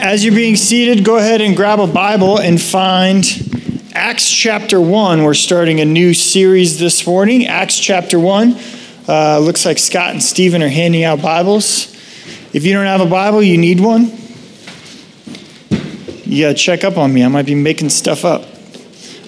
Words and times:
As 0.00 0.24
you're 0.24 0.34
being 0.34 0.54
seated, 0.54 1.04
go 1.04 1.16
ahead 1.16 1.40
and 1.40 1.56
grab 1.56 1.80
a 1.80 1.86
Bible 1.86 2.38
and 2.38 2.60
find 2.62 3.24
Acts 3.92 4.30
chapter 4.30 4.80
1. 4.80 5.24
We're 5.24 5.34
starting 5.34 5.80
a 5.80 5.84
new 5.84 6.14
series 6.14 6.78
this 6.78 7.04
morning. 7.04 7.46
Acts 7.46 7.76
chapter 7.80 8.16
1. 8.18 8.56
Uh, 9.08 9.40
looks 9.40 9.66
like 9.66 9.76
Scott 9.76 10.12
and 10.12 10.22
Stephen 10.22 10.62
are 10.62 10.68
handing 10.68 11.02
out 11.02 11.20
Bibles. 11.20 11.92
If 12.54 12.64
you 12.64 12.74
don't 12.74 12.86
have 12.86 13.00
a 13.00 13.06
Bible, 13.06 13.42
you 13.42 13.58
need 13.58 13.80
one. 13.80 14.12
Gotta 16.30 16.54
check 16.54 16.84
up 16.84 16.96
on 16.96 17.12
me. 17.12 17.24
I 17.24 17.28
might 17.28 17.46
be 17.46 17.56
making 17.56 17.88
stuff 17.88 18.24
up. 18.24 18.44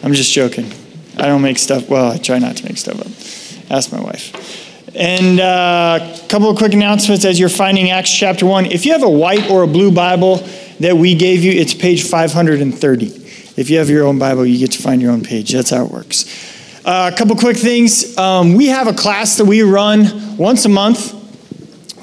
I'm 0.04 0.12
just 0.12 0.32
joking. 0.32 0.70
I 1.18 1.26
don't 1.26 1.42
make 1.42 1.58
stuff, 1.58 1.88
well, 1.88 2.12
I 2.12 2.18
try 2.18 2.38
not 2.38 2.56
to 2.58 2.64
make 2.64 2.78
stuff 2.78 3.00
up. 3.00 3.76
Ask 3.76 3.92
my 3.92 4.00
wife. 4.00 4.59
And 4.94 5.38
a 5.38 5.44
uh, 5.44 6.18
couple 6.28 6.50
of 6.50 6.56
quick 6.56 6.72
announcements 6.72 7.24
as 7.24 7.38
you're 7.38 7.48
finding 7.48 7.90
Acts 7.90 8.12
chapter 8.12 8.44
1. 8.44 8.66
If 8.66 8.84
you 8.84 8.92
have 8.92 9.04
a 9.04 9.08
white 9.08 9.48
or 9.48 9.62
a 9.62 9.66
blue 9.66 9.92
Bible 9.92 10.38
that 10.80 10.96
we 10.96 11.14
gave 11.14 11.44
you, 11.44 11.52
it's 11.52 11.74
page 11.74 12.02
530. 12.02 13.06
If 13.56 13.70
you 13.70 13.78
have 13.78 13.88
your 13.88 14.04
own 14.04 14.18
Bible, 14.18 14.44
you 14.44 14.58
get 14.58 14.72
to 14.72 14.82
find 14.82 15.00
your 15.00 15.12
own 15.12 15.22
page. 15.22 15.52
That's 15.52 15.70
how 15.70 15.84
it 15.84 15.92
works. 15.92 16.24
Uh, 16.84 17.10
a 17.12 17.16
couple 17.16 17.36
quick 17.36 17.56
things. 17.56 18.16
Um, 18.18 18.54
we 18.54 18.66
have 18.66 18.88
a 18.88 18.92
class 18.92 19.36
that 19.36 19.44
we 19.44 19.62
run 19.62 20.36
once 20.36 20.64
a 20.64 20.68
month 20.68 21.14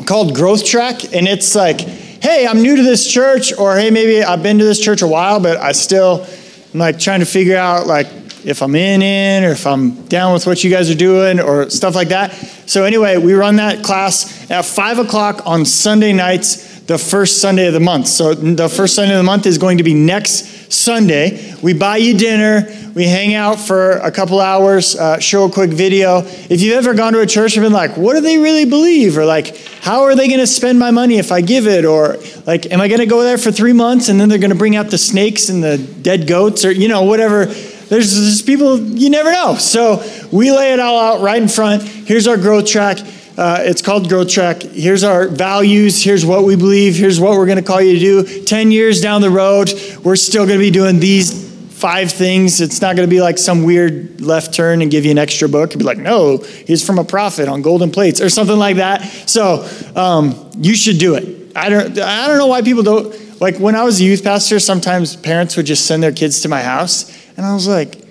called 0.08 0.34
Growth 0.36 0.66
Track, 0.66 1.14
and 1.14 1.28
it's 1.28 1.56
like, 1.56 1.82
hey, 1.82 2.48
I'm 2.48 2.62
new 2.62 2.76
to 2.76 2.84
this 2.84 3.12
church, 3.12 3.52
or 3.58 3.76
hey, 3.76 3.90
maybe 3.90 4.24
I've 4.24 4.44
been 4.44 4.60
to 4.60 4.66
this 4.66 4.80
church 4.80 5.02
a 5.02 5.08
while, 5.08 5.40
but 5.40 5.58
I 5.58 5.74
still 5.74 6.26
I'm 6.74 6.80
like 6.80 7.00
trying 7.00 7.22
to 7.22 7.26
figure 7.26 7.58
out 7.58 7.88
like 7.88 8.08
if 8.48 8.62
I'm 8.64 8.76
in 8.76 9.02
in 9.02 9.44
or 9.44 9.52
if 9.52 9.68
I'm 9.68 10.06
down 10.06 10.32
with 10.32 10.48
what 10.48 10.64
you 10.64 10.72
guys 10.72 10.90
are 10.90 10.96
doing 10.96 11.42
or 11.42 11.70
stuff 11.70 11.96
like 11.96 12.08
that. 12.08 12.32
So 12.66 12.86
anyway, 12.86 13.18
we 13.18 13.34
run 13.34 13.58
that 13.58 13.84
class 13.84 14.50
at 14.50 14.64
five 14.64 15.00
o'clock 15.00 15.42
on 15.46 15.66
Sunday 15.66 16.14
nights, 16.14 16.80
the 16.82 16.98
first 16.98 17.42
Sunday 17.42 17.68
of 17.68 17.74
the 17.74 17.82
month. 17.82 18.08
So 18.08 18.34
the 18.34 18.70
first 18.70 18.96
Sunday 18.96 19.16
of 19.16 19.18
the 19.18 19.24
month 19.24 19.46
is 19.46 19.58
going 19.58 19.80
to 19.80 19.84
be 19.84 19.94
next 19.94 20.72
Sunday. 20.72 21.56
We 21.62 21.74
buy 21.74 21.98
you 21.98 22.18
dinner. 22.18 22.74
We 22.96 23.04
hang 23.04 23.36
out 23.36 23.60
for 23.60 23.92
a 23.98 24.12
couple 24.12 24.40
hours, 24.40 24.96
uh, 24.96 25.20
show 25.20 25.44
a 25.44 25.52
quick 25.52 25.72
video. 25.72 26.20
If 26.50 26.62
you've 26.62 26.78
ever 26.78 26.94
gone 26.94 27.14
to 27.14 27.20
a 27.20 27.28
church 27.28 27.58
and 27.58 27.66
been 27.66 27.74
like, 27.74 27.98
what 27.98 28.14
do 28.14 28.22
they 28.22 28.38
really 28.38 28.66
believe? 28.66 29.18
Or 29.18 29.26
like, 29.26 29.58
how 29.82 30.04
are 30.04 30.16
they 30.16 30.28
going 30.28 30.40
to 30.40 30.48
spend 30.48 30.80
my 30.80 30.92
money 30.92 31.18
if 31.18 31.34
I 31.34 31.42
give 31.42 31.68
it? 31.68 31.84
Or 31.84 32.16
like, 32.46 32.72
am 32.72 32.80
I 32.80 32.88
going 32.88 33.02
to 33.02 33.06
go 33.06 33.24
there 33.24 33.38
for 33.38 33.52
three 33.52 33.74
months 33.74 34.08
and 34.08 34.20
then 34.20 34.30
they're 34.30 34.40
going 34.40 34.52
to 34.52 34.58
bring 34.58 34.78
out 34.78 34.90
the 34.90 34.98
snakes 34.98 35.50
and 35.50 35.62
the 35.62 35.78
dead 35.78 36.28
goats 36.28 36.64
or, 36.64 36.72
you 36.72 36.88
know, 36.88 37.04
whatever 37.04 37.54
there's, 37.90 38.16
there's 38.16 38.42
people 38.42 38.80
you 38.80 39.10
never 39.10 39.32
know. 39.32 39.56
So 39.56 40.04
we 40.32 40.52
lay 40.52 40.74
it 40.74 40.80
all 40.80 41.00
out 41.00 41.22
right 41.22 41.42
in 41.42 41.48
front. 41.48 41.84
Here's 41.84 42.28
our 42.28 42.38
growth 42.38 42.68
track. 42.68 42.98
Uh, 43.38 43.60
it's 43.60 43.84
called 43.84 44.10
Growth 44.10 44.30
Track. 44.30 44.64
Here's 44.64 45.04
our 45.04 45.28
values. 45.28 46.02
Here's 46.02 46.26
what 46.26 46.44
we 46.44 46.56
believe. 46.56 46.96
Here's 46.96 47.20
what 47.20 47.38
we're 47.38 47.46
going 47.46 47.60
to 47.60 47.64
call 47.64 47.80
you 47.80 47.94
to 47.94 48.00
do. 48.00 48.44
10 48.46 48.72
years 48.72 49.00
down 49.00 49.22
the 49.22 49.30
road, 49.30 49.72
we're 50.04 50.16
still 50.16 50.48
going 50.48 50.58
to 50.58 50.66
be 50.66 50.72
doing 50.72 51.00
these 51.00 51.46
five 51.70 52.12
things. 52.12 52.60
It's 52.62 52.82
not 52.82 52.96
going 52.96 53.08
to 53.08 53.16
be 53.16 53.22
like 53.22 53.38
some 53.38 53.62
weird 53.62 54.22
left 54.22 54.56
turn 54.56 54.82
and 54.82 54.90
give 54.90 55.06
you 55.06 55.12
an 55.12 55.20
extra 55.20 55.48
book. 55.48 55.70
It'd 55.70 55.78
be 55.78 55.86
like, 55.86 56.00
no, 56.00 56.38
he's 56.38 56.84
from 56.84 56.98
a 56.98 57.04
prophet 57.04 57.48
on 57.48 57.62
golden 57.62 57.92
plates 57.92 58.20
or 58.20 58.30
something 58.30 58.58
like 58.58 58.78
that. 58.78 59.04
So 59.30 59.70
um, 59.96 60.52
you 60.58 60.76
should 60.76 60.98
do 60.98 61.14
it. 61.14 61.56
I 61.56 61.70
don't, 61.70 62.00
I 62.00 62.28
don't 62.28 62.40
know 62.40 62.48
why 62.48 62.64
people 62.64 62.82
don't. 62.82 63.40
Like 63.40 63.60
when 63.60 63.76
I 63.76 63.84
was 63.84 64.02
a 64.02 64.04
youth 64.04 64.24
pastor, 64.24 64.60
sometimes 64.60 65.16
parents 65.16 65.56
would 65.58 65.68
just 65.68 65.86
send 65.86 66.02
their 66.02 66.12
kids 66.12 66.42
to 66.42 66.50
my 66.50 66.64
house 66.64 67.27
and 67.38 67.46
I 67.46 67.54
was 67.54 67.68
like, 67.68 68.04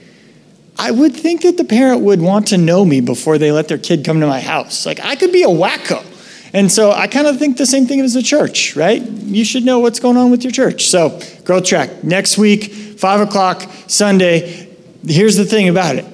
I 0.79 0.91
would 0.91 1.15
think 1.15 1.43
that 1.43 1.57
the 1.57 1.65
parent 1.65 2.03
would 2.03 2.21
want 2.21 2.49
to 2.49 2.59
know 2.59 2.85
me 2.85 3.01
before 3.01 3.39
they 3.39 3.51
let 3.51 3.67
their 3.69 3.79
kid 3.79 4.05
come 4.05 4.21
to 4.21 4.27
my 4.27 4.41
house. 4.41 4.87
Like, 4.87 5.01
I 5.01 5.17
could 5.17 5.33
be 5.33 5.43
a 5.43 5.49
wacko. 5.49 6.05
And 6.53 6.71
so 6.71 6.93
I 6.93 7.07
kind 7.09 7.27
of 7.27 7.39
think 7.39 7.57
the 7.57 7.67
same 7.67 7.87
thing 7.87 8.01
as 8.01 8.15
a 8.15 8.23
church, 8.23 8.77
right? 8.77 9.03
You 9.03 9.45
should 9.45 9.65
know 9.65 9.81
what's 9.81 10.01
going 10.01 10.17
on 10.17 10.31
with 10.31 10.45
your 10.45 10.53
church. 10.53 10.87
So, 10.89 11.21
growth 11.45 11.65
track. 11.65 12.05
Next 12.05 12.39
week, 12.39 12.73
5 12.73 13.21
o'clock, 13.23 13.69
Sunday. 13.89 14.69
Here's 15.07 15.37
the 15.37 15.45
thing 15.45 15.69
about 15.69 15.97
it 15.97 16.05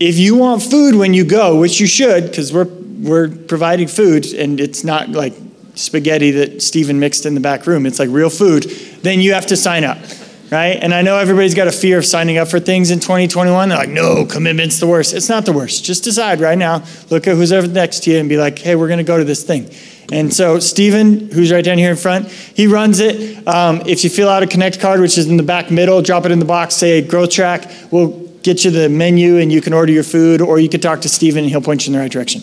if 0.00 0.18
you 0.18 0.34
want 0.34 0.62
food 0.62 0.96
when 0.96 1.14
you 1.14 1.24
go, 1.24 1.60
which 1.60 1.78
you 1.78 1.86
should, 1.86 2.24
because 2.24 2.52
we're, 2.52 2.64
we're 2.64 3.28
providing 3.28 3.86
food 3.86 4.26
and 4.32 4.58
it's 4.58 4.82
not 4.82 5.10
like 5.10 5.32
spaghetti 5.74 6.32
that 6.32 6.60
Stephen 6.60 6.98
mixed 6.98 7.24
in 7.24 7.34
the 7.34 7.40
back 7.40 7.66
room, 7.66 7.86
it's 7.86 8.00
like 8.00 8.08
real 8.10 8.30
food, 8.30 8.64
then 9.02 9.20
you 9.20 9.32
have 9.34 9.46
to 9.46 9.56
sign 9.56 9.84
up 9.84 9.98
right? 10.52 10.78
And 10.82 10.92
I 10.92 11.00
know 11.00 11.16
everybody's 11.16 11.54
got 11.54 11.66
a 11.66 11.72
fear 11.72 11.98
of 11.98 12.04
signing 12.04 12.36
up 12.36 12.46
for 12.46 12.60
things 12.60 12.90
in 12.90 13.00
2021. 13.00 13.70
They're 13.70 13.78
like, 13.78 13.88
no, 13.88 14.26
commitment's 14.26 14.78
the 14.78 14.86
worst. 14.86 15.14
It's 15.14 15.30
not 15.30 15.46
the 15.46 15.52
worst. 15.52 15.82
Just 15.82 16.04
decide 16.04 16.40
right 16.40 16.58
now, 16.58 16.84
look 17.08 17.26
at 17.26 17.36
who's 17.36 17.52
over 17.52 17.66
next 17.66 18.04
to 18.04 18.10
you 18.10 18.18
and 18.18 18.28
be 18.28 18.36
like, 18.36 18.58
hey, 18.58 18.76
we're 18.76 18.86
going 18.88 18.98
to 18.98 19.04
go 19.04 19.16
to 19.16 19.24
this 19.24 19.42
thing. 19.42 19.70
And 20.12 20.32
so 20.32 20.58
Stephen, 20.58 21.30
who's 21.30 21.50
right 21.50 21.64
down 21.64 21.78
here 21.78 21.90
in 21.90 21.96
front, 21.96 22.28
he 22.28 22.66
runs 22.66 23.00
it. 23.00 23.48
Um, 23.48 23.80
if 23.86 24.04
you 24.04 24.10
fill 24.10 24.28
out 24.28 24.42
a 24.42 24.46
Connect 24.46 24.78
card, 24.78 25.00
which 25.00 25.16
is 25.16 25.26
in 25.26 25.38
the 25.38 25.42
back 25.42 25.70
middle, 25.70 26.02
drop 26.02 26.26
it 26.26 26.32
in 26.32 26.38
the 26.38 26.44
box, 26.44 26.74
say 26.74 27.00
Growth 27.00 27.30
Track. 27.30 27.70
We'll 27.90 28.10
get 28.42 28.62
you 28.62 28.70
the 28.70 28.90
menu 28.90 29.38
and 29.38 29.50
you 29.50 29.62
can 29.62 29.72
order 29.72 29.90
your 29.90 30.02
food, 30.02 30.42
or 30.42 30.58
you 30.58 30.68
could 30.68 30.82
talk 30.82 31.00
to 31.00 31.08
Stephen 31.08 31.44
and 31.44 31.50
he'll 31.50 31.62
point 31.62 31.86
you 31.86 31.92
in 31.92 31.92
the 31.94 31.98
right 31.98 32.12
direction. 32.12 32.42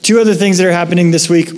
Two 0.00 0.18
other 0.18 0.32
things 0.32 0.56
that 0.56 0.66
are 0.66 0.72
happening 0.72 1.10
this 1.10 1.28
week. 1.28 1.50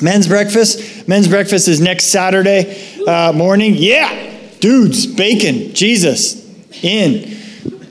Men's 0.00 0.28
breakfast. 0.28 1.08
Men's 1.08 1.26
breakfast 1.26 1.66
is 1.66 1.80
next 1.80 2.06
Saturday 2.06 3.02
uh, 3.06 3.32
morning. 3.32 3.74
Yeah, 3.74 4.31
dudes, 4.62 5.06
bacon, 5.06 5.74
Jesus, 5.74 6.40
in. 6.82 7.38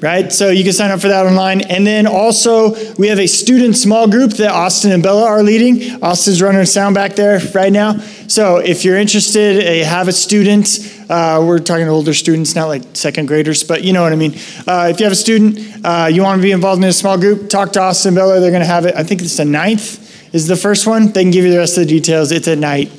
Right? 0.02 0.34
So 0.34 0.50
you 0.50 0.64
can 0.64 0.74
sign 0.74 0.90
up 0.90 1.00
for 1.00 1.09
that 1.09 1.28
online. 1.28 1.62
And 1.62 1.86
then 1.86 2.08
also, 2.08 2.74
we 2.96 3.08
have 3.09 3.20
a 3.20 3.28
student 3.28 3.76
small 3.76 4.09
group 4.09 4.32
that 4.34 4.50
Austin 4.50 4.92
and 4.92 5.04
Bella 5.04 5.26
are 5.26 5.44
leading. 5.44 6.04
Austin's 6.04 6.42
running 6.42 6.66
sound 6.66 6.96
back 6.96 7.16
there 7.16 7.40
right 7.54 7.72
now. 7.72 8.00
So 8.28 8.58
if 8.58 8.84
you're 8.84 8.98
interested, 8.98 9.64
uh, 9.64 9.88
have 9.88 10.08
a 10.08 10.12
student. 10.12 10.80
Uh, 11.08 11.44
we're 11.46 11.59
talking 11.59 11.86
to 11.86 11.92
older 11.92 12.16
students, 12.16 12.56
not 12.56 12.66
like 12.66 12.82
second 12.96 13.28
graders, 13.28 13.64
but 13.64 13.84
you 13.84 13.94
know 13.94 14.02
what 14.02 14.12
I 14.12 14.16
mean. 14.16 14.34
Uh, 14.66 14.88
if 14.90 15.00
you 15.00 15.03
have 15.03 15.14
a 15.14 15.16
student, 15.16 15.59
uh, 15.86 16.09
you 16.12 16.24
want 16.24 16.40
to 16.40 16.44
be 16.44 16.52
involved 16.52 16.82
in 16.82 16.90
a 16.90 16.94
small 16.94 17.20
group, 17.20 17.48
talk 17.48 17.72
to 17.74 17.82
Austin 17.82 18.09
and 18.09 18.16
Bella. 18.16 18.40
They're 18.40 18.50
going 18.50 18.64
to 18.64 18.66
have 18.66 18.88
it. 18.88 18.96
I 18.96 19.03
think 19.03 19.22
it's 19.22 19.38
the 19.38 19.46
ninth 19.46 20.34
is 20.34 20.48
the 20.48 20.56
first 20.56 20.88
one. 20.88 21.12
They 21.12 21.22
can 21.22 21.32
give 21.32 21.46
you 21.46 21.52
the 21.52 21.59
rest 21.59 21.78
of 21.78 21.84
the 21.84 21.90
details. 21.90 22.32
It's 22.32 22.48
at 22.48 22.58
night. 22.58 22.90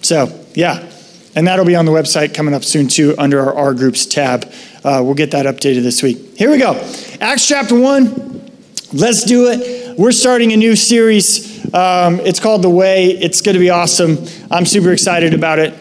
So, 0.00 0.32
yeah. 0.54 0.87
And 1.38 1.46
that'll 1.46 1.64
be 1.64 1.76
on 1.76 1.84
the 1.84 1.92
website 1.92 2.34
coming 2.34 2.52
up 2.52 2.64
soon, 2.64 2.88
too, 2.88 3.14
under 3.16 3.38
our 3.38 3.54
R 3.54 3.72
Groups 3.72 4.06
tab. 4.06 4.52
Uh, 4.82 5.02
we'll 5.04 5.14
get 5.14 5.30
that 5.30 5.46
updated 5.46 5.84
this 5.84 6.02
week. 6.02 6.36
Here 6.36 6.50
we 6.50 6.58
go 6.58 6.72
Acts 7.20 7.46
chapter 7.46 7.78
1. 7.78 8.50
Let's 8.92 9.22
do 9.22 9.46
it. 9.46 9.96
We're 9.96 10.10
starting 10.10 10.52
a 10.52 10.56
new 10.56 10.74
series. 10.74 11.72
Um, 11.72 12.18
it's 12.18 12.40
called 12.40 12.62
The 12.62 12.68
Way. 12.68 13.10
It's 13.10 13.40
going 13.40 13.54
to 13.54 13.60
be 13.60 13.70
awesome. 13.70 14.18
I'm 14.50 14.66
super 14.66 14.90
excited 14.90 15.32
about 15.32 15.60
it. 15.60 15.74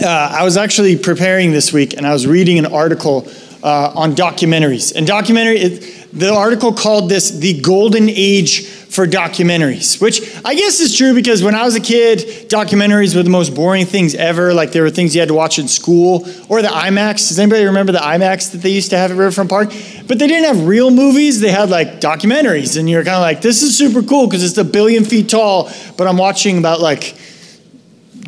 Uh, 0.00 0.06
I 0.06 0.44
was 0.44 0.56
actually 0.56 0.96
preparing 0.96 1.50
this 1.50 1.72
week 1.72 1.96
and 1.96 2.06
I 2.06 2.12
was 2.12 2.28
reading 2.28 2.60
an 2.60 2.66
article 2.66 3.28
uh, 3.64 3.92
on 3.96 4.14
documentaries. 4.14 4.94
And 4.94 5.08
documentary, 5.08 5.58
it, 5.58 5.97
the 6.12 6.32
article 6.32 6.72
called 6.72 7.10
this 7.10 7.30
the 7.30 7.60
golden 7.60 8.08
age 8.08 8.66
for 8.66 9.06
documentaries, 9.06 10.00
which 10.00 10.22
I 10.44 10.54
guess 10.54 10.80
is 10.80 10.96
true 10.96 11.14
because 11.14 11.42
when 11.42 11.54
I 11.54 11.64
was 11.64 11.76
a 11.76 11.80
kid, 11.80 12.48
documentaries 12.48 13.14
were 13.14 13.22
the 13.22 13.30
most 13.30 13.54
boring 13.54 13.84
things 13.84 14.14
ever. 14.14 14.54
Like 14.54 14.72
there 14.72 14.82
were 14.82 14.90
things 14.90 15.14
you 15.14 15.20
had 15.20 15.28
to 15.28 15.34
watch 15.34 15.58
in 15.58 15.68
school 15.68 16.26
or 16.48 16.62
the 16.62 16.68
IMAX. 16.68 17.28
Does 17.28 17.38
anybody 17.38 17.64
remember 17.66 17.92
the 17.92 17.98
IMAX 17.98 18.52
that 18.52 18.58
they 18.58 18.70
used 18.70 18.90
to 18.90 18.96
have 18.96 19.10
at 19.10 19.16
Riverfront 19.18 19.50
Park? 19.50 19.68
But 20.06 20.18
they 20.18 20.26
didn't 20.26 20.46
have 20.46 20.66
real 20.66 20.90
movies, 20.90 21.40
they 21.40 21.50
had 21.50 21.68
like 21.68 22.00
documentaries. 22.00 22.78
And 22.78 22.88
you're 22.88 23.04
kind 23.04 23.16
of 23.16 23.22
like, 23.22 23.42
this 23.42 23.62
is 23.62 23.76
super 23.76 24.02
cool 24.02 24.26
because 24.26 24.42
it's 24.42 24.58
a 24.58 24.64
billion 24.64 25.04
feet 25.04 25.28
tall, 25.28 25.70
but 25.96 26.06
I'm 26.06 26.16
watching 26.16 26.56
about 26.56 26.80
like 26.80 27.14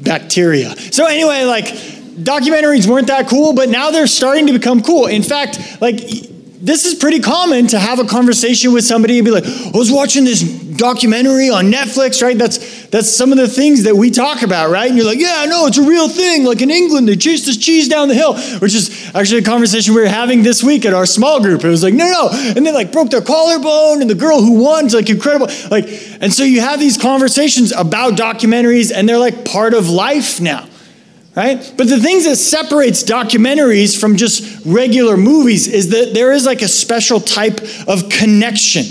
bacteria. 0.03 0.77
So 0.93 1.07
anyway, 1.07 1.45
like 1.45 1.65
documentaries 1.65 2.87
weren't 2.87 3.07
that 3.07 3.29
cool, 3.29 3.55
but 3.55 3.71
now 3.71 3.91
they're 3.91 4.07
starting 4.07 4.47
to 4.49 4.53
become 4.53 4.83
cool. 4.83 5.07
In 5.07 5.23
fact, 5.23 5.81
like 5.81 5.99
this 6.61 6.85
is 6.85 6.95
pretty 6.95 7.21
common 7.21 7.67
to 7.69 7.79
have 7.79 7.99
a 7.99 8.05
conversation 8.05 8.73
with 8.73 8.85
somebody 8.85 9.19
and 9.19 9.25
be 9.25 9.31
like, 9.31 9.47
I 9.47 9.71
was 9.73 9.91
watching 9.91 10.25
this 10.25 10.43
documentary 10.43 11.49
on 11.49 11.73
Netflix, 11.73 12.23
right? 12.23 12.37
That's 12.37 12.87
that's 12.89 13.09
some 13.09 13.33
of 13.33 13.39
the 13.39 13.49
things 13.49 13.85
that 13.85 13.97
we 13.97 14.11
talk 14.11 14.43
about, 14.43 14.71
right? 14.71 14.89
And 14.89 14.97
you're 14.97 15.07
like, 15.07 15.19
yeah, 15.19 15.47
no, 15.49 15.67
it's 15.67 15.79
a 15.79 15.83
real 15.83 16.09
thing. 16.09 16.45
Like 16.45 16.61
in 16.61 16.71
England, 16.71 17.09
they 17.09 17.17
chase 17.17 17.47
this 17.47 17.57
cheese 17.57 17.89
down 17.89 18.09
the 18.09 18.15
hill, 18.15 18.35
which 18.59 18.75
is 18.75 19.11
actually 19.15 19.41
a 19.41 19.45
conversation 19.45 19.95
we 19.95 20.03
were 20.03 20.09
having 20.09 20.43
this 20.43 20.63
week 20.63 20.85
at 20.85 20.93
our 20.93 21.07
small 21.07 21.41
group. 21.41 21.65
It 21.65 21.69
was 21.69 21.83
like, 21.83 21.95
no, 21.95 22.11
no, 22.11 22.29
and 22.33 22.67
they 22.67 22.73
like 22.73 22.93
broke 22.93 23.11
their 23.11 23.23
collarbone, 23.23 24.03
and 24.03 24.11
the 24.11 24.15
girl 24.15 24.43
who 24.43 24.63
won's 24.63 24.95
like 24.95 25.09
incredible. 25.09 25.49
Like, 25.71 25.87
and 26.21 26.33
so 26.33 26.45
you 26.45 26.61
have 26.61 26.79
these 26.79 26.99
conversations 26.99 27.73
about 27.73 28.15
documentaries, 28.15 28.93
and 28.95 29.09
they're 29.09 29.19
like 29.19 29.47
part 29.47 29.73
of 29.73 29.89
life 29.89 30.41
now 30.41 30.67
right? 31.37 31.73
But 31.77 31.89
the 31.89 32.01
things 32.01 32.25
that 32.25 32.37
separates 32.37 33.03
documentaries 33.03 33.99
from 33.99 34.17
just 34.17 34.65
regular 34.67 35.17
movies 35.17 35.69
is 35.69 35.91
that 35.91 36.13
there 36.15 36.33
is 36.33 36.47
like 36.47 36.63
a 36.63 36.69
special 36.69 37.21
type 37.21 37.61
of 37.87 38.09
connection, 38.09 38.85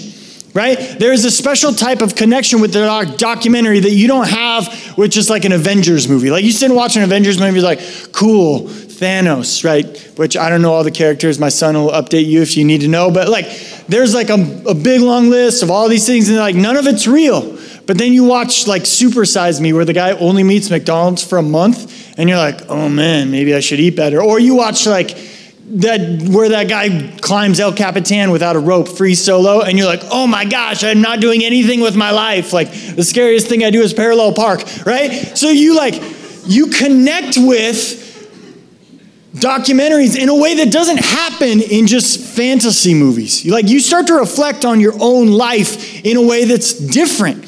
right? 0.54 0.78
There 1.00 1.12
is 1.12 1.26
a 1.26 1.32
special 1.32 1.74
type 1.74 2.02
of 2.02 2.16
connection 2.16 2.62
with 2.62 2.74
the 2.74 3.14
documentary 3.18 3.80
that 3.82 3.92
you 3.92 4.08
don't 4.08 4.28
have 4.28 4.98
with 4.98 5.12
just 5.12 5.30
like 5.30 5.46
an 5.46 5.52
Avengers 5.52 6.08
movie. 6.08 6.32
Like 6.32 6.44
you 6.44 6.52
sit 6.52 6.68
and 6.68 6.76
watch 6.76 6.96
an 6.96 7.04
Avengers 7.04 7.40
movie, 7.40 7.62
like, 7.62 7.80
cool, 8.12 8.68
Thanos, 9.00 9.64
right? 9.64 9.86
Which 10.18 10.36
I 10.36 10.50
don't 10.50 10.62
know 10.62 10.74
all 10.74 10.84
the 10.84 10.92
characters. 10.92 11.40
My 11.40 11.50
son 11.50 11.76
will 11.76 11.92
update 11.92 12.26
you 12.26 12.42
if 12.42 12.58
you 12.58 12.66
need 12.66 12.82
to 12.82 12.88
know. 12.88 13.10
But 13.10 13.30
like, 13.30 13.48
there's 13.88 14.14
like 14.14 14.30
a, 14.30 14.64
a 14.68 14.76
big 14.76 15.02
long 15.02 15.30
list 15.30 15.64
of 15.64 15.72
all 15.72 15.88
these 15.88 16.06
things, 16.06 16.30
and 16.30 16.38
like 16.38 16.56
none 16.56 16.76
of 16.76 16.86
it's 16.86 17.08
real. 17.08 17.59
But 17.90 17.98
then 17.98 18.14
you 18.14 18.24
watch 18.24 18.68
like 18.68 18.86
Super 18.86 19.26
Size 19.26 19.60
Me, 19.60 19.74
where 19.74 19.84
the 19.84 19.94
guy 19.94 20.12
only 20.12 20.44
meets 20.44 20.70
McDonald's 20.70 21.24
for 21.24 21.40
a 21.40 21.42
month, 21.42 22.20
and 22.20 22.30
you're 22.30 22.38
like, 22.38 22.70
oh 22.70 22.88
man, 22.88 23.32
maybe 23.32 23.56
I 23.56 23.62
should 23.62 23.80
eat 23.80 23.96
better. 23.96 24.22
Or 24.22 24.40
you 24.40 24.54
watch 24.54 24.86
like 24.86 25.18
that 25.72 26.22
where 26.30 26.50
that 26.50 26.70
guy 26.70 27.18
climbs 27.20 27.60
El 27.60 27.74
Capitan 27.74 28.30
without 28.30 28.56
a 28.56 28.60
rope, 28.60 28.88
free 28.88 29.16
solo, 29.16 29.62
and 29.62 29.76
you're 29.76 29.88
like, 29.88 30.04
oh 30.12 30.28
my 30.28 30.46
gosh, 30.46 30.84
I'm 30.84 31.02
not 31.02 31.20
doing 31.20 31.44
anything 31.44 31.82
with 31.82 31.96
my 31.96 32.12
life. 32.12 32.54
Like 32.54 32.72
the 32.72 33.02
scariest 33.04 33.48
thing 33.48 33.64
I 33.64 33.72
do 33.72 33.82
is 33.82 33.92
parallel 33.92 34.34
park, 34.34 34.62
right? 34.86 35.12
So 35.36 35.50
you 35.50 35.76
like 35.76 36.00
you 36.46 36.68
connect 36.68 37.40
with 37.40 38.06
documentaries 39.34 40.16
in 40.16 40.30
a 40.30 40.36
way 40.36 40.58
that 40.58 40.72
doesn't 40.72 41.00
happen 41.00 41.60
in 41.60 41.88
just 41.88 42.20
fantasy 42.20 42.94
movies. 42.94 43.48
Like 43.48 43.68
you 43.68 43.80
start 43.80 44.06
to 44.08 44.14
reflect 44.14 44.64
on 44.64 44.80
your 44.80 44.94
own 45.00 45.30
life 45.30 46.06
in 46.06 46.18
a 46.18 46.22
way 46.22 46.46
that's 46.46 46.76
different. 46.76 47.48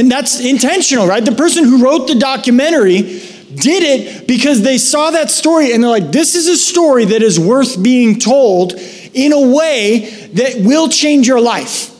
And 0.00 0.10
that's 0.10 0.40
intentional, 0.40 1.06
right? 1.06 1.22
The 1.22 1.34
person 1.34 1.64
who 1.64 1.84
wrote 1.84 2.08
the 2.08 2.14
documentary 2.14 3.02
did 3.02 3.82
it 3.82 4.26
because 4.26 4.62
they 4.62 4.78
saw 4.78 5.10
that 5.10 5.30
story 5.30 5.74
and 5.74 5.84
they're 5.84 5.90
like, 5.90 6.10
this 6.10 6.34
is 6.34 6.48
a 6.48 6.56
story 6.56 7.04
that 7.04 7.20
is 7.20 7.38
worth 7.38 7.82
being 7.82 8.18
told 8.18 8.72
in 9.12 9.34
a 9.34 9.54
way 9.54 10.30
that 10.32 10.62
will 10.64 10.88
change 10.88 11.28
your 11.28 11.38
life. 11.38 11.94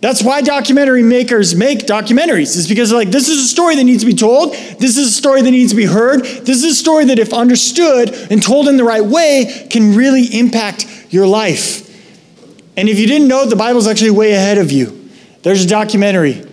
That's 0.00 0.22
why 0.22 0.40
documentary 0.40 1.02
makers 1.02 1.54
make 1.54 1.80
documentaries, 1.80 2.56
is 2.56 2.66
because 2.66 2.90
like, 2.90 3.10
this 3.10 3.28
is 3.28 3.44
a 3.44 3.46
story 3.46 3.76
that 3.76 3.84
needs 3.84 4.02
to 4.02 4.06
be 4.06 4.14
told. 4.16 4.54
This 4.54 4.96
is 4.96 5.08
a 5.08 5.12
story 5.12 5.42
that 5.42 5.50
needs 5.50 5.72
to 5.72 5.76
be 5.76 5.84
heard. 5.84 6.22
This 6.22 6.64
is 6.64 6.64
a 6.64 6.74
story 6.74 7.04
that, 7.06 7.18
if 7.18 7.34
understood 7.34 8.08
and 8.30 8.42
told 8.42 8.68
in 8.68 8.78
the 8.78 8.84
right 8.84 9.04
way, 9.04 9.66
can 9.68 9.94
really 9.94 10.24
impact 10.38 10.86
your 11.10 11.26
life. 11.26 11.82
And 12.74 12.88
if 12.88 12.98
you 12.98 13.06
didn't 13.06 13.28
know, 13.28 13.44
the 13.44 13.54
Bible's 13.54 13.86
actually 13.86 14.12
way 14.12 14.32
ahead 14.32 14.56
of 14.56 14.72
you. 14.72 15.10
There's 15.42 15.62
a 15.62 15.68
documentary 15.68 16.43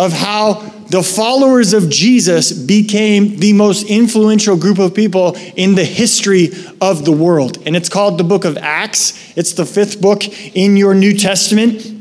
of 0.00 0.14
how 0.14 0.54
the 0.88 1.02
followers 1.02 1.74
of 1.74 1.90
Jesus 1.90 2.52
became 2.52 3.36
the 3.36 3.52
most 3.52 3.82
influential 3.86 4.56
group 4.56 4.78
of 4.78 4.94
people 4.94 5.36
in 5.56 5.74
the 5.74 5.84
history 5.84 6.48
of 6.80 7.04
the 7.04 7.12
world. 7.12 7.58
And 7.66 7.76
it's 7.76 7.90
called 7.90 8.16
the 8.16 8.24
book 8.24 8.46
of 8.46 8.56
Acts. 8.56 9.36
It's 9.36 9.52
the 9.52 9.66
fifth 9.66 10.00
book 10.00 10.26
in 10.56 10.78
your 10.78 10.94
New 10.94 11.12
Testament. 11.12 11.99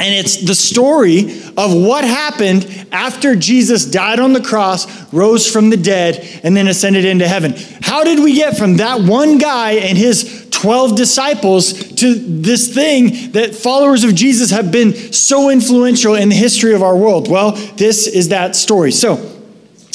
And 0.00 0.14
it's 0.14 0.38
the 0.38 0.54
story 0.54 1.30
of 1.58 1.74
what 1.74 2.04
happened 2.04 2.86
after 2.90 3.36
Jesus 3.36 3.84
died 3.84 4.18
on 4.18 4.32
the 4.32 4.40
cross, 4.40 5.12
rose 5.12 5.46
from 5.46 5.68
the 5.68 5.76
dead, 5.76 6.40
and 6.42 6.56
then 6.56 6.68
ascended 6.68 7.04
into 7.04 7.28
heaven. 7.28 7.52
How 7.82 8.02
did 8.02 8.18
we 8.18 8.34
get 8.34 8.56
from 8.56 8.78
that 8.78 9.02
one 9.02 9.36
guy 9.36 9.72
and 9.72 9.98
his 9.98 10.48
12 10.52 10.96
disciples 10.96 11.74
to 11.96 12.14
this 12.14 12.74
thing 12.74 13.32
that 13.32 13.54
followers 13.54 14.02
of 14.02 14.14
Jesus 14.14 14.50
have 14.50 14.72
been 14.72 14.94
so 15.12 15.50
influential 15.50 16.14
in 16.14 16.30
the 16.30 16.34
history 16.34 16.72
of 16.72 16.82
our 16.82 16.96
world? 16.96 17.30
Well, 17.30 17.52
this 17.76 18.06
is 18.06 18.30
that 18.30 18.56
story. 18.56 18.92
So, 18.92 19.16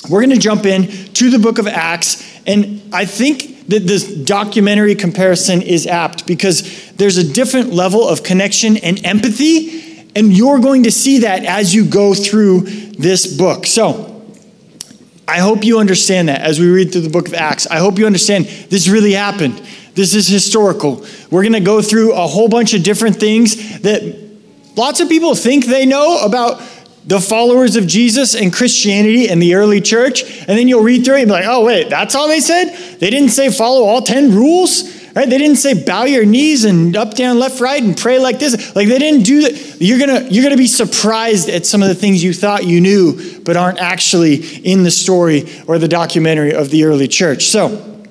we're 0.08 0.22
going 0.22 0.36
to 0.36 0.38
jump 0.38 0.68
in 0.68 0.86
to 1.14 1.32
the 1.32 1.40
book 1.40 1.58
of 1.58 1.66
Acts, 1.66 2.24
and 2.46 2.94
I 2.94 3.06
think 3.06 3.70
that 3.70 3.88
this 3.88 4.08
documentary 4.08 4.94
comparison 4.94 5.64
is 5.64 5.88
apt 5.88 6.28
because 6.28 6.92
there's 6.92 7.18
a 7.18 7.24
different 7.24 7.74
level 7.74 8.08
of 8.08 8.22
connection 8.22 8.78
and 8.78 9.04
empathy 9.04 9.85
and 10.16 10.32
you're 10.32 10.60
going 10.60 10.84
to 10.84 10.92
see 10.92 11.20
that 11.20 11.44
as 11.44 11.76
you 11.76 11.86
go 11.86 12.14
through 12.14 12.62
this 12.62 13.38
book. 13.38 13.66
So, 13.66 14.12
I 15.28 15.40
hope 15.40 15.64
you 15.64 15.80
understand 15.80 16.30
that 16.30 16.42
as 16.42 16.60
we 16.60 16.68
read 16.68 16.92
through 16.92 17.02
the 17.02 17.10
book 17.10 17.28
of 17.28 17.34
Acts. 17.34 17.66
I 17.68 17.78
hope 17.78 17.98
you 17.98 18.06
understand 18.06 18.46
this 18.46 18.88
really 18.88 19.14
happened. 19.14 19.62
This 19.96 20.14
is 20.14 20.28
historical. 20.28 21.06
We're 21.32 21.42
going 21.42 21.54
to 21.54 21.60
go 21.60 21.82
through 21.82 22.14
a 22.14 22.28
whole 22.28 22.48
bunch 22.48 22.74
of 22.74 22.84
different 22.84 23.16
things 23.16 23.80
that 23.82 24.04
lots 24.76 25.00
of 25.00 25.10
people 25.10 25.34
think 25.34 25.66
they 25.66 25.86
know 25.86 26.20
about 26.24 26.62
the 27.06 27.20
followers 27.20 27.76
of 27.76 27.88
Jesus 27.88 28.36
and 28.36 28.52
Christianity 28.54 29.30
and 29.30 29.42
the 29.42 29.56
early 29.56 29.82
church. 29.82 30.24
And 30.42 30.58
then 30.58 30.68
you'll 30.68 30.84
read 30.84 31.06
through 31.06 31.18
it 31.18 31.22
and 31.22 31.30
be 31.30 31.34
like, 31.34 31.46
oh, 31.48 31.66
wait, 31.66 31.90
that's 31.90 32.14
all 32.16 32.28
they 32.28 32.40
said? 32.40 32.76
They 33.00 33.10
didn't 33.10 33.30
say 33.30 33.50
follow 33.52 33.84
all 33.84 34.02
10 34.02 34.32
rules? 34.32 34.95
Right? 35.16 35.30
They 35.30 35.38
didn't 35.38 35.56
say 35.56 35.82
bow 35.82 36.04
your 36.04 36.26
knees 36.26 36.66
and 36.66 36.96
up, 36.98 37.14
down, 37.16 37.40
left, 37.40 37.62
right, 37.62 37.82
and 37.82 37.96
pray 37.98 38.20
like 38.20 38.38
this. 38.38 38.76
Like 38.76 38.90
they 38.90 39.00
didn't 39.00 39.24
do 39.24 39.44
that. 39.44 39.78
You're 39.80 39.98
gonna 39.98 40.28
you're 40.30 40.44
gonna 40.44 40.58
be 40.58 40.68
surprised 40.68 41.48
at 41.48 41.66
some 41.66 41.82
of 41.82 41.88
the 41.88 41.96
things 41.96 42.22
you 42.22 42.34
thought 42.34 42.66
you 42.66 42.82
knew, 42.82 43.40
but 43.42 43.56
aren't 43.56 43.80
actually 43.80 44.36
in 44.36 44.84
the 44.84 44.92
story 44.92 45.50
or 45.68 45.80
the 45.80 45.88
documentary 45.88 46.54
of 46.54 46.70
the 46.70 46.84
early 46.84 47.08
church. 47.08 47.46
So 47.46 48.04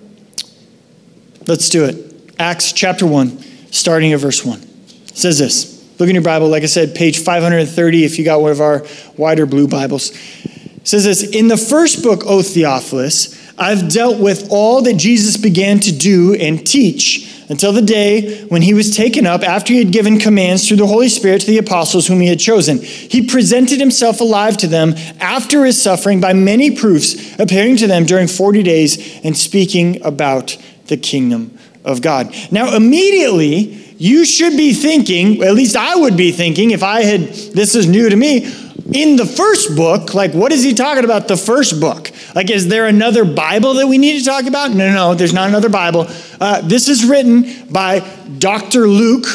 let's 1.46 1.68
do 1.68 1.84
it. 1.84 2.32
Acts 2.38 2.72
chapter 2.72 3.06
one, 3.06 3.38
starting 3.70 4.14
at 4.14 4.20
verse 4.20 4.42
one. 4.42 4.62
It 4.62 5.18
says 5.18 5.38
this. 5.38 5.74
Look 5.98 6.08
in 6.08 6.14
your 6.14 6.24
Bible, 6.24 6.48
like 6.48 6.62
I 6.62 6.66
said, 6.66 6.94
page 6.94 7.18
530 7.18 8.04
if 8.04 8.18
you 8.18 8.24
got 8.24 8.40
one 8.40 8.50
of 8.50 8.60
our 8.62 8.84
wider 9.16 9.44
blue 9.44 9.68
Bibles. 9.68 10.10
It 10.10 10.88
says 10.88 11.04
this 11.04 11.22
In 11.22 11.48
the 11.48 11.58
first 11.58 12.02
book, 12.02 12.22
O 12.24 12.40
Theophilus, 12.40 13.43
I've 13.56 13.88
dealt 13.88 14.18
with 14.18 14.48
all 14.50 14.82
that 14.82 14.96
Jesus 14.96 15.36
began 15.36 15.78
to 15.80 15.92
do 15.92 16.34
and 16.34 16.66
teach 16.66 17.30
until 17.48 17.72
the 17.72 17.82
day 17.82 18.44
when 18.46 18.62
he 18.62 18.74
was 18.74 18.96
taken 18.96 19.26
up 19.26 19.42
after 19.42 19.72
he 19.72 19.78
had 19.78 19.92
given 19.92 20.18
commands 20.18 20.66
through 20.66 20.78
the 20.78 20.86
Holy 20.86 21.08
Spirit 21.08 21.42
to 21.42 21.46
the 21.46 21.58
apostles 21.58 22.06
whom 22.06 22.20
he 22.20 22.28
had 22.28 22.40
chosen. 22.40 22.78
He 22.78 23.26
presented 23.26 23.80
himself 23.80 24.20
alive 24.20 24.56
to 24.58 24.66
them 24.66 24.94
after 25.20 25.64
his 25.64 25.80
suffering 25.80 26.20
by 26.20 26.32
many 26.32 26.74
proofs, 26.74 27.38
appearing 27.38 27.76
to 27.76 27.86
them 27.86 28.06
during 28.06 28.28
40 28.28 28.62
days 28.62 29.20
and 29.24 29.36
speaking 29.36 30.04
about 30.04 30.56
the 30.86 30.96
kingdom 30.96 31.56
of 31.84 32.00
God. 32.02 32.34
Now, 32.50 32.74
immediately, 32.74 33.80
you 33.98 34.24
should 34.24 34.56
be 34.56 34.72
thinking, 34.72 35.42
at 35.42 35.54
least 35.54 35.76
I 35.76 35.94
would 35.94 36.16
be 36.16 36.32
thinking, 36.32 36.72
if 36.72 36.82
I 36.82 37.02
had, 37.02 37.20
this 37.20 37.74
is 37.74 37.86
new 37.86 38.08
to 38.08 38.16
me, 38.16 38.52
in 38.92 39.16
the 39.16 39.26
first 39.26 39.76
book, 39.76 40.14
like 40.14 40.32
what 40.32 40.52
is 40.52 40.62
he 40.62 40.74
talking 40.74 41.04
about 41.04 41.28
the 41.28 41.36
first 41.36 41.80
book? 41.80 42.10
Like, 42.34 42.50
is 42.50 42.68
there 42.68 42.86
another 42.86 43.24
Bible 43.24 43.74
that 43.74 43.86
we 43.86 43.98
need 43.98 44.18
to 44.18 44.24
talk 44.24 44.46
about? 44.46 44.72
No, 44.72 44.88
no, 44.88 44.94
no 44.94 45.14
there's 45.14 45.32
not 45.32 45.48
another 45.48 45.68
Bible. 45.68 46.06
Uh, 46.40 46.60
this 46.62 46.88
is 46.88 47.04
written 47.04 47.68
by 47.70 48.00
Dr. 48.38 48.88
Luke, 48.88 49.26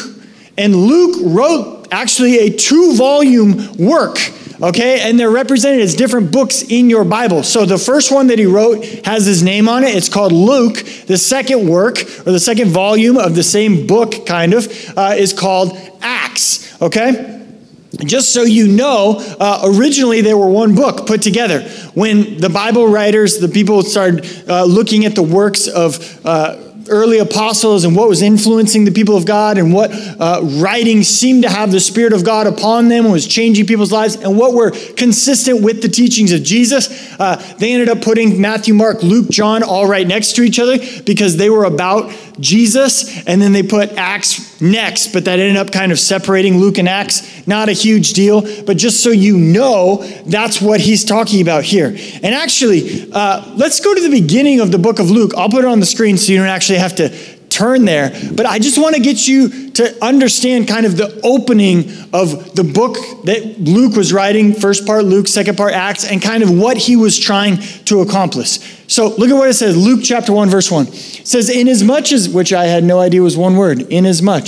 and 0.58 0.76
Luke 0.76 1.18
wrote 1.24 1.88
actually 1.92 2.40
a 2.40 2.50
two 2.50 2.96
volume 2.96 3.78
work. 3.78 4.18
Okay, 4.62 5.00
and 5.00 5.18
they're 5.18 5.32
represented 5.32 5.80
as 5.80 5.96
different 5.96 6.34
books 6.34 6.64
in 6.64 6.90
your 6.90 7.06
Bible. 7.06 7.44
So 7.44 7.66
the 7.66 7.78
first 7.78 8.12
one 8.12 8.28
that 8.28 8.38
he 8.38 8.46
wrote 8.46 8.84
has 9.06 9.26
his 9.26 9.42
name 9.42 9.70
on 9.70 9.86
it. 9.86 9.96
It's 9.96 10.10
called 10.10 10.34
Luke. 10.34 10.84
The 11.06 11.18
second 11.18 11.70
work, 11.70 12.02
or 12.02 12.34
the 12.34 12.42
second 12.42 12.70
volume 12.70 13.16
of 13.16 13.36
the 13.36 13.44
same 13.44 13.88
book, 13.88 14.26
kind 14.26 14.54
of, 14.54 14.68
uh, 14.98 15.16
is 15.18 15.32
called 15.32 15.78
Acts. 16.02 16.82
Okay? 16.82 17.39
Just 17.98 18.34
so 18.34 18.44
you 18.44 18.68
know, 18.68 19.16
uh, 19.40 19.62
originally 19.64 20.22
they 20.22 20.34
were 20.34 20.48
one 20.48 20.76
book 20.76 21.08
put 21.08 21.22
together. 21.22 21.62
When 21.96 22.38
the 22.38 22.50
Bible 22.50 22.88
writers, 22.88 23.40
the 23.40 23.48
people 23.48 23.82
started 23.82 24.26
uh, 24.48 24.64
looking 24.66 25.06
at 25.06 25.16
the 25.16 25.24
works 25.24 25.68
of 25.68 26.26
uh, 26.26 26.70
early 26.90 27.20
apostles 27.20 27.86
and 27.86 27.96
what 27.96 28.10
was 28.10 28.22
influencing 28.22 28.86
the 28.86 28.92
people 28.92 29.16
of 29.16 29.26
God 29.26 29.58
and 29.58 29.74
what 29.74 29.92
uh, 29.92 30.42
writings 30.44 31.08
seemed 31.08 31.44
to 31.44 31.50
have 31.50 31.72
the 31.72 31.80
Spirit 31.80 32.14
of 32.14 32.26
God 32.26 32.48
upon 32.48 32.90
them 32.90 33.06
and 33.06 33.14
was 33.14 33.28
changing 33.28 33.66
people's 33.66 33.92
lives 33.92 34.16
and 34.16 34.38
what 34.38 34.54
were 34.54 34.72
consistent 34.96 35.62
with 35.62 35.82
the 35.82 35.90
teachings 35.90 36.32
of 36.32 36.44
Jesus. 36.44 36.90
Uh, 37.20 37.36
they 37.58 37.74
ended 37.74 37.90
up 37.90 38.02
putting 38.02 38.42
Matthew, 38.42 38.74
Mark, 38.74 39.04
Luke, 39.04 39.30
John 39.30 39.64
all 39.64 39.88
right 39.88 40.06
next 40.06 40.36
to 40.36 40.42
each 40.42 40.60
other 40.60 40.78
because 41.06 41.38
they 41.38 41.50
were 41.50 41.66
about 41.66 42.12
Jesus. 42.40 43.26
And 43.26 43.42
then 43.42 43.54
they 43.54 43.64
put 43.64 43.92
Acts 43.94 44.62
next, 44.62 45.14
but 45.14 45.26
that 45.26 45.40
ended 45.40 45.58
up 45.58 45.72
kind 45.72 45.92
of 45.92 46.00
separating 46.00 46.58
Luke 46.58 46.78
and 46.78 46.88
Acts. 46.88 47.48
Not 47.48 47.70
a 47.70 47.74
huge 47.74 48.14
deal, 48.14 48.42
but 48.64 48.78
just 48.78 49.04
so 49.04 49.10
you 49.10 49.38
know, 49.38 50.04
that's 50.26 50.62
what 50.62 50.80
he's 50.80 51.06
talking 51.06 51.42
about 51.42 51.64
here. 51.64 51.88
And 51.88 52.26
actually, 52.36 53.12
uh, 53.12 53.54
let's 53.56 53.80
go 53.80 53.94
to 53.94 54.02
the 54.02 54.10
beginning 54.10 54.60
of 54.60 54.72
the 54.72 54.80
book 54.80 55.00
of 55.00 55.10
Luke. 55.10 55.34
I'll 55.38 55.50
put 55.50 55.64
it 55.64 55.68
on 55.68 55.80
the 55.80 55.86
screen 55.86 56.18
so 56.18 56.32
you 56.32 56.40
don't 56.40 56.48
actually 56.48 56.80
have 56.80 56.96
to 56.98 57.10
turn 57.50 57.86
there. 57.86 58.12
But 58.34 58.46
I 58.46 58.60
just 58.60 58.78
want 58.78 58.96
to 58.96 59.02
get 59.02 59.28
you 59.28 59.72
to 59.72 60.06
understand 60.06 60.68
kind 60.68 60.86
of 60.86 60.98
the 60.98 61.20
opening 61.24 61.92
of 62.14 62.56
the 62.56 62.64
book 62.64 62.96
that 63.26 63.56
Luke 63.60 63.96
was 63.96 64.14
writing, 64.14 64.54
first 64.54 64.86
part 64.86 65.06
Luke, 65.06 65.28
second 65.28 65.58
part 65.58 65.74
Acts, 65.74 66.10
and 66.10 66.22
kind 66.22 66.44
of 66.44 66.58
what 66.58 66.78
he 66.78 66.96
was 66.96 67.18
trying 67.18 67.58
to 67.86 68.02
accomplish. 68.02 68.79
So 68.90 69.08
look 69.08 69.30
at 69.30 69.36
what 69.36 69.48
it 69.48 69.54
says 69.54 69.78
Luke 69.78 70.02
chapter 70.04 70.34
1, 70.34 70.50
verse 70.50 70.70
1. 70.70 70.88
It 70.88 71.28
says, 71.28 71.50
Inasmuch 71.50 72.12
as, 72.12 72.28
which 72.28 72.52
I 72.52 72.66
had 72.66 72.84
no 72.84 73.00
idea 73.00 73.22
was 73.22 73.38
one 73.38 73.56
word, 73.56 73.82
inasmuch. 73.82 74.48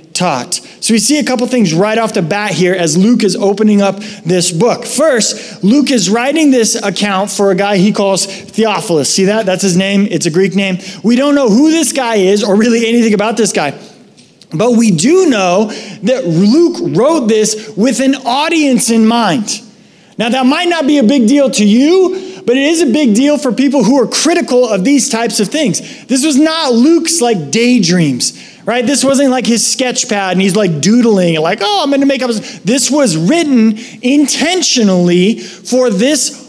taught. 0.21 0.53
So 0.79 0.91
So 0.91 0.95
we 0.95 0.99
see 0.99 1.19
a 1.19 1.23
couple 1.23 1.47
things 1.47 1.73
right 1.73 1.97
off 1.97 2.13
the 2.13 2.21
bat 2.21 2.51
here 2.51 2.73
as 2.73 2.97
Luke 2.97 3.23
is 3.23 3.37
opening 3.37 3.81
up 3.81 3.95
this 4.25 4.51
book. 4.51 4.83
First, 4.83 5.63
Luke 5.63 5.89
is 5.89 6.09
writing 6.09 6.51
this 6.51 6.75
account 6.75 7.31
for 7.31 7.49
a 7.49 7.55
guy 7.55 7.77
he 7.77 7.93
calls 7.93 8.25
Theophilus. 8.25 9.09
See 9.09 9.23
that? 9.23 9.45
That's 9.45 9.61
his 9.61 9.77
name. 9.77 10.05
It's 10.11 10.25
a 10.25 10.29
Greek 10.29 10.53
name. 10.53 10.79
We 11.01 11.15
don't 11.15 11.33
know 11.33 11.47
who 11.47 11.71
this 11.71 11.93
guy 11.93 12.15
is 12.15 12.43
or 12.43 12.57
really 12.57 12.85
anything 12.89 13.13
about 13.13 13.37
this 13.37 13.53
guy. 13.53 13.71
But 14.53 14.71
we 14.71 14.91
do 14.91 15.29
know 15.29 15.67
that 16.03 16.25
Luke 16.27 16.93
wrote 16.93 17.27
this 17.27 17.71
with 17.77 18.01
an 18.01 18.15
audience 18.15 18.89
in 18.91 19.07
mind. 19.07 19.61
Now, 20.17 20.27
that 20.27 20.45
might 20.45 20.67
not 20.67 20.87
be 20.87 20.97
a 20.97 21.03
big 21.03 21.29
deal 21.29 21.49
to 21.51 21.65
you, 21.65 22.41
but 22.45 22.57
it 22.57 22.63
is 22.63 22.81
a 22.81 22.87
big 22.87 23.15
deal 23.15 23.37
for 23.37 23.53
people 23.53 23.85
who 23.85 23.97
are 23.97 24.07
critical 24.07 24.67
of 24.67 24.83
these 24.83 25.07
types 25.07 25.39
of 25.39 25.47
things. 25.47 26.05
This 26.07 26.25
was 26.25 26.37
not 26.37 26.73
Luke's 26.73 27.21
like 27.21 27.49
daydreams, 27.49 28.50
right? 28.65 28.85
This 28.85 29.03
wasn't 29.03 29.31
like 29.31 29.45
his 29.45 29.65
sketch 29.65 30.07
pad 30.09 30.33
and 30.33 30.41
he's 30.41 30.55
like 30.55 30.81
doodling, 30.81 31.39
like, 31.39 31.59
oh, 31.61 31.81
I'm 31.83 31.89
going 31.89 32.01
to 32.01 32.07
make 32.07 32.21
up. 32.21 32.31
This 32.31 32.89
was 32.91 33.17
written 33.17 33.77
intentionally 34.01 35.39
for 35.39 35.89
this 35.89 36.41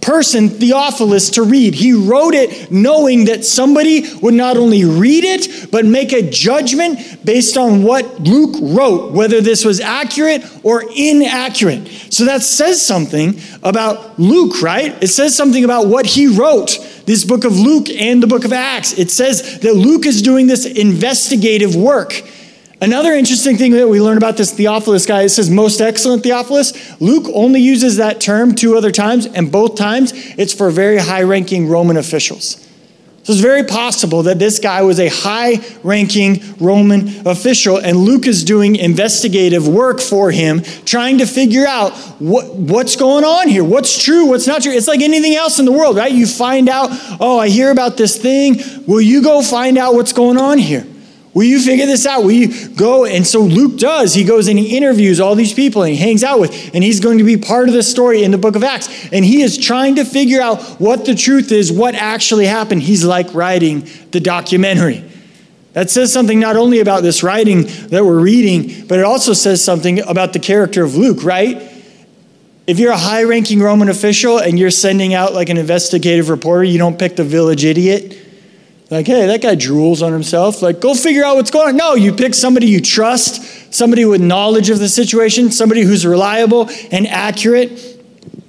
person, 0.00 0.48
Theophilus, 0.48 1.30
to 1.30 1.42
read. 1.42 1.74
He 1.74 1.92
wrote 1.92 2.34
it 2.34 2.70
knowing 2.70 3.26
that 3.26 3.44
somebody 3.44 4.04
would 4.22 4.34
not 4.34 4.56
only 4.56 4.84
read 4.84 5.24
it, 5.24 5.70
but 5.70 5.84
make 5.84 6.12
a 6.12 6.22
judgment 6.22 7.24
based 7.24 7.58
on 7.58 7.82
what 7.82 8.20
Luke 8.20 8.56
wrote, 8.60 9.12
whether 9.12 9.40
this 9.40 9.64
was 9.64 9.80
accurate 9.80 10.44
or 10.62 10.84
inaccurate. 10.96 11.88
So 12.10 12.24
that 12.24 12.42
says 12.42 12.80
something 12.84 13.38
about 13.62 14.18
Luke, 14.18 14.62
right? 14.62 14.96
It 15.02 15.08
says 15.08 15.36
something 15.36 15.64
about 15.64 15.88
what 15.88 16.06
he 16.06 16.26
wrote, 16.26 16.78
this 17.08 17.24
book 17.24 17.44
of 17.44 17.58
Luke 17.58 17.88
and 17.88 18.22
the 18.22 18.26
book 18.26 18.44
of 18.44 18.52
Acts. 18.52 18.92
It 18.98 19.10
says 19.10 19.60
that 19.60 19.74
Luke 19.74 20.04
is 20.04 20.20
doing 20.20 20.46
this 20.46 20.66
investigative 20.66 21.74
work. 21.74 22.22
Another 22.82 23.14
interesting 23.14 23.56
thing 23.56 23.72
that 23.72 23.88
we 23.88 23.98
learn 23.98 24.18
about 24.18 24.36
this 24.36 24.52
Theophilus 24.52 25.06
guy, 25.06 25.22
it 25.22 25.30
says 25.30 25.48
most 25.48 25.80
excellent 25.80 26.22
Theophilus. 26.22 27.00
Luke 27.00 27.24
only 27.32 27.60
uses 27.60 27.96
that 27.96 28.20
term 28.20 28.54
two 28.54 28.76
other 28.76 28.92
times, 28.92 29.24
and 29.24 29.50
both 29.50 29.74
times 29.74 30.12
it's 30.14 30.52
for 30.52 30.70
very 30.70 30.98
high 30.98 31.22
ranking 31.22 31.66
Roman 31.66 31.96
officials. 31.96 32.67
So 33.28 33.34
it's 33.34 33.42
very 33.42 33.64
possible 33.64 34.22
that 34.22 34.38
this 34.38 34.58
guy 34.58 34.80
was 34.80 34.98
a 34.98 35.08
high 35.08 35.60
ranking 35.82 36.40
Roman 36.58 37.26
official, 37.26 37.76
and 37.76 37.94
Luke 37.98 38.26
is 38.26 38.42
doing 38.42 38.74
investigative 38.74 39.68
work 39.68 40.00
for 40.00 40.30
him, 40.30 40.62
trying 40.86 41.18
to 41.18 41.26
figure 41.26 41.66
out 41.66 41.92
what, 42.20 42.54
what's 42.54 42.96
going 42.96 43.24
on 43.24 43.48
here, 43.48 43.62
what's 43.62 44.02
true, 44.02 44.24
what's 44.24 44.46
not 44.46 44.62
true. 44.62 44.72
It's 44.72 44.88
like 44.88 45.02
anything 45.02 45.34
else 45.34 45.58
in 45.58 45.66
the 45.66 45.72
world, 45.72 45.98
right? 45.98 46.10
You 46.10 46.26
find 46.26 46.70
out, 46.70 46.88
oh, 47.20 47.38
I 47.38 47.50
hear 47.50 47.70
about 47.70 47.98
this 47.98 48.16
thing. 48.16 48.62
Will 48.86 49.02
you 49.02 49.22
go 49.22 49.42
find 49.42 49.76
out 49.76 49.92
what's 49.92 50.14
going 50.14 50.38
on 50.38 50.56
here? 50.56 50.86
Will 51.38 51.44
you 51.44 51.60
figure 51.60 51.86
this 51.86 52.04
out? 52.04 52.24
Will 52.24 52.32
you 52.32 52.68
go? 52.70 53.04
And 53.04 53.24
so 53.24 53.38
Luke 53.38 53.78
does. 53.78 54.12
He 54.12 54.24
goes 54.24 54.48
and 54.48 54.58
he 54.58 54.76
interviews 54.76 55.20
all 55.20 55.36
these 55.36 55.54
people 55.54 55.84
and 55.84 55.92
he 55.92 55.96
hangs 55.96 56.24
out 56.24 56.40
with, 56.40 56.74
and 56.74 56.82
he's 56.82 56.98
going 56.98 57.18
to 57.18 57.24
be 57.24 57.36
part 57.36 57.68
of 57.68 57.74
the 57.74 57.84
story 57.84 58.24
in 58.24 58.32
the 58.32 58.38
book 58.38 58.56
of 58.56 58.64
Acts. 58.64 58.88
And 59.12 59.24
he 59.24 59.42
is 59.42 59.56
trying 59.56 59.94
to 59.94 60.04
figure 60.04 60.40
out 60.40 60.60
what 60.80 61.04
the 61.04 61.14
truth 61.14 61.52
is, 61.52 61.70
what 61.70 61.94
actually 61.94 62.46
happened. 62.46 62.82
He's 62.82 63.04
like 63.04 63.34
writing 63.34 63.88
the 64.10 64.18
documentary. 64.18 65.08
That 65.74 65.90
says 65.90 66.12
something 66.12 66.40
not 66.40 66.56
only 66.56 66.80
about 66.80 67.04
this 67.04 67.22
writing 67.22 67.66
that 67.90 68.04
we're 68.04 68.18
reading, 68.18 68.88
but 68.88 68.98
it 68.98 69.04
also 69.04 69.32
says 69.32 69.62
something 69.62 70.00
about 70.08 70.32
the 70.32 70.40
character 70.40 70.82
of 70.82 70.96
Luke, 70.96 71.22
right? 71.22 71.56
If 72.66 72.80
you're 72.80 72.90
a 72.90 72.98
high 72.98 73.22
ranking 73.22 73.60
Roman 73.60 73.88
official 73.88 74.38
and 74.38 74.58
you're 74.58 74.72
sending 74.72 75.14
out 75.14 75.34
like 75.34 75.50
an 75.50 75.56
investigative 75.56 76.30
reporter, 76.30 76.64
you 76.64 76.78
don't 76.78 76.98
pick 76.98 77.14
the 77.14 77.22
village 77.22 77.64
idiot 77.64 78.24
like, 78.90 79.06
hey, 79.06 79.26
that 79.26 79.42
guy 79.42 79.54
drools 79.54 80.04
on 80.04 80.12
himself. 80.12 80.62
Like, 80.62 80.80
go 80.80 80.94
figure 80.94 81.24
out 81.24 81.36
what's 81.36 81.50
going 81.50 81.68
on. 81.68 81.76
No, 81.76 81.94
you 81.94 82.14
pick 82.14 82.34
somebody 82.34 82.66
you 82.68 82.80
trust, 82.80 83.74
somebody 83.74 84.04
with 84.04 84.22
knowledge 84.22 84.70
of 84.70 84.78
the 84.78 84.88
situation, 84.88 85.50
somebody 85.50 85.82
who's 85.82 86.06
reliable 86.06 86.70
and 86.90 87.06
accurate. 87.06 87.78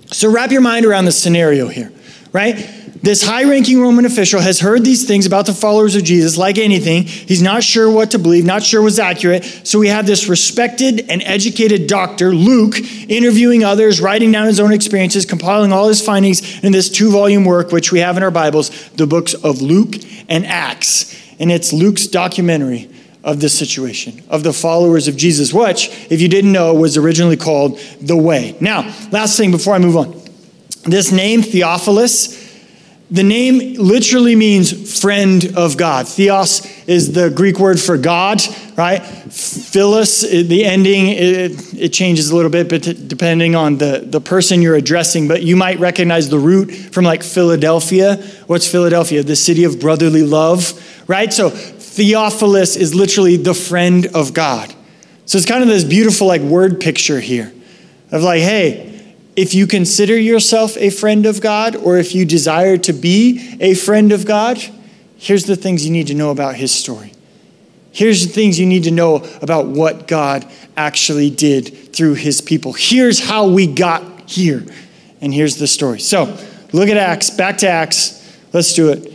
So 0.08 0.32
wrap 0.32 0.52
your 0.52 0.62
mind 0.62 0.86
around 0.86 1.06
the 1.06 1.12
scenario 1.12 1.68
here, 1.68 1.92
right? 2.32 2.56
This 3.02 3.24
high 3.24 3.46
ranking 3.46 3.80
Roman 3.80 4.06
official 4.06 4.42
has 4.42 4.60
heard 4.60 4.84
these 4.84 5.08
things 5.08 5.26
about 5.26 5.46
the 5.46 5.54
followers 5.54 5.96
of 5.96 6.04
Jesus, 6.04 6.38
like 6.38 6.58
anything. 6.58 7.04
He's 7.04 7.42
not 7.42 7.64
sure 7.64 7.90
what 7.90 8.12
to 8.12 8.20
believe, 8.20 8.44
not 8.44 8.62
sure 8.62 8.82
what's 8.82 9.00
accurate. 9.00 9.46
So 9.64 9.80
we 9.80 9.88
have 9.88 10.06
this 10.06 10.28
respected 10.28 11.10
and 11.10 11.24
educated 11.24 11.88
doctor, 11.88 12.34
Luke, 12.36 12.76
interviewing 13.10 13.64
others, 13.64 14.02
writing 14.02 14.34
down 14.34 14.48
his 14.48 14.60
own 14.60 14.74
experiences, 14.74 15.26
compiling 15.26 15.72
all 15.72 15.88
his 15.88 16.06
findings 16.06 16.62
in 16.62 16.74
this 16.74 16.90
two 16.90 17.10
volume 17.10 17.46
work, 17.46 17.72
which 17.72 17.94
we 17.94 18.00
have 18.00 18.18
in 18.18 18.24
our 18.24 18.32
Bibles, 18.32 18.90
the 18.92 19.08
books 19.08 19.34
of 19.34 19.62
Luke 19.62 19.96
and 20.28 20.46
Acts. 20.46 21.16
And 21.40 21.52
it's 21.54 21.72
Luke's 21.72 22.06
documentary 22.06 22.90
of 23.24 23.40
this 23.40 23.58
situation, 23.58 24.24
of 24.30 24.44
the 24.44 24.54
followers 24.54 25.08
of 25.08 25.16
Jesus, 25.16 25.54
which, 25.54 25.90
if 26.12 26.20
you 26.20 26.28
didn't 26.28 26.52
know, 26.52 26.74
was 26.74 26.98
originally 26.98 27.38
called 27.38 27.80
the 28.02 28.18
Way. 28.18 28.58
Now, 28.60 28.82
last 29.12 29.38
thing 29.38 29.52
before 29.52 29.74
I 29.74 29.80
move 29.80 29.96
on. 29.96 30.20
This 30.84 31.12
name, 31.12 31.42
Theophilus, 31.42 32.39
the 33.12 33.24
name 33.24 33.74
literally 33.74 34.36
means 34.36 35.00
friend 35.02 35.54
of 35.56 35.78
God. 35.78 36.08
Theos 36.08 36.64
is 36.88 37.14
the 37.14 37.32
Greek 37.32 37.60
word 37.60 37.80
for 37.80 37.98
God, 37.98 38.40
right? 38.78 39.00
Philos, 39.00 40.22
the 40.22 40.64
ending, 40.64 41.08
it, 41.08 41.74
it, 41.74 41.90
changes 41.90 42.30
a 42.30 42.36
little 42.36 42.52
bit 42.52 42.70
but 42.70 42.84
depending 43.08 43.56
on 43.56 43.80
the, 43.80 44.04
the 44.06 44.22
person 44.22 44.62
you're 44.62 44.76
addressing, 44.76 45.28
but 45.28 45.42
you 45.42 45.56
might 45.56 45.80
recognize 45.80 46.30
the 46.30 46.38
root 46.38 46.72
from 46.72 47.04
like 47.04 47.24
Philadelphia. 47.24 48.18
What's 48.46 48.72
Philadelphia? 48.72 49.24
The 49.24 49.36
city 49.36 49.64
of 49.64 49.80
brotherly 49.80 50.24
love, 50.24 50.80
right? 51.08 51.34
So 51.34 51.50
Theophilus 51.50 52.76
is 52.76 52.94
literally 52.94 53.38
the 53.38 53.56
friend 53.56 54.06
of 54.14 54.36
God. 54.36 54.74
So 55.26 55.40
it's 55.40 55.48
kind 55.48 55.64
of 55.64 55.68
this 55.68 55.84
beautiful 55.84 56.28
like 56.28 56.42
word 56.42 56.80
picture 56.80 57.20
here 57.20 57.52
of 58.12 58.22
like, 58.22 58.42
hey, 58.42 58.89
if 59.40 59.54
you 59.54 59.66
consider 59.66 60.20
yourself 60.20 60.76
a 60.76 60.90
friend 60.90 61.26
of 61.26 61.40
God 61.40 61.78
or 61.78 61.98
if 61.98 62.14
you 62.14 62.26
desire 62.26 62.78
to 62.80 62.92
be 62.92 63.56
a 63.62 63.74
friend 63.74 64.12
of 64.12 64.26
God, 64.26 64.62
here's 65.18 65.46
the 65.46 65.56
things 65.56 65.86
you 65.86 65.94
need 65.94 66.08
to 66.08 66.14
know 66.14 66.32
about 66.32 66.56
his 66.56 66.74
story. 66.74 67.14
Here's 67.94 68.28
the 68.28 68.34
things 68.34 68.60
you 68.60 68.66
need 68.66 68.84
to 68.84 68.92
know 68.92 69.26
about 69.42 69.68
what 69.68 70.10
God 70.10 70.46
actually 70.76 71.30
did 71.30 71.94
through 71.94 72.16
his 72.16 72.42
people. 72.42 72.74
Here's 72.74 73.30
how 73.30 73.48
we 73.48 73.66
got 73.66 74.30
here. 74.30 74.66
And 75.22 75.34
here's 75.34 75.56
the 75.56 75.68
story. 75.68 76.02
So, 76.02 76.38
look 76.74 76.90
at 76.90 76.98
Acts, 76.98 77.30
back 77.30 77.60
to 77.60 77.70
Acts. 77.70 78.38
Let's 78.52 78.74
do 78.74 78.90
it. 78.90 79.14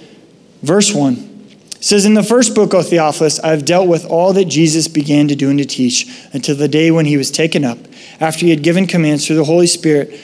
Verse 0.62 0.90
1 0.94 1.58
says, 1.80 2.06
In 2.06 2.14
the 2.14 2.22
first 2.22 2.54
book, 2.54 2.72
O 2.72 2.82
Theophilus, 2.82 3.40
I 3.40 3.48
have 3.48 3.66
dealt 3.66 3.88
with 3.88 4.06
all 4.06 4.32
that 4.32 4.46
Jesus 4.46 4.88
began 4.88 5.28
to 5.28 5.36
do 5.36 5.50
and 5.50 5.58
to 5.58 5.66
teach 5.66 6.10
until 6.32 6.56
the 6.56 6.66
day 6.66 6.90
when 6.90 7.04
he 7.04 7.18
was 7.18 7.30
taken 7.30 7.62
up 7.62 7.76
after 8.20 8.46
he 8.46 8.50
had 8.50 8.62
given 8.62 8.86
commands 8.86 9.26
through 9.26 9.36
the 9.36 9.44
Holy 9.44 9.66
Spirit 9.66 10.18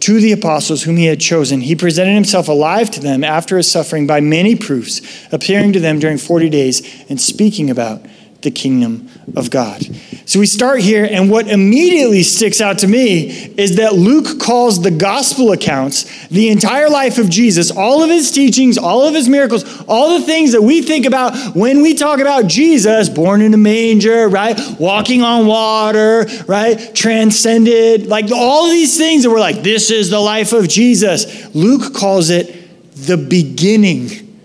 to 0.00 0.20
the 0.20 0.32
apostles 0.32 0.82
whom 0.82 0.96
he 0.96 1.06
had 1.06 1.20
chosen. 1.20 1.62
He 1.62 1.74
presented 1.74 2.12
himself 2.12 2.48
alive 2.48 2.90
to 2.90 3.00
them 3.00 3.24
after 3.24 3.56
his 3.56 3.70
suffering 3.70 4.06
by 4.06 4.20
many 4.20 4.54
proofs, 4.54 5.00
appearing 5.32 5.72
to 5.72 5.80
them 5.80 5.98
during 5.98 6.18
40 6.18 6.50
days 6.50 7.04
and 7.08 7.20
speaking 7.20 7.70
about 7.70 8.04
the 8.44 8.50
kingdom 8.50 9.10
of 9.36 9.50
God. 9.50 9.82
So 10.26 10.38
we 10.38 10.46
start 10.46 10.80
here, 10.80 11.06
and 11.10 11.28
what 11.30 11.48
immediately 11.48 12.22
sticks 12.22 12.60
out 12.60 12.78
to 12.78 12.86
me 12.86 13.30
is 13.56 13.76
that 13.76 13.94
Luke 13.94 14.40
calls 14.40 14.82
the 14.82 14.90
gospel 14.90 15.52
accounts, 15.52 16.28
the 16.28 16.48
entire 16.48 16.88
life 16.88 17.18
of 17.18 17.28
Jesus, 17.28 17.70
all 17.70 18.02
of 18.02 18.10
his 18.10 18.30
teachings, 18.30 18.78
all 18.78 19.02
of 19.02 19.14
his 19.14 19.28
miracles, 19.28 19.64
all 19.88 20.18
the 20.18 20.24
things 20.24 20.52
that 20.52 20.62
we 20.62 20.82
think 20.82 21.06
about 21.06 21.56
when 21.56 21.82
we 21.82 21.94
talk 21.94 22.20
about 22.20 22.46
Jesus, 22.46 23.08
born 23.08 23.42
in 23.42 23.52
a 23.52 23.58
manger, 23.58 24.28
right? 24.28 24.58
Walking 24.78 25.22
on 25.22 25.46
water, 25.46 26.26
right? 26.46 26.94
Transcended, 26.94 28.06
like 28.06 28.30
all 28.30 28.68
these 28.68 28.96
things 28.96 29.24
that 29.24 29.30
we're 29.30 29.40
like, 29.40 29.62
this 29.62 29.90
is 29.90 30.10
the 30.10 30.20
life 30.20 30.52
of 30.52 30.68
Jesus. 30.68 31.54
Luke 31.54 31.94
calls 31.94 32.30
it 32.30 32.54
the 32.94 33.16
beginning 33.16 34.38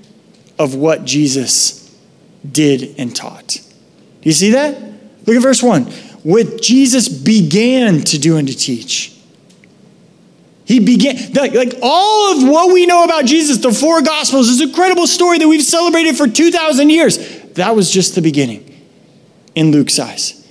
of 0.58 0.76
what 0.76 1.06
Jesus 1.06 1.96
did 2.50 2.96
and 2.98 3.16
taught. 3.16 3.62
Do 4.22 4.30
you 4.30 4.34
see 4.34 4.52
that? 4.52 4.80
Look 5.26 5.36
at 5.36 5.42
verse 5.42 5.64
1. 5.64 5.84
What 6.24 6.62
Jesus 6.62 7.08
began 7.08 8.02
to 8.02 8.20
do 8.20 8.38
and 8.38 8.48
to 8.48 8.56
teach. 8.56 9.16
He 10.66 10.80
began, 10.80 11.34
like, 11.34 11.54
like, 11.54 11.74
all 11.82 12.38
of 12.38 12.48
what 12.48 12.72
we 12.72 12.86
know 12.86 13.04
about 13.04 13.26
Jesus, 13.26 13.58
the 13.58 13.72
four 13.72 14.04
Gospels, 14.04 14.48
this 14.48 14.62
incredible 14.62 15.08
story 15.08 15.40
that 15.40 15.48
we've 15.48 15.64
celebrated 15.64 16.16
for 16.16 16.28
2,000 16.28 16.92
years, 16.92 17.18
that 17.54 17.76
was 17.76 17.90
just 17.90 18.14
the 18.14 18.22
beginning 18.22 18.66
in 19.56 19.72
Luke's 19.72 19.98
eyes. 19.98 20.48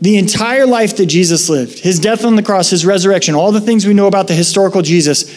The 0.00 0.16
entire 0.16 0.64
life 0.64 0.96
that 0.96 1.06
Jesus 1.06 1.50
lived, 1.50 1.80
his 1.80 1.98
death 1.98 2.24
on 2.24 2.36
the 2.36 2.42
cross, 2.42 2.70
his 2.70 2.86
resurrection, 2.86 3.34
all 3.34 3.52
the 3.52 3.60
things 3.60 3.84
we 3.84 3.92
know 3.92 4.06
about 4.06 4.26
the 4.26 4.34
historical 4.34 4.80
Jesus, 4.80 5.30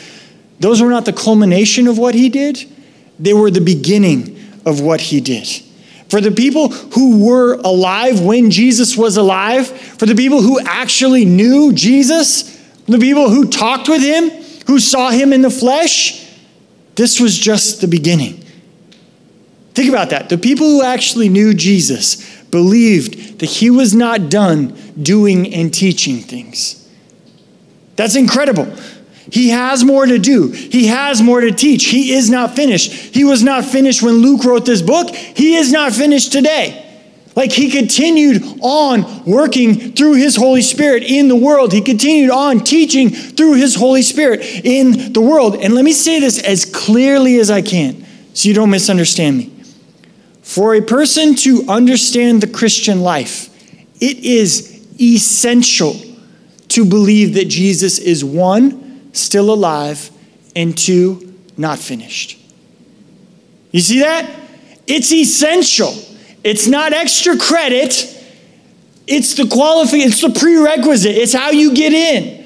those 0.62 0.82
were 0.82 0.90
not 0.90 1.04
the 1.04 1.14
culmination 1.14 1.88
of 1.88 1.98
what 1.98 2.16
he 2.16 2.30
did, 2.30 2.64
they 3.20 3.34
were 3.34 3.52
the 3.52 3.60
beginning 3.60 4.40
of 4.66 4.80
what 4.80 5.02
he 5.02 5.20
did. 5.20 5.48
For 6.10 6.22
the 6.22 6.32
people 6.32 6.70
who 6.70 7.26
were 7.26 7.56
alive 7.56 8.22
when 8.22 8.52
Jesus 8.52 8.96
was 8.96 9.18
alive, 9.18 9.68
for 9.68 10.06
the 10.06 10.16
people 10.16 10.42
who 10.42 10.60
actually 10.60 11.26
knew 11.26 11.74
Jesus, 11.74 12.44
the 12.86 13.00
people 13.00 13.30
who 13.30 13.50
talked 13.50 13.90
with 13.90 14.02
him, 14.02 14.30
who 14.68 14.80
saw 14.80 15.10
him 15.10 15.34
in 15.34 15.42
the 15.42 15.50
flesh, 15.50 16.26
this 16.96 17.20
was 17.20 17.38
just 17.38 17.82
the 17.82 17.88
beginning. 17.88 18.44
Think 19.74 19.90
about 19.90 20.12
that. 20.12 20.30
The 20.30 20.38
people 20.38 20.68
who 20.68 20.84
actually 20.84 21.28
knew 21.28 21.54
Jesus 21.54 22.44
believed 22.46 23.40
that 23.40 23.48
he 23.48 23.70
was 23.70 23.94
not 23.94 24.30
done 24.30 24.78
doing 25.02 25.54
and 25.54 25.74
teaching 25.74 26.20
things. 26.20 26.88
That's 27.98 28.16
incredible. 28.16 28.74
He 29.32 29.50
has 29.50 29.84
more 29.84 30.06
to 30.06 30.20
do. 30.20 30.50
He 30.50 30.88
has 30.88 31.22
more 31.22 31.42
to 31.42 31.52
teach. 31.52 31.86
He 31.86 32.14
is 32.14 32.30
not 32.30 32.56
finished. 32.56 32.92
He 32.92 33.24
was 33.24 33.44
not 33.44 33.66
finished 33.66 34.02
when 34.02 34.16
Luke 34.16 34.44
wrote 34.44 34.66
this 34.66 34.82
book. 34.82 35.10
He 35.16 35.56
is 35.56 35.72
not 35.72 35.94
finished 35.94 36.32
today. 36.32 36.84
Like 37.36 37.52
he 37.52 37.70
continued 37.70 38.42
on 38.62 39.26
working 39.26 39.94
through 39.94 40.14
his 40.14 40.38
Holy 40.38 40.62
Spirit 40.62 41.04
in 41.04 41.28
the 41.28 41.36
world. 41.36 41.74
He 41.74 41.82
continued 41.82 42.32
on 42.32 42.62
teaching 42.62 43.10
through 43.10 43.56
his 43.56 43.76
Holy 43.76 44.04
Spirit 44.04 44.42
in 44.42 45.12
the 45.12 45.22
world. 45.22 45.56
And 45.56 45.74
let 45.74 45.84
me 45.84 45.92
say 45.92 46.20
this 46.20 46.42
as 46.42 46.64
clearly 46.64 47.40
as 47.40 47.52
I 47.52 47.62
can 47.62 48.06
so 48.34 48.48
you 48.48 48.56
don't 48.56 48.70
misunderstand 48.70 49.38
me. 49.38 49.52
For 50.44 50.76
a 50.76 50.82
person 50.82 51.36
to 51.38 51.66
understand 51.68 52.42
the 52.42 52.48
Christian 52.48 53.02
life, 53.02 53.50
it 54.00 54.20
is 54.20 54.88
essential 55.02 55.96
to 56.70 56.86
believe 56.86 57.34
that 57.34 57.50
Jesus 57.50 58.00
is 58.00 58.24
one, 58.24 58.85
still 59.20 59.54
alive, 59.54 60.10
and 60.56 60.78
two, 60.78 61.34
not 61.58 61.80
finished. 61.80 62.40
You 63.72 63.82
see 63.82 64.00
that? 64.00 64.30
It's 64.88 65.12
essential. 65.12 65.94
It's 66.44 66.68
not 66.68 66.94
extra 66.94 67.38
credit. 67.38 68.12
It's 69.08 69.36
the 69.36 69.48
qualify, 69.48 69.98
it's 69.98 70.22
the 70.22 70.30
prerequisite. 70.30 71.16
It's 71.16 71.34
how 71.34 71.52
you 71.52 71.74
get 71.74 71.94
in. 71.94 72.46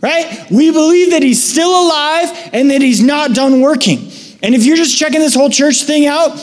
Right? 0.00 0.46
We 0.50 0.70
believe 0.70 1.10
that 1.10 1.22
he's 1.22 1.42
still 1.42 1.70
alive 1.70 2.50
and 2.52 2.70
that 2.70 2.80
he's 2.80 3.02
not 3.02 3.34
done 3.34 3.60
working. 3.60 4.10
And 4.42 4.54
if 4.54 4.64
you're 4.64 4.76
just 4.76 4.96
checking 4.96 5.20
this 5.20 5.34
whole 5.34 5.50
church 5.50 5.82
thing 5.82 6.06
out 6.06 6.38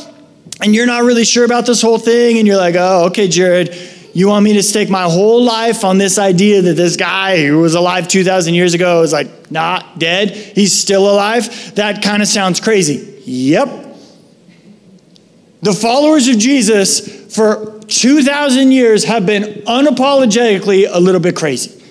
and 0.62 0.76
you're 0.76 0.86
not 0.86 1.04
really 1.04 1.26
sure 1.26 1.44
about 1.44 1.66
this 1.66 1.82
whole 1.82 1.98
thing 1.98 2.38
and 2.38 2.48
you're 2.48 2.58
like, 2.58 2.76
"Oh, 2.78 3.06
okay, 3.08 3.28
Jared, 3.28 3.76
you 4.20 4.28
want 4.28 4.44
me 4.44 4.54
to 4.54 4.64
stake 4.64 4.90
my 4.90 5.04
whole 5.04 5.44
life 5.44 5.84
on 5.84 5.98
this 5.98 6.18
idea 6.18 6.62
that 6.62 6.74
this 6.74 6.96
guy 6.96 7.46
who 7.46 7.60
was 7.60 7.76
alive 7.76 8.08
2,000 8.08 8.54
years 8.54 8.74
ago 8.74 9.02
is 9.04 9.14
like 9.14 9.52
not 9.52 10.00
dead? 10.00 10.32
He's 10.32 10.74
still 10.74 11.12
alive? 11.12 11.76
That 11.76 12.02
kind 12.02 12.22
of 12.22 12.28
sounds 12.28 12.60
crazy. 12.60 13.22
Yep, 13.26 13.88
the 15.62 15.74
followers 15.74 16.28
of 16.28 16.38
Jesus 16.38 17.36
for 17.36 17.80
2,000 17.88 18.72
years 18.72 19.04
have 19.04 19.26
been 19.26 19.44
unapologetically 19.66 20.88
a 20.90 21.00
little 21.00 21.22
bit 21.22 21.36
crazy. 21.36 21.84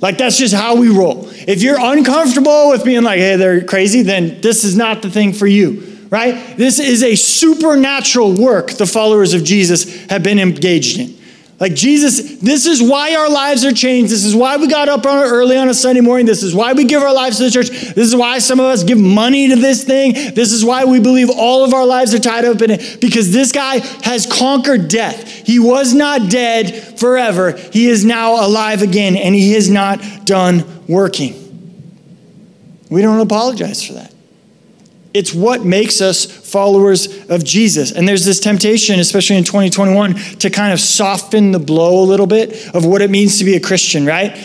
Like, 0.00 0.18
that's 0.18 0.38
just 0.38 0.54
how 0.54 0.76
we 0.76 0.88
roll. 0.88 1.28
If 1.30 1.62
you're 1.62 1.78
uncomfortable 1.78 2.70
with 2.70 2.84
being 2.84 3.02
like, 3.02 3.18
hey, 3.18 3.36
they're 3.36 3.64
crazy, 3.64 4.02
then 4.02 4.40
this 4.40 4.64
is 4.64 4.76
not 4.76 5.02
the 5.02 5.10
thing 5.10 5.32
for 5.32 5.46
you, 5.46 6.06
right? 6.10 6.56
This 6.56 6.78
is 6.78 7.02
a 7.02 7.14
supernatural 7.14 8.34
work 8.34 8.72
the 8.72 8.86
followers 8.86 9.34
of 9.34 9.44
Jesus 9.44 10.06
have 10.06 10.22
been 10.22 10.38
engaged 10.38 10.98
in. 10.98 11.16
Like 11.60 11.74
Jesus, 11.74 12.38
this 12.38 12.66
is 12.66 12.82
why 12.82 13.14
our 13.14 13.30
lives 13.30 13.64
are 13.64 13.72
changed. 13.72 14.10
This 14.10 14.24
is 14.24 14.34
why 14.34 14.56
we 14.56 14.66
got 14.66 14.88
up 14.88 15.06
early 15.06 15.56
on 15.56 15.68
a 15.68 15.74
Sunday 15.74 16.00
morning. 16.00 16.26
This 16.26 16.42
is 16.42 16.54
why 16.54 16.72
we 16.72 16.84
give 16.84 17.00
our 17.02 17.14
lives 17.14 17.38
to 17.38 17.44
the 17.44 17.50
church. 17.50 17.70
This 17.70 18.08
is 18.08 18.16
why 18.16 18.40
some 18.40 18.58
of 18.58 18.66
us 18.66 18.82
give 18.82 18.98
money 18.98 19.48
to 19.48 19.56
this 19.56 19.84
thing. 19.84 20.14
This 20.34 20.52
is 20.52 20.64
why 20.64 20.84
we 20.84 20.98
believe 20.98 21.30
all 21.30 21.64
of 21.64 21.72
our 21.72 21.86
lives 21.86 22.12
are 22.12 22.18
tied 22.18 22.44
up 22.44 22.60
in 22.60 22.72
it 22.72 23.00
because 23.00 23.32
this 23.32 23.52
guy 23.52 23.78
has 24.02 24.26
conquered 24.26 24.88
death. 24.88 25.28
He 25.46 25.60
was 25.60 25.94
not 25.94 26.28
dead 26.28 26.98
forever. 26.98 27.52
He 27.52 27.88
is 27.88 28.04
now 28.04 28.44
alive 28.44 28.82
again 28.82 29.14
and 29.16 29.34
he 29.34 29.54
is 29.54 29.70
not 29.70 30.00
done 30.24 30.64
working. 30.88 31.40
We 32.90 33.02
don't 33.02 33.20
apologize 33.20 33.84
for 33.84 33.94
that. 33.94 34.13
It's 35.14 35.32
what 35.32 35.64
makes 35.64 36.00
us 36.00 36.24
followers 36.24 37.30
of 37.30 37.44
Jesus. 37.44 37.92
And 37.92 38.06
there's 38.06 38.24
this 38.24 38.40
temptation, 38.40 38.98
especially 38.98 39.36
in 39.36 39.44
2021, 39.44 40.14
to 40.40 40.50
kind 40.50 40.72
of 40.72 40.80
soften 40.80 41.52
the 41.52 41.60
blow 41.60 42.02
a 42.02 42.06
little 42.06 42.26
bit 42.26 42.74
of 42.74 42.84
what 42.84 43.00
it 43.00 43.10
means 43.10 43.38
to 43.38 43.44
be 43.44 43.54
a 43.54 43.60
Christian, 43.60 44.04
right? 44.04 44.36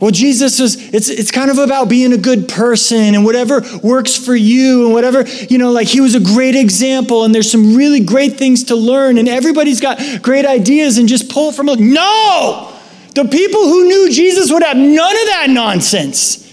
Well, 0.00 0.12
Jesus 0.12 0.60
was, 0.60 0.94
it's, 0.94 1.08
it's 1.08 1.30
kind 1.30 1.50
of 1.50 1.58
about 1.58 1.88
being 1.88 2.12
a 2.12 2.18
good 2.18 2.48
person 2.48 3.14
and 3.14 3.24
whatever 3.24 3.62
works 3.82 4.16
for 4.16 4.36
you 4.36 4.84
and 4.84 4.92
whatever, 4.92 5.22
you 5.48 5.58
know, 5.58 5.72
like 5.72 5.88
he 5.88 6.00
was 6.00 6.14
a 6.14 6.20
great 6.20 6.54
example 6.54 7.24
and 7.24 7.34
there's 7.34 7.50
some 7.50 7.74
really 7.74 8.00
great 8.00 8.34
things 8.34 8.64
to 8.64 8.76
learn 8.76 9.18
and 9.18 9.28
everybody's 9.28 9.80
got 9.80 9.98
great 10.22 10.44
ideas 10.44 10.98
and 10.98 11.08
just 11.08 11.28
pull 11.28 11.52
from. 11.52 11.66
No! 11.66 12.72
The 13.14 13.24
people 13.24 13.64
who 13.64 13.88
knew 13.88 14.10
Jesus 14.10 14.52
would 14.52 14.62
have 14.62 14.76
none 14.76 15.16
of 15.16 15.26
that 15.26 15.46
nonsense. 15.50 16.43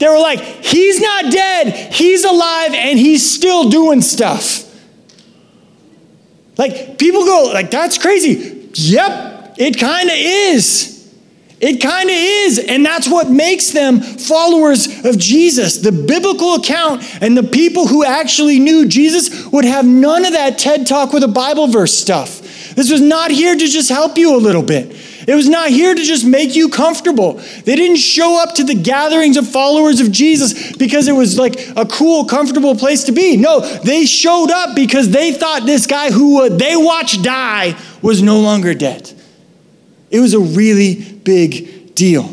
They 0.00 0.08
were 0.08 0.18
like, 0.18 0.40
He's 0.40 1.00
not 1.00 1.30
dead, 1.30 1.92
He's 1.92 2.24
alive, 2.24 2.72
and 2.72 2.98
He's 2.98 3.30
still 3.30 3.68
doing 3.70 4.00
stuff. 4.00 4.66
Like, 6.56 6.98
people 6.98 7.24
go, 7.24 7.50
like, 7.52 7.70
that's 7.70 7.96
crazy. 7.96 8.68
Yep, 8.74 9.54
it 9.58 9.78
kind 9.78 10.08
of 10.08 10.16
is. 10.16 10.90
It 11.60 11.82
kind 11.82 12.08
of 12.08 12.16
is. 12.16 12.58
And 12.58 12.84
that's 12.84 13.06
what 13.06 13.30
makes 13.30 13.70
them 13.70 14.00
followers 14.00 15.04
of 15.04 15.18
Jesus. 15.18 15.76
The 15.78 15.92
biblical 15.92 16.54
account 16.54 17.02
and 17.22 17.36
the 17.36 17.42
people 17.42 17.86
who 17.86 18.02
actually 18.02 18.58
knew 18.58 18.86
Jesus 18.86 19.46
would 19.46 19.66
have 19.66 19.84
none 19.84 20.24
of 20.24 20.32
that 20.32 20.58
TED 20.58 20.86
talk 20.86 21.12
with 21.12 21.22
a 21.22 21.28
Bible 21.28 21.66
verse 21.66 21.94
stuff. 21.94 22.40
This 22.74 22.90
was 22.90 23.02
not 23.02 23.30
here 23.30 23.54
to 23.54 23.66
just 23.66 23.90
help 23.90 24.16
you 24.16 24.34
a 24.34 24.38
little 24.38 24.62
bit. 24.62 24.96
It 25.30 25.36
was 25.36 25.48
not 25.48 25.70
here 25.70 25.94
to 25.94 26.02
just 26.02 26.26
make 26.26 26.56
you 26.56 26.68
comfortable. 26.68 27.34
They 27.34 27.76
didn't 27.76 27.98
show 27.98 28.42
up 28.42 28.56
to 28.56 28.64
the 28.64 28.74
gatherings 28.74 29.36
of 29.36 29.46
followers 29.46 30.00
of 30.00 30.10
Jesus 30.10 30.76
because 30.76 31.06
it 31.06 31.12
was 31.12 31.38
like 31.38 31.68
a 31.76 31.86
cool, 31.86 32.24
comfortable 32.24 32.74
place 32.74 33.04
to 33.04 33.12
be. 33.12 33.36
No, 33.36 33.60
they 33.60 34.06
showed 34.06 34.50
up 34.50 34.74
because 34.74 35.10
they 35.10 35.30
thought 35.30 35.66
this 35.66 35.86
guy 35.86 36.10
who 36.10 36.42
uh, 36.42 36.48
they 36.48 36.74
watched 36.74 37.22
die 37.22 37.78
was 38.02 38.20
no 38.20 38.40
longer 38.40 38.74
dead. 38.74 39.12
It 40.10 40.18
was 40.18 40.34
a 40.34 40.40
really 40.40 40.96
big 40.96 41.94
deal. 41.94 42.24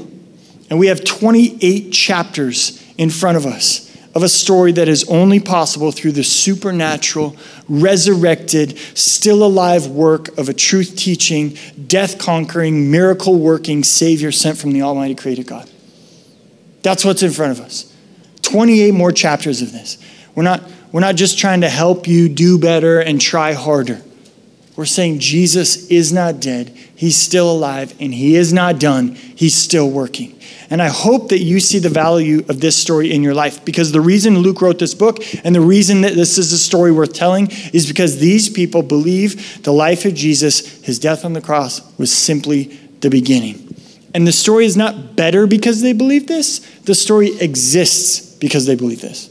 And 0.71 0.79
we 0.79 0.87
have 0.87 1.03
28 1.03 1.91
chapters 1.91 2.83
in 2.97 3.11
front 3.11 3.37
of 3.37 3.45
us 3.45 3.86
of 4.17 4.23
a 4.23 4.29
story 4.29 4.71
that 4.71 4.87
is 4.87 5.07
only 5.09 5.39
possible 5.39 5.91
through 5.91 6.11
the 6.11 6.23
supernatural, 6.23 7.37
resurrected, 7.69 8.75
still 8.95 9.43
alive 9.43 9.85
work 9.85 10.35
of 10.39 10.49
a 10.49 10.55
truth 10.55 10.95
teaching, 10.95 11.55
death 11.85 12.17
conquering, 12.17 12.89
miracle 12.89 13.37
working 13.37 13.83
Savior 13.83 14.31
sent 14.31 14.57
from 14.57 14.71
the 14.71 14.81
Almighty 14.81 15.13
Creator 15.13 15.43
God. 15.43 15.69
That's 16.81 17.05
what's 17.05 17.21
in 17.21 17.29
front 17.29 17.59
of 17.59 17.63
us. 17.63 17.93
28 18.41 18.91
more 18.95 19.11
chapters 19.11 19.61
of 19.61 19.71
this. 19.71 19.99
We're 20.33 20.41
not, 20.41 20.63
we're 20.91 21.01
not 21.01 21.13
just 21.13 21.37
trying 21.37 21.61
to 21.61 21.69
help 21.69 22.07
you 22.07 22.27
do 22.27 22.57
better 22.57 22.99
and 22.99 23.21
try 23.21 23.53
harder. 23.53 24.01
We're 24.77 24.85
saying 24.85 25.19
Jesus 25.19 25.87
is 25.87 26.13
not 26.13 26.39
dead, 26.39 26.69
He's 26.95 27.17
still 27.17 27.51
alive, 27.51 27.93
and 27.99 28.13
He 28.13 28.35
is 28.35 28.53
not 28.53 28.79
done, 28.79 29.15
He's 29.15 29.55
still 29.55 29.89
working. 29.89 30.39
And 30.69 30.81
I 30.81 30.89
hope 30.89 31.29
that 31.29 31.39
you 31.39 31.59
see 31.59 31.79
the 31.79 31.89
value 31.89 32.45
of 32.49 32.59
this 32.59 32.75
story 32.75 33.13
in 33.13 33.23
your 33.23 33.33
life 33.33 33.63
because 33.63 33.91
the 33.91 34.01
reason 34.01 34.39
Luke 34.39 34.61
wrote 34.61 34.79
this 34.79 34.93
book 34.93 35.19
and 35.43 35.55
the 35.55 35.61
reason 35.61 36.01
that 36.01 36.13
this 36.13 36.37
is 36.37 36.51
a 36.51 36.57
story 36.57 36.91
worth 36.91 37.13
telling 37.13 37.47
is 37.73 37.87
because 37.87 38.19
these 38.19 38.49
people 38.49 38.83
believe 38.83 39.63
the 39.63 39.71
life 39.71 40.05
of 40.05 40.13
Jesus, 40.13 40.83
his 40.83 40.99
death 40.99 41.23
on 41.23 41.33
the 41.33 41.41
cross, 41.41 41.81
was 41.97 42.11
simply 42.11 42.65
the 42.99 43.09
beginning. 43.09 43.75
And 44.13 44.27
the 44.27 44.31
story 44.31 44.65
is 44.65 44.75
not 44.75 45.15
better 45.15 45.47
because 45.47 45.81
they 45.81 45.93
believe 45.93 46.27
this, 46.27 46.59
the 46.81 46.95
story 46.95 47.37
exists 47.39 48.35
because 48.35 48.65
they 48.65 48.75
believe 48.75 49.01
this. 49.01 49.29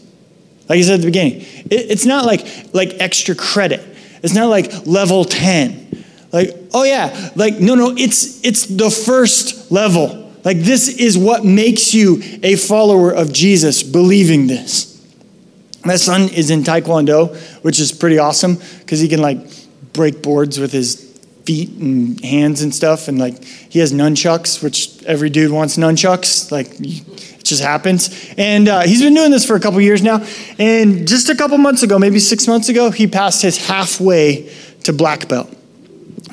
Like 0.68 0.78
I 0.78 0.82
said 0.82 0.94
at 0.94 1.00
the 1.00 1.06
beginning, 1.06 1.44
it's 1.70 2.06
not 2.06 2.24
like, 2.24 2.46
like 2.72 2.94
extra 2.98 3.34
credit, 3.34 3.80
it's 4.22 4.34
not 4.34 4.46
like 4.46 4.86
level 4.86 5.24
10. 5.24 6.04
Like, 6.32 6.50
oh 6.74 6.84
yeah, 6.84 7.30
like, 7.34 7.60
no, 7.60 7.74
no, 7.74 7.94
it's, 7.96 8.44
it's 8.44 8.66
the 8.66 8.90
first 8.90 9.70
level 9.70 10.26
like, 10.46 10.58
this 10.58 10.86
is 10.86 11.18
what 11.18 11.44
makes 11.44 11.92
you 11.92 12.22
a 12.44 12.54
follower 12.54 13.10
of 13.10 13.32
Jesus, 13.32 13.82
believing 13.82 14.46
this. 14.46 15.04
My 15.84 15.96
son 15.96 16.28
is 16.28 16.50
in 16.50 16.62
Taekwondo, 16.62 17.36
which 17.64 17.80
is 17.80 17.90
pretty 17.90 18.20
awesome 18.20 18.58
because 18.78 19.00
he 19.00 19.08
can 19.08 19.20
like 19.20 19.38
break 19.92 20.22
boards 20.22 20.60
with 20.60 20.70
his 20.70 21.02
feet 21.44 21.70
and 21.70 22.24
hands 22.24 22.62
and 22.62 22.72
stuff. 22.72 23.08
And 23.08 23.18
like, 23.18 23.42
he 23.42 23.80
has 23.80 23.92
nunchucks, 23.92 24.62
which 24.62 25.02
every 25.02 25.30
dude 25.30 25.50
wants 25.50 25.76
nunchucks. 25.76 26.52
Like, 26.52 26.68
just 27.48 27.62
happens. 27.62 28.32
And 28.36 28.68
uh, 28.68 28.80
he's 28.82 29.02
been 29.02 29.14
doing 29.14 29.30
this 29.30 29.46
for 29.46 29.56
a 29.56 29.60
couple 29.60 29.80
years 29.80 30.02
now. 30.02 30.24
And 30.58 31.08
just 31.08 31.28
a 31.28 31.34
couple 31.34 31.58
months 31.58 31.82
ago, 31.82 31.98
maybe 31.98 32.18
six 32.18 32.46
months 32.46 32.68
ago, 32.68 32.90
he 32.90 33.06
passed 33.06 33.42
his 33.42 33.66
halfway 33.66 34.52
to 34.84 34.92
black 34.92 35.28
belt 35.28 35.55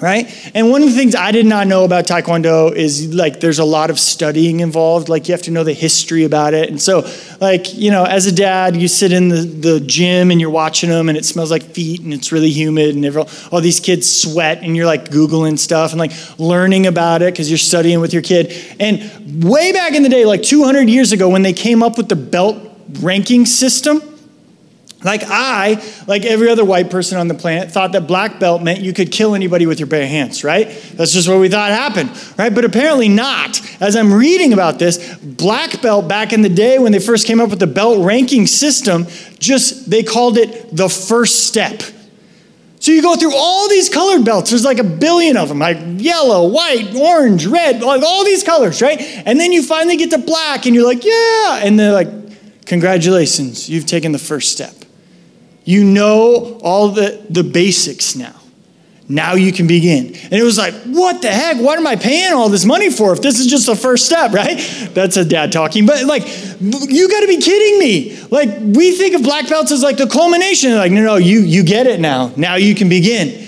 right? 0.03 0.51
And 0.53 0.69
one 0.69 0.83
of 0.83 0.89
the 0.89 0.95
things 0.95 1.15
I 1.15 1.31
did 1.31 1.45
not 1.45 1.65
know 1.65 1.85
about 1.85 2.05
Taekwondo 2.05 2.75
is 2.75 3.13
like 3.15 3.39
there's 3.39 3.59
a 3.59 3.63
lot 3.63 3.89
of 3.89 3.97
studying 3.97 4.59
involved. 4.59 5.07
Like 5.07 5.29
you 5.29 5.33
have 5.33 5.43
to 5.43 5.51
know 5.51 5.63
the 5.63 5.71
history 5.71 6.25
about 6.25 6.53
it. 6.53 6.69
And 6.69 6.81
so, 6.81 7.09
like, 7.39 7.73
you 7.73 7.89
know, 7.89 8.03
as 8.03 8.27
a 8.27 8.31
dad, 8.33 8.75
you 8.75 8.89
sit 8.89 9.13
in 9.13 9.29
the, 9.29 9.37
the 9.37 9.79
gym 9.79 10.29
and 10.29 10.41
you're 10.41 10.49
watching 10.49 10.89
them 10.89 11.07
and 11.07 11.17
it 11.17 11.23
smells 11.23 11.51
like 11.51 11.63
feet 11.63 12.01
and 12.01 12.13
it's 12.13 12.33
really 12.33 12.49
humid 12.49 12.97
and 12.97 13.17
all 13.49 13.61
these 13.61 13.79
kids 13.79 14.13
sweat 14.13 14.61
and 14.61 14.75
you're 14.75 14.85
like 14.85 15.05
Googling 15.05 15.57
stuff 15.57 15.91
and 15.91 15.99
like 15.99 16.11
learning 16.37 16.85
about 16.85 17.21
it 17.21 17.33
because 17.33 17.49
you're 17.49 17.57
studying 17.57 18.01
with 18.01 18.11
your 18.11 18.23
kid. 18.23 18.53
And 18.81 19.41
way 19.41 19.71
back 19.71 19.93
in 19.93 20.03
the 20.03 20.09
day, 20.09 20.25
like 20.25 20.43
200 20.43 20.89
years 20.89 21.13
ago, 21.13 21.29
when 21.29 21.43
they 21.43 21.53
came 21.53 21.81
up 21.81 21.97
with 21.97 22.09
the 22.09 22.17
belt 22.17 22.57
ranking 22.99 23.45
system, 23.45 24.01
Like 25.03 25.23
I, 25.25 25.83
like 26.07 26.23
every 26.25 26.49
other 26.49 26.63
white 26.63 26.89
person 26.89 27.17
on 27.17 27.27
the 27.27 27.33
planet, 27.33 27.71
thought 27.71 27.91
that 27.91 28.07
black 28.07 28.39
belt 28.39 28.61
meant 28.61 28.79
you 28.79 28.93
could 28.93 29.11
kill 29.11 29.35
anybody 29.35 29.65
with 29.65 29.79
your 29.79 29.87
bare 29.87 30.07
hands, 30.07 30.43
right? 30.43 30.67
That's 30.93 31.11
just 31.11 31.27
what 31.27 31.39
we 31.39 31.49
thought 31.49 31.71
happened, 31.71 32.11
right? 32.37 32.53
But 32.53 32.65
apparently 32.65 33.09
not. 33.09 33.59
As 33.81 33.95
I'm 33.95 34.13
reading 34.13 34.53
about 34.53 34.79
this, 34.79 35.15
black 35.17 35.81
belt 35.81 36.07
back 36.07 36.33
in 36.33 36.41
the 36.41 36.49
day 36.49 36.79
when 36.79 36.91
they 36.91 36.99
first 36.99 37.27
came 37.27 37.41
up 37.41 37.49
with 37.49 37.59
the 37.59 37.67
belt 37.67 38.05
ranking 38.05 38.47
system, 38.47 39.07
just 39.39 39.89
they 39.89 40.03
called 40.03 40.37
it 40.37 40.75
the 40.75 40.89
first 40.89 41.47
step. 41.47 41.81
So 42.79 42.91
you 42.91 43.01
go 43.01 43.15
through 43.15 43.33
all 43.33 43.69
these 43.69 43.87
colored 43.87 44.25
belts. 44.25 44.49
There's 44.49 44.65
like 44.65 44.79
a 44.79 44.83
billion 44.83 45.37
of 45.37 45.47
them, 45.47 45.59
like 45.59 45.77
yellow, 46.01 46.49
white, 46.49 46.93
orange, 46.93 47.45
red, 47.45 47.81
like 47.81 48.03
all 48.03 48.25
these 48.25 48.43
colors, 48.43 48.81
right? 48.81 48.99
And 49.25 49.39
then 49.39 49.53
you 49.53 49.63
finally 49.63 49.95
get 49.95 50.09
to 50.09 50.17
black 50.17 50.65
and 50.65 50.75
you're 50.75 50.85
like, 50.85 51.05
yeah. 51.05 51.61
And 51.63 51.79
they're 51.79 51.93
like, 51.93 52.65
congratulations, 52.65 53.69
you've 53.69 53.85
taken 53.85 54.11
the 54.11 54.19
first 54.19 54.51
step. 54.51 54.82
You 55.65 55.83
know 55.83 56.59
all 56.61 56.89
the, 56.89 57.25
the 57.29 57.43
basics 57.43 58.15
now. 58.15 58.35
Now 59.09 59.33
you 59.35 59.51
can 59.51 59.67
begin. 59.67 60.07
And 60.07 60.33
it 60.33 60.43
was 60.43 60.57
like, 60.57 60.73
what 60.85 61.21
the 61.21 61.29
heck? 61.29 61.57
What 61.57 61.77
am 61.77 61.85
I 61.85 61.97
paying 61.97 62.31
all 62.31 62.47
this 62.49 62.63
money 62.63 62.89
for 62.89 63.11
if 63.11 63.21
this 63.21 63.39
is 63.39 63.47
just 63.47 63.65
the 63.65 63.75
first 63.75 64.05
step, 64.05 64.31
right? 64.33 64.57
That's 64.93 65.17
a 65.17 65.25
dad 65.25 65.51
talking. 65.51 65.85
But 65.85 66.05
like, 66.05 66.23
you 66.59 67.09
got 67.09 67.21
to 67.21 67.27
be 67.27 67.37
kidding 67.37 67.79
me. 67.79 68.19
Like, 68.31 68.49
we 68.59 68.91
think 68.93 69.15
of 69.15 69.23
black 69.23 69.49
belts 69.49 69.71
as 69.71 69.83
like 69.83 69.97
the 69.97 70.07
culmination. 70.07 70.75
Like, 70.75 70.91
no, 70.91 71.01
no, 71.01 71.15
you, 71.17 71.41
you 71.41 71.63
get 71.63 71.87
it 71.87 71.99
now. 71.99 72.31
Now 72.37 72.55
you 72.55 72.75
can 72.75 72.89
begin. 72.89 73.41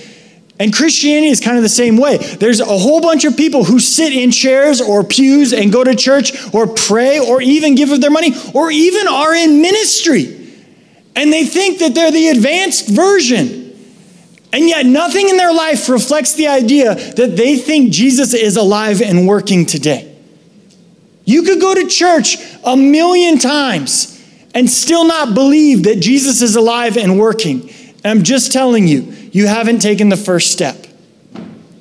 And 0.57 0.73
Christianity 0.73 1.27
is 1.27 1.41
kind 1.41 1.57
of 1.57 1.63
the 1.63 1.69
same 1.69 1.97
way. 1.97 2.17
There's 2.17 2.61
a 2.61 2.65
whole 2.65 3.01
bunch 3.01 3.25
of 3.25 3.35
people 3.35 3.65
who 3.65 3.79
sit 3.79 4.13
in 4.13 4.31
chairs 4.31 4.79
or 4.79 5.03
pews 5.03 5.51
and 5.51 5.71
go 5.71 5.83
to 5.83 5.95
church 5.95 6.31
or 6.53 6.67
pray 6.67 7.19
or 7.19 7.41
even 7.41 7.75
give 7.75 7.91
of 7.91 7.99
their 7.99 8.11
money 8.11 8.33
or 8.53 8.71
even 8.71 9.07
are 9.07 9.35
in 9.35 9.61
ministry 9.61 10.44
and 11.15 11.31
they 11.31 11.45
think 11.45 11.79
that 11.79 11.93
they're 11.93 12.11
the 12.11 12.29
advanced 12.29 12.89
version. 12.89 13.63
And 14.51 14.67
yet, 14.67 14.85
nothing 14.85 15.27
in 15.27 15.37
their 15.37 15.53
life 15.53 15.89
reflects 15.89 16.33
the 16.33 16.47
idea 16.47 16.95
that 16.95 17.35
they 17.35 17.57
think 17.57 17.91
Jesus 17.91 18.33
is 18.33 18.55
alive 18.55 19.01
and 19.01 19.27
working 19.27 19.65
today. 19.65 20.15
You 21.25 21.43
could 21.43 21.59
go 21.59 21.73
to 21.73 21.87
church 21.87 22.37
a 22.63 22.77
million 22.77 23.37
times 23.37 24.11
and 24.53 24.69
still 24.69 25.05
not 25.05 25.33
believe 25.33 25.83
that 25.83 25.99
Jesus 25.99 26.41
is 26.41 26.55
alive 26.55 26.95
and 26.95 27.19
working. 27.19 27.69
And 28.03 28.05
I'm 28.05 28.23
just 28.23 28.53
telling 28.53 28.87
you, 28.87 29.01
you 29.31 29.47
haven't 29.47 29.79
taken 29.79 30.07
the 30.07 30.17
first 30.17 30.51
step. 30.51 30.87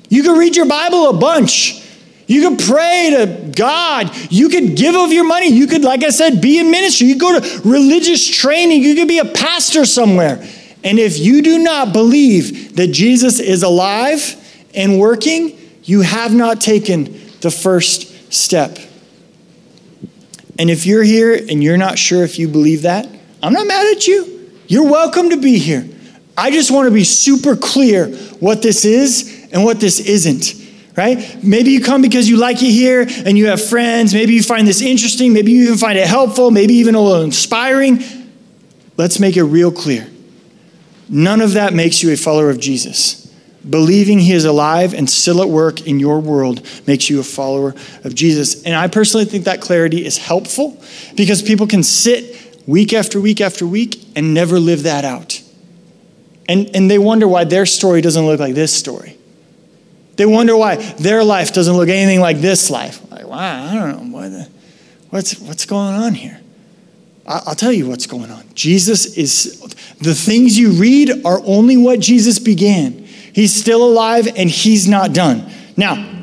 You 0.09 0.23
could 0.23 0.37
read 0.37 0.55
your 0.55 0.65
Bible 0.65 1.09
a 1.09 1.13
bunch 1.17 1.84
you 2.27 2.49
could 2.49 2.59
pray 2.59 3.11
to 3.11 3.51
God. 3.55 4.11
You 4.31 4.49
could 4.49 4.75
give 4.75 4.95
of 4.95 5.13
your 5.13 5.25
money. 5.25 5.49
You 5.49 5.67
could, 5.67 5.83
like 5.83 6.03
I 6.03 6.09
said, 6.09 6.41
be 6.41 6.59
in 6.59 6.71
ministry. 6.71 7.07
You 7.07 7.15
could 7.15 7.21
go 7.21 7.39
to 7.39 7.69
religious 7.69 8.27
training. 8.27 8.81
You 8.81 8.95
could 8.95 9.07
be 9.07 9.19
a 9.19 9.25
pastor 9.25 9.85
somewhere. 9.85 10.43
And 10.83 10.99
if 10.99 11.19
you 11.19 11.41
do 11.41 11.59
not 11.59 11.93
believe 11.93 12.75
that 12.77 12.87
Jesus 12.87 13.39
is 13.39 13.63
alive 13.63 14.41
and 14.73 14.99
working, 14.99 15.57
you 15.83 16.01
have 16.01 16.33
not 16.33 16.61
taken 16.61 17.03
the 17.41 17.51
first 17.51 18.33
step. 18.33 18.77
And 20.57 20.69
if 20.69 20.85
you're 20.85 21.03
here 21.03 21.35
and 21.35 21.63
you're 21.63 21.77
not 21.77 21.99
sure 21.99 22.23
if 22.23 22.39
you 22.39 22.47
believe 22.47 22.83
that, 22.83 23.07
I'm 23.43 23.53
not 23.53 23.67
mad 23.67 23.95
at 23.95 24.07
you. 24.07 24.51
You're 24.67 24.89
welcome 24.89 25.29
to 25.29 25.37
be 25.37 25.59
here. 25.59 25.87
I 26.35 26.49
just 26.49 26.71
want 26.71 26.87
to 26.87 26.93
be 26.93 27.03
super 27.03 27.55
clear 27.55 28.07
what 28.39 28.63
this 28.63 28.83
is 28.83 29.47
and 29.51 29.63
what 29.63 29.79
this 29.79 29.99
isn't 29.99 30.64
right? 30.95 31.43
Maybe 31.43 31.71
you 31.71 31.81
come 31.81 32.01
because 32.01 32.29
you 32.29 32.37
like 32.37 32.61
it 32.61 32.71
here 32.71 33.05
and 33.25 33.37
you 33.37 33.47
have 33.47 33.63
friends. 33.63 34.13
Maybe 34.13 34.33
you 34.33 34.43
find 34.43 34.67
this 34.67 34.81
interesting. 34.81 35.33
Maybe 35.33 35.51
you 35.51 35.63
even 35.63 35.77
find 35.77 35.97
it 35.97 36.07
helpful, 36.07 36.51
maybe 36.51 36.75
even 36.75 36.95
a 36.95 37.01
little 37.01 37.23
inspiring. 37.23 38.03
Let's 38.97 39.19
make 39.19 39.35
it 39.37 39.43
real 39.43 39.71
clear. 39.71 40.07
None 41.09 41.41
of 41.41 41.53
that 41.53 41.73
makes 41.73 42.01
you 42.01 42.11
a 42.11 42.17
follower 42.17 42.49
of 42.49 42.59
Jesus. 42.59 43.21
Believing 43.67 44.19
he 44.19 44.31
is 44.31 44.45
alive 44.45 44.93
and 44.93 45.09
still 45.09 45.41
at 45.41 45.49
work 45.49 45.87
in 45.87 45.99
your 45.99 46.19
world 46.19 46.61
makes 46.85 47.09
you 47.09 47.19
a 47.19 47.23
follower 47.23 47.73
of 48.03 48.13
Jesus. 48.13 48.63
And 48.63 48.75
I 48.75 48.87
personally 48.87 49.25
think 49.25 49.45
that 49.45 49.59
clarity 49.59 50.05
is 50.05 50.17
helpful 50.17 50.81
because 51.15 51.41
people 51.41 51.65
can 51.65 51.81
sit 51.81 52.63
week 52.67 52.93
after 52.93 53.19
week 53.19 53.41
after 53.41 53.65
week 53.65 54.03
and 54.15 54.33
never 54.33 54.59
live 54.59 54.83
that 54.83 55.03
out. 55.03 55.41
And, 56.47 56.69
and 56.75 56.89
they 56.89 56.99
wonder 56.99 57.27
why 57.27 57.43
their 57.43 57.65
story 57.65 58.01
doesn't 58.01 58.25
look 58.25 58.39
like 58.39 58.53
this 58.53 58.71
story. 58.71 59.14
They 60.15 60.25
wonder 60.25 60.55
why 60.55 60.75
their 60.75 61.23
life 61.23 61.53
doesn't 61.53 61.75
look 61.75 61.89
anything 61.89 62.19
like 62.19 62.37
this 62.37 62.69
life. 62.69 63.01
Like, 63.11 63.27
wow, 63.27 63.65
I 63.65 63.73
don't 63.73 64.11
know. 64.11 64.17
What 64.17 64.29
the, 64.29 64.49
what's, 65.09 65.39
what's 65.39 65.65
going 65.65 65.93
on 65.93 66.13
here? 66.13 66.39
I'll 67.27 67.55
tell 67.55 67.73
you 67.73 67.89
what's 67.89 68.05
going 68.05 68.29
on. 68.29 68.43
Jesus 68.53 69.17
is, 69.17 69.59
the 69.99 70.13
things 70.13 70.59
you 70.59 70.71
read 70.73 71.25
are 71.25 71.41
only 71.43 71.75
what 71.75 71.99
Jesus 71.99 72.37
began. 72.37 73.03
He's 73.33 73.53
still 73.53 73.83
alive 73.83 74.27
and 74.37 74.49
he's 74.49 74.87
not 74.87 75.11
done. 75.11 75.51
Now, 75.75 76.14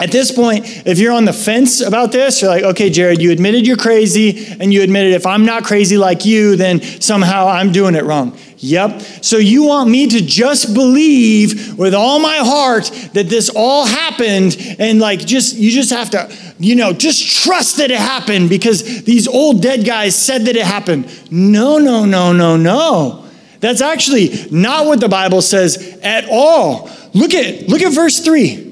at 0.00 0.12
this 0.12 0.30
point, 0.30 0.86
if 0.86 0.98
you're 0.98 1.12
on 1.12 1.24
the 1.24 1.32
fence 1.32 1.80
about 1.80 2.12
this, 2.12 2.40
you're 2.40 2.50
like, 2.50 2.62
okay, 2.62 2.88
Jared, 2.88 3.20
you 3.20 3.32
admitted 3.32 3.66
you're 3.66 3.76
crazy, 3.76 4.56
and 4.60 4.72
you 4.72 4.82
admitted 4.82 5.14
if 5.14 5.26
I'm 5.26 5.44
not 5.44 5.64
crazy 5.64 5.96
like 5.96 6.24
you, 6.24 6.56
then 6.56 6.80
somehow 6.80 7.48
I'm 7.48 7.72
doing 7.72 7.94
it 7.94 8.04
wrong. 8.04 8.38
Yep. 8.58 9.02
So 9.22 9.36
you 9.36 9.64
want 9.64 9.88
me 9.88 10.08
to 10.08 10.20
just 10.20 10.74
believe 10.74 11.78
with 11.78 11.94
all 11.94 12.18
my 12.18 12.38
heart 12.38 12.84
that 13.14 13.28
this 13.28 13.48
all 13.54 13.86
happened 13.86 14.56
and 14.80 14.98
like 14.98 15.20
just 15.20 15.56
you 15.56 15.70
just 15.70 15.90
have 15.90 16.10
to, 16.10 16.34
you 16.58 16.74
know, 16.74 16.92
just 16.92 17.44
trust 17.44 17.76
that 17.76 17.92
it 17.92 17.98
happened 17.98 18.48
because 18.48 19.04
these 19.04 19.28
old 19.28 19.62
dead 19.62 19.84
guys 19.84 20.16
said 20.16 20.46
that 20.46 20.56
it 20.56 20.64
happened. 20.64 21.06
No, 21.30 21.78
no, 21.78 22.04
no, 22.04 22.32
no, 22.32 22.56
no. 22.56 23.26
That's 23.60 23.80
actually 23.80 24.48
not 24.50 24.86
what 24.86 24.98
the 24.98 25.08
Bible 25.08 25.40
says 25.40 25.98
at 26.02 26.26
all. 26.28 26.90
Look 27.14 27.34
at 27.34 27.68
look 27.68 27.82
at 27.82 27.92
verse 27.92 28.18
3. 28.18 28.67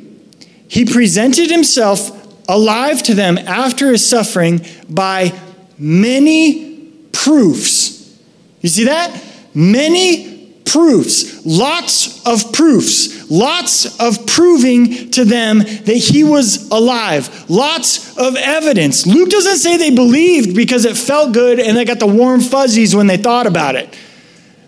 He 0.69 0.85
presented 0.85 1.51
himself 1.51 2.11
alive 2.49 3.03
to 3.05 3.15
them 3.15 3.39
after 3.39 3.91
his 3.91 4.09
suffering 4.09 4.65
by 4.89 5.33
many 5.79 6.81
proofs. 7.13 8.17
You 8.61 8.69
see 8.69 8.85
that? 8.85 9.23
Many 9.55 10.37
proofs, 10.65 11.47
lots 11.47 12.27
of 12.27 12.53
proofs, 12.53 13.31
lots 13.31 13.99
of 14.01 14.27
proving 14.27 15.11
to 15.13 15.25
them 15.25 15.59
that 15.59 15.97
he 15.97 16.25
was 16.25 16.69
alive, 16.71 17.49
lots 17.49 18.17
of 18.19 18.37
evidence. 18.37 19.07
Luke 19.07 19.31
doesn't 19.31 19.57
say 19.57 19.77
they 19.77 19.95
believed 19.95 20.55
because 20.55 20.85
it 20.85 20.97
felt 20.97 21.33
good 21.33 21.61
and 21.61 21.77
they 21.77 21.85
got 21.85 22.01
the 22.01 22.07
warm 22.07 22.41
fuzzies 22.41 22.95
when 22.95 23.07
they 23.07 23.17
thought 23.17 23.47
about 23.47 23.77
it, 23.77 23.97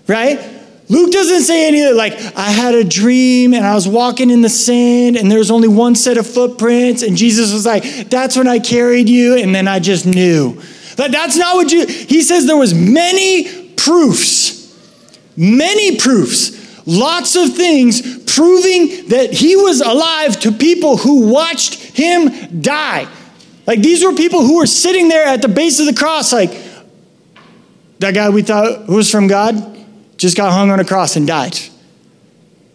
right? 0.06 0.38
Luke 0.88 1.12
doesn't 1.12 1.42
say 1.42 1.68
anything 1.68 1.96
like, 1.96 2.14
I 2.36 2.50
had 2.50 2.74
a 2.74 2.84
dream 2.84 3.52
and 3.52 3.66
I 3.66 3.74
was 3.74 3.86
walking 3.86 4.30
in 4.30 4.40
the 4.40 4.48
sand 4.48 5.16
and 5.16 5.30
there 5.30 5.38
was 5.38 5.50
only 5.50 5.68
one 5.68 5.94
set 5.94 6.16
of 6.16 6.26
footprints 6.26 7.02
and 7.02 7.16
Jesus 7.16 7.52
was 7.52 7.66
like, 7.66 7.82
that's 8.08 8.36
when 8.36 8.48
I 8.48 8.58
carried 8.58 9.08
you 9.08 9.36
and 9.36 9.54
then 9.54 9.68
I 9.68 9.80
just 9.80 10.06
knew. 10.06 10.60
But 10.96 11.12
that's 11.12 11.36
not 11.36 11.56
what 11.56 11.70
you, 11.70 11.86
he 11.86 12.22
says 12.22 12.46
there 12.46 12.56
was 12.56 12.74
many 12.74 13.72
proofs 13.74 14.58
many 15.38 15.96
proofs, 15.96 16.86
lots 16.86 17.36
of 17.36 17.54
things 17.54 18.02
proving 18.24 19.08
that 19.08 19.32
he 19.32 19.54
was 19.54 19.80
alive 19.80 20.38
to 20.40 20.50
people 20.52 20.96
who 20.96 21.28
watched 21.28 21.74
him 21.74 22.60
die. 22.60 23.08
Like 23.66 23.80
these 23.80 24.04
were 24.04 24.12
people 24.14 24.44
who 24.44 24.58
were 24.58 24.66
sitting 24.66 25.08
there 25.08 25.24
at 25.24 25.40
the 25.40 25.48
base 25.48 25.78
of 25.78 25.86
the 25.86 25.94
cross, 25.94 26.32
like, 26.32 26.66
that 28.00 28.14
guy 28.14 28.30
we 28.30 28.42
thought 28.42 28.88
was 28.88 29.10
from 29.10 29.26
God 29.26 29.77
just 30.18 30.36
got 30.36 30.52
hung 30.52 30.70
on 30.70 30.80
a 30.80 30.84
cross 30.84 31.16
and 31.16 31.26
died. 31.26 31.58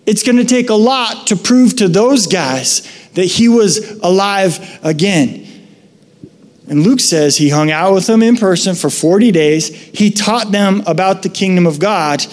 It's 0.06 0.23
going 0.23 0.38
to 0.38 0.45
take 0.45 0.69
a 0.69 0.75
lot 0.75 1.27
to 1.27 1.36
prove 1.36 1.75
to 1.77 1.88
those 1.88 2.27
guys 2.27 2.82
that 3.13 3.25
he 3.25 3.47
was 3.47 3.91
alive 3.99 4.79
again. 4.84 5.41
And 6.67 6.84
Luke 6.84 6.99
says 6.99 7.38
he 7.38 7.49
hung 7.49 7.71
out 7.71 7.93
with 7.93 8.08
them 8.08 8.23
in 8.23 8.38
person 8.38 8.75
for 8.75 8.89
40 8.89 9.32
days. 9.32 9.67
He 9.67 10.10
taught 10.10 10.51
them 10.51 10.84
about 10.88 11.21
the 11.21 11.29
kingdom 11.29 11.67
of 11.67 11.79
God. 11.79 12.25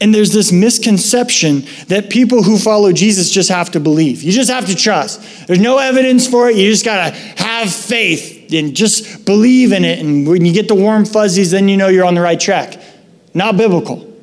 And 0.00 0.14
there's 0.14 0.32
this 0.32 0.52
misconception 0.52 1.64
that 1.88 2.10
people 2.10 2.42
who 2.42 2.58
follow 2.58 2.92
Jesus 2.92 3.30
just 3.30 3.48
have 3.48 3.70
to 3.70 3.80
believe. 3.80 4.22
You 4.22 4.32
just 4.32 4.50
have 4.50 4.66
to 4.66 4.76
trust. 4.76 5.46
There's 5.46 5.60
no 5.60 5.78
evidence 5.78 6.26
for 6.26 6.50
it. 6.50 6.56
You 6.56 6.70
just 6.70 6.84
got 6.84 7.08
to 7.08 7.18
have 7.42 7.72
faith 7.72 8.52
and 8.52 8.76
just 8.76 9.24
believe 9.24 9.72
in 9.72 9.84
it. 9.84 10.00
And 10.00 10.26
when 10.28 10.44
you 10.44 10.52
get 10.52 10.68
the 10.68 10.74
warm 10.74 11.04
fuzzies, 11.04 11.52
then 11.52 11.68
you 11.68 11.76
know 11.76 11.88
you're 11.88 12.04
on 12.04 12.14
the 12.14 12.20
right 12.20 12.38
track. 12.38 12.78
Not 13.32 13.56
biblical. 13.56 14.15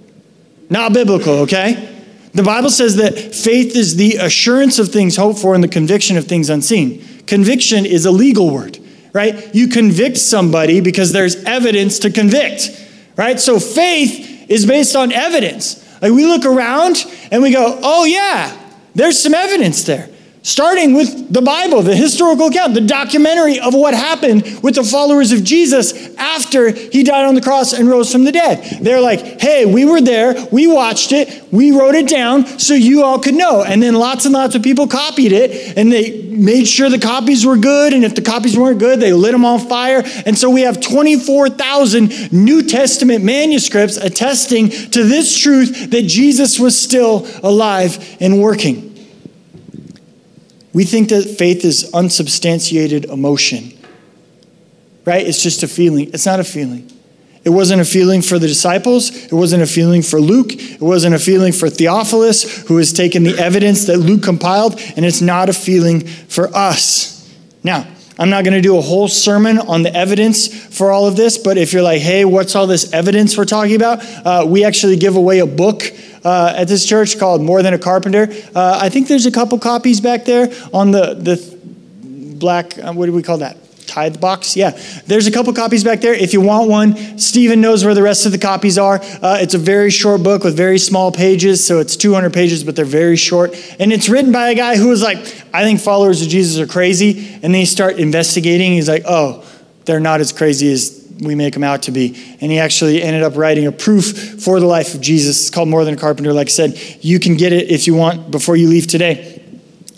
Not 0.74 0.92
biblical, 0.92 1.34
okay? 1.42 1.88
The 2.34 2.42
Bible 2.42 2.72
says 2.72 2.96
that 2.96 3.16
faith 3.16 3.76
is 3.76 3.96
the 3.96 4.16
assurance 4.16 4.80
of 4.80 4.90
things 4.90 5.16
hoped 5.16 5.38
for 5.38 5.54
and 5.54 5.64
the 5.64 5.68
conviction 5.68 6.18
of 6.18 6.26
things 6.26 6.50
unseen. 6.50 7.06
Conviction 7.28 7.86
is 7.86 8.08
a 8.08 8.12
legal 8.12 8.50
word, 8.50 8.80
right? 9.14 9.54
You 9.54 9.68
convict 9.68 10.18
somebody 10.18 10.82
because 10.82 11.12
there's 11.12 11.36
evidence 11.44 12.00
to 12.00 12.10
convict, 12.10 12.72
right? 13.16 13.40
So 13.40 13.60
faith 13.60 14.50
is 14.50 14.66
based 14.66 14.96
on 14.96 15.12
evidence. 15.12 15.80
Like 16.02 16.12
we 16.12 16.26
look 16.26 16.44
around 16.44 17.06
and 17.32 17.44
we 17.44 17.52
go, 17.52 17.80
oh, 17.84 18.06
yeah, 18.06 18.58
there's 18.96 19.20
some 19.20 19.36
evidence 19.36 19.84
there. 19.84 20.10
Starting 20.44 20.94
with 20.94 21.34
the 21.34 21.42
Bible, 21.42 21.82
the 21.82 21.96
historical 21.96 22.48
account, 22.48 22.74
the 22.74 22.82
documentary 22.82 23.60
of 23.60 23.74
what 23.74 23.94
happened 23.94 24.44
with 24.62 24.76
the 24.76 24.84
followers 24.84 25.32
of 25.32 25.44
Jesus 25.44 26.16
after 26.18 26.70
he 26.70 27.04
died 27.04 27.26
on 27.26 27.34
the 27.34 27.42
cross 27.42 27.74
and 27.74 27.90
rose 27.90 28.12
from 28.12 28.26
the 28.26 28.32
dead. 28.32 28.82
They're 28.82 29.02
like, 29.02 29.42
hey, 29.42 29.66
we 29.66 29.86
were 29.86 30.02
there, 30.02 30.36
we 30.52 30.68
watched 30.68 31.14
it, 31.14 31.52
we 31.52 31.72
wrote 31.72 31.96
it 31.96 32.10
down 32.10 32.46
so 32.60 32.74
you 32.74 33.04
all 33.04 33.20
could 33.20 33.36
know. 33.36 33.64
And 33.64 33.82
then 33.82 33.96
lots 33.96 34.26
and 34.26 34.34
lots 34.34 34.54
of 34.54 34.62
people 34.62 34.88
copied 34.88 35.32
it 35.32 35.78
and 35.78 35.92
they 35.92 36.22
made 36.22 36.68
sure 36.68 36.90
the 36.90 37.00
copies 37.00 37.46
were 37.46 37.58
good. 37.58 37.94
And 37.94 38.04
if 38.04 38.14
the 38.14 38.22
copies 38.22 38.58
weren't 38.58 38.80
good, 38.80 39.00
they 39.00 39.14
lit 39.14 39.32
them 39.32 39.46
on 39.46 39.60
fire. 39.60 40.04
And 40.26 40.38
so 40.38 40.50
we 40.50 40.62
have 40.62 40.82
24,000 40.82 42.34
New 42.34 42.64
Testament 42.64 43.24
manuscripts 43.24 43.96
attesting 43.96 44.70
to 44.70 45.04
this 45.04 45.40
truth 45.40 45.92
that 45.92 46.04
Jesus 46.04 46.60
was 46.60 46.78
still 46.78 47.26
alive 47.44 48.18
and 48.20 48.42
working. 48.42 48.93
We 50.74 50.86
think 50.86 51.10
that 51.10 51.24
faith 51.24 51.64
is 51.64 51.92
unsubstantiated 51.94 53.06
emotion, 53.06 53.74
right? 55.06 55.26
It's 55.26 55.42
just 55.42 55.64
a 55.64 55.68
feeling. 55.68 56.10
It's 56.14 56.26
not 56.26 56.40
a 56.40 56.44
feeling. 56.44 56.90
It 57.44 57.50
wasn't 57.50 57.82
a 57.82 57.86
feeling 57.86 58.22
for 58.22 58.40
the 58.40 58.48
disciples. 58.48 59.12
It 59.26 59.34
wasn't 59.34 59.64
a 59.64 59.68
feeling 59.68 60.02
for 60.02 60.20
Luke. 60.20 60.54
It 60.54 60.82
wasn't 60.82 61.14
a 61.14 61.20
feeling 61.20 61.52
for 61.52 61.70
Theophilus, 61.70 62.68
who 62.68 62.78
has 62.78 62.94
taken 62.94 63.24
the 63.24 63.38
evidence 63.38 63.86
that 63.86 63.98
Luke 63.98 64.24
compiled, 64.24 64.80
and 64.96 65.06
it's 65.06 65.22
not 65.22 65.50
a 65.50 65.54
feeling 65.54 66.08
for 66.08 66.48
us. 66.56 67.30
Now, 67.64 67.86
I'm 68.20 68.30
not 68.30 68.44
going 68.44 68.54
to 68.54 68.62
do 68.62 68.78
a 68.78 68.82
whole 68.82 69.08
sermon 69.08 69.58
on 69.58 69.82
the 69.82 69.94
evidence 69.96 70.48
for 70.48 70.92
all 70.92 71.08
of 71.08 71.16
this, 71.16 71.38
but 71.38 71.58
if 71.58 71.74
you're 71.74 71.82
like, 71.82 72.02
hey, 72.02 72.26
what's 72.26 72.56
all 72.56 72.68
this 72.68 72.94
evidence 72.94 73.36
we're 73.38 73.46
talking 73.46 73.76
about? 73.76 74.04
Uh, 74.04 74.46
we 74.48 74.64
actually 74.64 74.98
give 74.98 75.16
away 75.16 75.40
a 75.40 75.48
book 75.48 75.84
uh, 76.24 76.54
at 76.56 76.68
this 76.68 76.86
church 76.86 77.18
called 77.18 77.42
More 77.42 77.64
Than 77.64 77.74
a 77.74 77.80
Carpenter. 77.80 78.28
Uh, 78.54 78.80
I 78.82 78.90
think 78.90 79.08
there's 79.08 79.26
a 79.26 79.32
couple 79.32 79.58
copies 79.58 80.00
back 80.00 80.26
there 80.26 80.54
on 80.74 80.92
the, 80.92 81.16
the 81.16 81.58
black, 82.38 82.78
uh, 82.78 82.94
what 82.94 83.08
do 83.08 83.14
we 83.14 83.24
call 83.24 83.40
that? 83.40 83.58
Tithe 83.84 84.20
box? 84.20 84.56
Yeah. 84.56 84.72
There's 85.06 85.28
a 85.28 85.32
couple 85.32 85.54
copies 85.54 85.84
back 85.84 86.02
there. 86.02 86.14
If 86.14 86.34
you 86.34 86.42
want 86.42 86.70
one, 86.70 87.18
Stephen 87.18 87.62
knows 87.62 87.86
where 87.86 87.94
the 87.94 88.04
rest 88.04 88.26
of 88.26 88.32
the 88.32 88.38
copies 88.38 88.78
are. 88.78 89.00
Uh, 89.22 89.38
it's 89.42 89.54
a 89.54 89.58
very 89.60 89.90
short 89.90 90.24
book 90.24 90.44
with 90.44 90.56
very 90.56 90.78
small 90.78 91.12
pages, 91.12 91.66
so 91.66 91.80
it's 91.80 91.96
200 91.96 92.34
pages, 92.34 92.64
but 92.64 92.76
they're 92.76 92.86
very 92.86 93.16
short. 93.16 93.54
And 93.80 93.94
it's 93.94 94.10
written 94.10 94.32
by 94.32 94.50
a 94.50 94.56
guy 94.56 94.78
who 94.78 94.90
was 94.90 95.02
like, 95.02 95.18
I 95.54 95.64
think 95.64 95.80
followers 95.80 96.22
of 96.22 96.30
Jesus 96.30 96.60
are 96.60 96.72
crazy. 96.72 97.40
And 97.44 97.54
then 97.54 97.60
you 97.60 97.66
start 97.66 97.98
investigating. 97.98 98.74
He's 98.74 98.90
like, 98.90 99.04
oh, 99.06 99.46
they're 99.86 100.00
not 100.00 100.22
as 100.22 100.32
crazy 100.32 100.72
as 100.72 101.04
we 101.22 101.36
make 101.36 101.56
him 101.56 101.64
out 101.64 101.84
to 101.84 101.92
be. 101.92 102.08
And 102.42 102.52
he 102.52 102.60
actually 102.60 103.02
ended 103.02 103.24
up 103.24 103.36
writing 103.36 103.68
a 103.68 103.72
proof 103.72 104.44
for 104.44 104.60
the 104.60 104.66
life 104.66 104.94
of 104.94 105.02
Jesus. 105.02 105.40
It's 105.42 105.50
called 105.50 105.70
More 105.70 105.86
Than 105.86 105.94
a 105.94 105.98
Carpenter. 105.98 106.34
Like 106.34 106.48
I 106.48 106.52
said, 106.52 106.80
you 107.02 107.20
can 107.20 107.36
get 107.36 107.54
it 107.54 107.70
if 107.70 107.88
you 107.88 107.96
want 107.96 108.32
before 108.32 108.56
you 108.56 108.68
leave 108.68 108.88
today. 108.88 109.33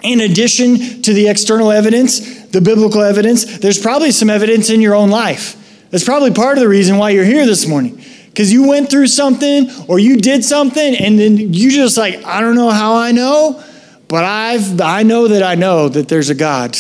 In 0.06 0.22
addition 0.22 1.02
to 1.02 1.14
the 1.14 1.28
external 1.28 1.72
evidence, 1.72 2.46
the 2.48 2.62
biblical 2.62 3.02
evidence, 3.02 3.58
there's 3.58 3.80
probably 3.80 4.12
some 4.12 4.30
evidence 4.30 4.70
in 4.70 4.80
your 4.80 4.94
own 4.94 5.10
life. 5.10 5.88
That's 5.90 6.04
probably 6.04 6.32
part 6.32 6.58
of 6.58 6.62
the 6.62 6.70
reason 6.70 6.98
why 6.98 7.10
you're 7.10 7.26
here 7.26 7.46
this 7.46 7.68
morning. 7.68 8.02
Because 8.28 8.54
you 8.54 8.68
went 8.68 8.92
through 8.92 9.08
something 9.08 9.70
or 9.88 9.98
you 9.98 10.18
did 10.18 10.44
something 10.44 10.96
and 10.96 11.18
then 11.18 11.38
you 11.38 11.72
just 11.72 11.98
like, 11.98 12.24
I 12.24 12.40
don't 12.42 12.56
know 12.56 12.70
how 12.70 12.96
I 12.96 13.14
know, 13.14 13.64
but 14.08 14.24
I've 14.24 14.80
I 14.80 15.04
know 15.04 15.28
that 15.28 15.42
I 15.42 15.56
know 15.56 15.90
that 15.90 16.08
there's 16.08 16.30
a 16.30 16.36
God 16.36 16.78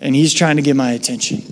and 0.00 0.14
he's 0.14 0.32
trying 0.32 0.56
to 0.56 0.62
get 0.62 0.74
my 0.74 0.92
attention. 0.92 1.42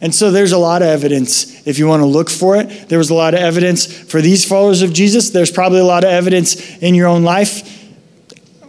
And 0.00 0.14
so 0.14 0.30
there's 0.30 0.52
a 0.52 0.58
lot 0.58 0.82
of 0.82 0.88
evidence 0.88 1.66
if 1.66 1.78
you 1.78 1.86
want 1.86 2.02
to 2.02 2.06
look 2.06 2.28
for 2.28 2.56
it. 2.56 2.88
There 2.88 2.98
was 2.98 3.08
a 3.08 3.14
lot 3.14 3.34
of 3.34 3.40
evidence 3.40 3.86
for 3.86 4.20
these 4.20 4.44
followers 4.44 4.82
of 4.82 4.92
Jesus. 4.92 5.30
There's 5.30 5.50
probably 5.50 5.80
a 5.80 5.84
lot 5.84 6.04
of 6.04 6.10
evidence 6.10 6.76
in 6.78 6.94
your 6.94 7.08
own 7.08 7.22
life. 7.22 7.75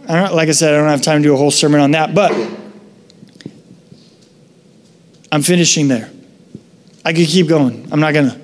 I 0.08 0.14
don't, 0.14 0.34
like 0.34 0.48
I 0.48 0.52
said, 0.52 0.74
I 0.74 0.78
don't 0.78 0.88
have 0.88 1.02
time 1.02 1.22
to 1.22 1.28
do 1.28 1.34
a 1.34 1.36
whole 1.36 1.50
sermon 1.50 1.80
on 1.80 1.90
that, 1.90 2.14
but 2.14 2.32
I'm 5.30 5.42
finishing 5.42 5.88
there. 5.88 6.10
I 7.04 7.12
could 7.12 7.26
keep 7.26 7.46
going. 7.46 7.88
I'm 7.92 8.00
not 8.00 8.14
going 8.14 8.30
to. 8.30 8.40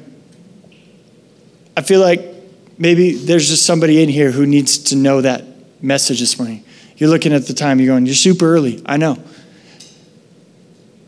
I 1.77 1.83
feel 1.83 2.01
like 2.01 2.21
maybe 2.77 3.13
there's 3.13 3.49
just 3.49 3.65
somebody 3.65 4.03
in 4.03 4.11
here 4.11 4.31
who 4.31 4.45
needs 4.45 4.79
to 4.79 4.97
know 4.97 5.23
that 5.23 5.45
message 5.83 6.21
this 6.21 6.39
morning. 6.39 6.65
You're 6.99 7.09
looking 7.09 7.33
at 7.33 7.47
the 7.47 7.55
time, 7.55 7.81
you're 7.81 7.89
going, 7.89 8.05
You're 8.05 8.15
super 8.15 8.47
early. 8.47 8.83
I 8.85 8.99
know. 8.99 9.19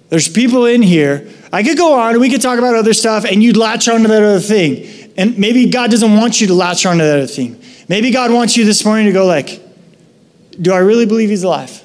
There's 0.09 0.29
people 0.29 0.65
in 0.65 0.83
here. 0.83 1.29
I 1.53 1.63
could 1.63 1.77
go 1.77 1.95
on 1.95 2.13
and 2.13 2.21
we 2.21 2.31
could 2.31 2.41
talk 2.41 2.59
about 2.59 2.75
other 2.75 2.95
stuff 2.95 3.25
and 3.25 3.43
you'd 3.43 3.57
latch 3.57 3.89
onto 3.89 4.09
that 4.09 4.23
other 4.23 4.41
thing. 4.41 5.13
And 5.17 5.39
maybe 5.39 5.69
God 5.69 5.91
doesn't 5.91 6.17
want 6.17 6.41
you 6.41 6.47
to 6.49 6.55
latch 6.55 6.87
onto 6.87 7.05
that 7.05 7.19
other 7.19 7.27
thing. 7.27 7.61
Maybe 7.89 8.11
God 8.11 8.33
wants 8.33 8.57
you 8.57 8.65
this 8.65 8.85
morning 8.85 9.07
to 9.07 9.13
go 9.13 9.27
like, 9.27 9.66
do 10.61 10.73
I 10.73 10.79
really 10.79 11.07
believe 11.07 11.31
he's 11.31 11.43
alive? 11.43 11.83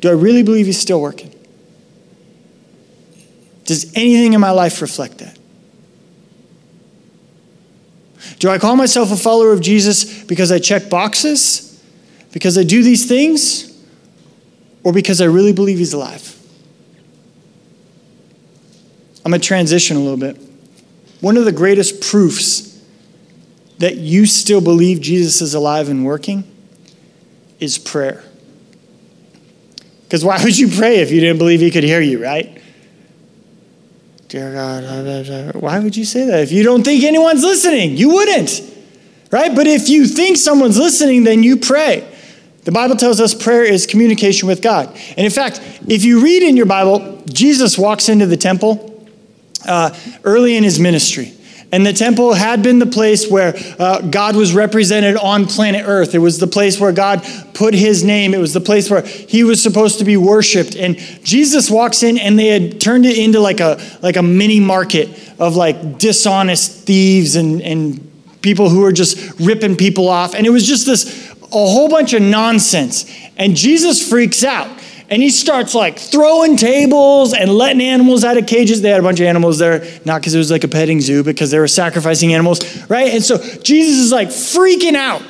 Do 0.00 0.08
I 0.08 0.12
really 0.12 0.42
believe 0.42 0.66
he's 0.66 0.80
still 0.80 1.00
working? 1.00 1.34
Does 3.64 3.92
anything 3.94 4.32
in 4.32 4.40
my 4.40 4.50
life 4.50 4.80
reflect 4.80 5.18
that? 5.18 5.38
Do 8.38 8.48
I 8.48 8.58
call 8.58 8.76
myself 8.76 9.10
a 9.10 9.16
follower 9.16 9.52
of 9.52 9.60
Jesus 9.60 10.24
because 10.24 10.52
I 10.52 10.58
check 10.58 10.88
boxes? 10.88 11.82
Because 12.32 12.56
I 12.56 12.62
do 12.62 12.82
these 12.82 13.06
things? 13.06 13.68
or 14.88 14.92
because 14.92 15.20
I 15.20 15.26
really 15.26 15.52
believe 15.52 15.76
he's 15.76 15.92
alive. 15.92 16.34
I'm 19.24 19.30
going 19.30 19.40
to 19.40 19.46
transition 19.46 19.98
a 19.98 20.00
little 20.00 20.16
bit. 20.16 20.40
One 21.20 21.36
of 21.36 21.44
the 21.44 21.52
greatest 21.52 22.00
proofs 22.00 22.82
that 23.78 23.96
you 23.96 24.24
still 24.24 24.62
believe 24.62 25.02
Jesus 25.02 25.42
is 25.42 25.52
alive 25.54 25.88
and 25.88 26.06
working 26.06 26.44
is 27.60 27.78
prayer. 27.78 28.22
Because 30.04 30.24
why 30.24 30.42
would 30.42 30.58
you 30.58 30.68
pray 30.68 31.00
if 31.00 31.10
you 31.10 31.20
didn't 31.20 31.38
believe 31.38 31.60
he 31.60 31.70
could 31.70 31.84
hear 31.84 32.00
you, 32.00 32.22
right? 32.22 32.62
Dear 34.28 34.52
God, 34.52 35.54
why 35.54 35.78
would 35.78 35.96
you 35.96 36.04
say 36.04 36.26
that? 36.26 36.40
If 36.40 36.52
you 36.52 36.62
don't 36.62 36.82
think 36.82 37.02
anyone's 37.04 37.42
listening, 37.42 37.96
you 37.96 38.10
wouldn't, 38.10 38.62
right? 39.30 39.54
But 39.54 39.66
if 39.66 39.88
you 39.88 40.06
think 40.06 40.36
someone's 40.36 40.78
listening, 40.78 41.24
then 41.24 41.42
you 41.42 41.56
pray. 41.56 42.06
The 42.64 42.72
Bible 42.72 42.96
tells 42.96 43.20
us 43.20 43.32
prayer 43.32 43.64
is 43.64 43.86
communication 43.86 44.46
with 44.46 44.60
God. 44.60 44.88
And 45.16 45.20
in 45.20 45.30
fact, 45.30 45.62
if 45.88 46.04
you 46.04 46.22
read 46.22 46.42
in 46.42 46.56
your 46.56 46.66
Bible, 46.66 47.22
Jesus 47.30 47.78
walks 47.78 48.10
into 48.10 48.26
the 48.26 48.36
temple 48.36 49.08
uh, 49.66 49.98
early 50.24 50.56
in 50.56 50.64
his 50.64 50.78
ministry. 50.78 51.32
And 51.70 51.84
the 51.84 51.92
temple 51.92 52.32
had 52.32 52.62
been 52.62 52.78
the 52.78 52.86
place 52.86 53.30
where 53.30 53.54
uh, 53.78 54.00
God 54.00 54.36
was 54.36 54.54
represented 54.54 55.16
on 55.16 55.44
planet 55.44 55.84
Earth. 55.86 56.14
It 56.14 56.18
was 56.18 56.38
the 56.38 56.46
place 56.46 56.80
where 56.80 56.92
God 56.92 57.22
put 57.52 57.74
his 57.74 58.02
name. 58.02 58.32
It 58.32 58.38
was 58.38 58.54
the 58.54 58.60
place 58.60 58.90
where 58.90 59.02
he 59.02 59.44
was 59.44 59.62
supposed 59.62 59.98
to 59.98 60.04
be 60.04 60.16
worshiped. 60.16 60.76
And 60.76 60.96
Jesus 61.24 61.70
walks 61.70 62.02
in 62.02 62.16
and 62.16 62.38
they 62.38 62.48
had 62.48 62.80
turned 62.80 63.04
it 63.04 63.18
into 63.18 63.40
like 63.40 63.60
a, 63.60 63.78
like 64.00 64.16
a 64.16 64.22
mini 64.22 64.60
market 64.60 65.10
of 65.38 65.56
like 65.56 65.98
dishonest 65.98 66.86
thieves 66.86 67.36
and, 67.36 67.60
and 67.60 68.08
people 68.40 68.70
who 68.70 68.80
were 68.80 68.92
just 68.92 69.38
ripping 69.38 69.76
people 69.76 70.08
off. 70.08 70.34
And 70.34 70.46
it 70.46 70.50
was 70.50 70.66
just 70.66 70.86
this 70.86 71.28
a 71.30 71.50
whole 71.50 71.88
bunch 71.88 72.14
of 72.14 72.22
nonsense. 72.22 73.10
And 73.36 73.54
Jesus 73.54 74.06
freaks 74.06 74.42
out 74.42 74.77
and 75.10 75.22
he 75.22 75.30
starts 75.30 75.74
like 75.74 75.98
throwing 75.98 76.56
tables 76.56 77.32
and 77.32 77.50
letting 77.50 77.80
animals 77.80 78.24
out 78.24 78.36
of 78.36 78.46
cages. 78.46 78.82
They 78.82 78.90
had 78.90 79.00
a 79.00 79.02
bunch 79.02 79.20
of 79.20 79.26
animals 79.26 79.58
there, 79.58 79.84
not 80.04 80.20
because 80.20 80.34
it 80.34 80.38
was 80.38 80.50
like 80.50 80.64
a 80.64 80.68
petting 80.68 81.00
zoo, 81.00 81.24
because 81.24 81.50
they 81.50 81.58
were 81.58 81.68
sacrificing 81.68 82.34
animals, 82.34 82.60
right? 82.90 83.14
And 83.14 83.24
so 83.24 83.38
Jesus 83.38 83.98
is 83.98 84.12
like 84.12 84.28
freaking 84.28 84.94
out. 84.94 85.22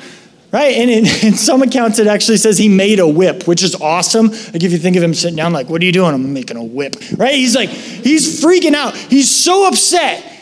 Right? 0.51 0.77
And 0.77 0.89
in, 0.89 1.05
in 1.27 1.33
some 1.35 1.61
accounts, 1.61 1.99
it 1.99 2.07
actually 2.07 2.37
says 2.37 2.57
he 2.57 2.69
made 2.69 2.99
a 2.99 3.07
whip, 3.07 3.47
which 3.47 3.61
is 3.61 3.75
awesome. 3.75 4.29
Like 4.29 4.63
if 4.63 4.71
you 4.71 4.79
think 4.79 4.97
of 4.97 5.03
him 5.03 5.13
sitting 5.13 5.35
down, 5.35 5.53
like, 5.53 5.69
what 5.69 5.79
are 5.79 5.85
you 5.85 5.91
doing? 5.91 6.11
I'm 6.11 6.33
making 6.33 6.57
a 6.57 6.63
whip. 6.63 6.95
Right? 7.15 7.35
He's 7.35 7.55
like, 7.55 7.69
he's 7.69 8.43
freaking 8.43 8.73
out. 8.73 8.95
He's 8.95 9.29
so 9.29 9.67
upset 9.67 10.37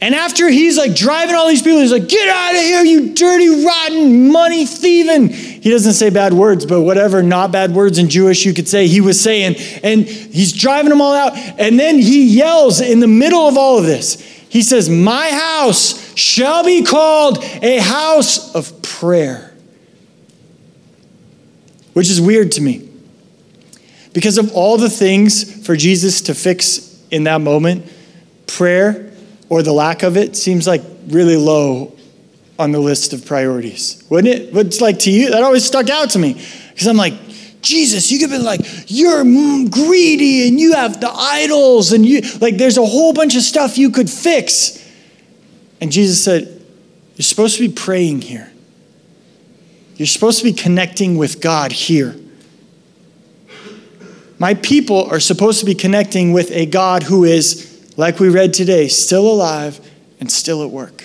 and 0.00 0.14
after 0.14 0.48
he's 0.48 0.78
like 0.78 0.94
driving 0.94 1.34
all 1.34 1.48
these 1.48 1.62
people, 1.62 1.80
he's 1.80 1.92
like, 1.92 2.08
Get 2.08 2.28
out 2.28 2.54
of 2.54 2.60
here, 2.60 2.84
you 2.84 3.14
dirty, 3.14 3.64
rotten, 3.64 4.30
money 4.30 4.64
thieving. 4.64 5.30
He 5.68 5.72
doesn't 5.74 5.92
say 5.92 6.08
bad 6.08 6.32
words, 6.32 6.64
but 6.64 6.80
whatever 6.80 7.22
not 7.22 7.52
bad 7.52 7.74
words 7.74 7.98
in 7.98 8.08
Jewish 8.08 8.46
you 8.46 8.54
could 8.54 8.66
say, 8.66 8.86
he 8.86 9.02
was 9.02 9.20
saying. 9.20 9.56
And 9.82 10.06
he's 10.06 10.50
driving 10.50 10.88
them 10.88 11.02
all 11.02 11.12
out. 11.12 11.36
And 11.36 11.78
then 11.78 11.98
he 11.98 12.24
yells 12.24 12.80
in 12.80 13.00
the 13.00 13.06
middle 13.06 13.46
of 13.46 13.58
all 13.58 13.76
of 13.76 13.84
this. 13.84 14.18
He 14.48 14.62
says, 14.62 14.88
My 14.88 15.28
house 15.28 16.16
shall 16.18 16.64
be 16.64 16.84
called 16.84 17.44
a 17.44 17.80
house 17.80 18.54
of 18.54 18.80
prayer. 18.80 19.54
Which 21.92 22.08
is 22.08 22.18
weird 22.18 22.52
to 22.52 22.62
me. 22.62 22.88
Because 24.14 24.38
of 24.38 24.54
all 24.54 24.78
the 24.78 24.88
things 24.88 25.66
for 25.66 25.76
Jesus 25.76 26.22
to 26.22 26.34
fix 26.34 26.98
in 27.10 27.24
that 27.24 27.42
moment, 27.42 27.92
prayer 28.46 29.12
or 29.50 29.62
the 29.62 29.74
lack 29.74 30.02
of 30.02 30.16
it 30.16 30.34
seems 30.34 30.66
like 30.66 30.80
really 31.08 31.36
low 31.36 31.92
on 32.58 32.72
the 32.72 32.80
list 32.80 33.12
of 33.12 33.24
priorities, 33.24 34.02
wouldn't 34.08 34.34
it? 34.34 34.54
What's 34.54 34.80
like 34.80 35.00
to 35.00 35.10
you? 35.10 35.30
That 35.30 35.42
always 35.42 35.64
stuck 35.64 35.88
out 35.88 36.10
to 36.10 36.18
me 36.18 36.34
because 36.72 36.86
I'm 36.86 36.96
like, 36.96 37.14
Jesus, 37.60 38.10
you 38.10 38.18
could 38.18 38.30
be 38.30 38.38
like, 38.38 38.60
you're 38.86 39.22
greedy 39.68 40.48
and 40.48 40.58
you 40.58 40.74
have 40.74 41.00
the 41.00 41.10
idols 41.10 41.92
and 41.92 42.06
you, 42.06 42.22
like, 42.40 42.56
there's 42.56 42.78
a 42.78 42.86
whole 42.86 43.12
bunch 43.12 43.36
of 43.36 43.42
stuff 43.42 43.78
you 43.78 43.90
could 43.90 44.08
fix. 44.08 44.84
And 45.80 45.92
Jesus 45.92 46.22
said, 46.22 46.64
You're 47.16 47.24
supposed 47.24 47.56
to 47.58 47.68
be 47.68 47.72
praying 47.72 48.22
here. 48.22 48.50
You're 49.96 50.06
supposed 50.06 50.38
to 50.38 50.44
be 50.44 50.52
connecting 50.52 51.16
with 51.16 51.40
God 51.40 51.72
here 51.72 52.14
My 54.38 54.54
people 54.54 55.04
are 55.04 55.18
supposed 55.18 55.60
to 55.60 55.66
be 55.66 55.74
connecting 55.74 56.32
with 56.32 56.50
a 56.52 56.66
God 56.66 57.02
who 57.02 57.24
is, 57.24 57.92
like 57.96 58.20
we 58.20 58.28
read 58.28 58.54
today, 58.54 58.86
still 58.86 59.26
alive 59.26 59.80
and 60.20 60.30
still 60.30 60.62
at 60.62 60.70
work. 60.70 60.97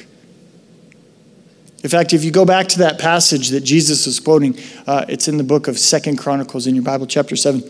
In 1.84 1.90
fact, 1.90 2.14
if 2.14 2.24
you 2.24 2.32
go 2.32 2.46
back 2.46 2.70
to 2.70 2.80
that 2.80 2.98
passage 2.98 3.50
that 3.50 3.62
Jesus 3.62 4.06
was 4.06 4.22
quoting, 4.22 4.58
uh, 4.88 5.06
it's 5.10 5.28
in 5.28 5.36
the 5.38 5.44
book 5.44 5.68
of 5.68 5.78
Second 5.78 6.18
Chronicles 6.18 6.66
in 6.66 6.76
your 6.76 6.84
Bible, 6.84 7.06
chapter 7.06 7.36
7. 7.36 7.62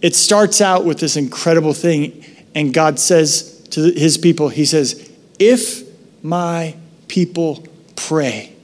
It 0.00 0.14
starts 0.14 0.60
out 0.60 0.84
with 0.84 1.00
this 1.00 1.16
incredible 1.16 1.74
thing, 1.74 2.24
and 2.54 2.72
God 2.72 3.00
says 3.00 3.60
to 3.70 3.90
his 3.90 4.16
people, 4.16 4.48
He 4.50 4.64
says, 4.64 5.10
If 5.40 5.82
my 6.22 6.76
people 7.08 7.66
pray. 7.96 8.54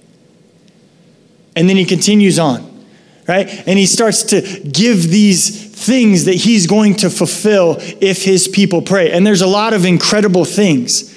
And 1.56 1.68
then 1.68 1.76
he 1.76 1.84
continues 1.84 2.38
on, 2.38 2.86
right? 3.26 3.48
And 3.66 3.76
he 3.76 3.86
starts 3.86 4.22
to 4.24 4.40
give 4.40 5.08
these 5.10 5.72
things 5.74 6.26
that 6.26 6.34
he's 6.34 6.68
going 6.68 6.94
to 6.96 7.10
fulfill 7.10 7.76
if 8.00 8.22
his 8.22 8.46
people 8.46 8.82
pray. 8.82 9.10
And 9.10 9.26
there's 9.26 9.42
a 9.42 9.46
lot 9.46 9.72
of 9.72 9.84
incredible 9.84 10.44
things 10.44 11.13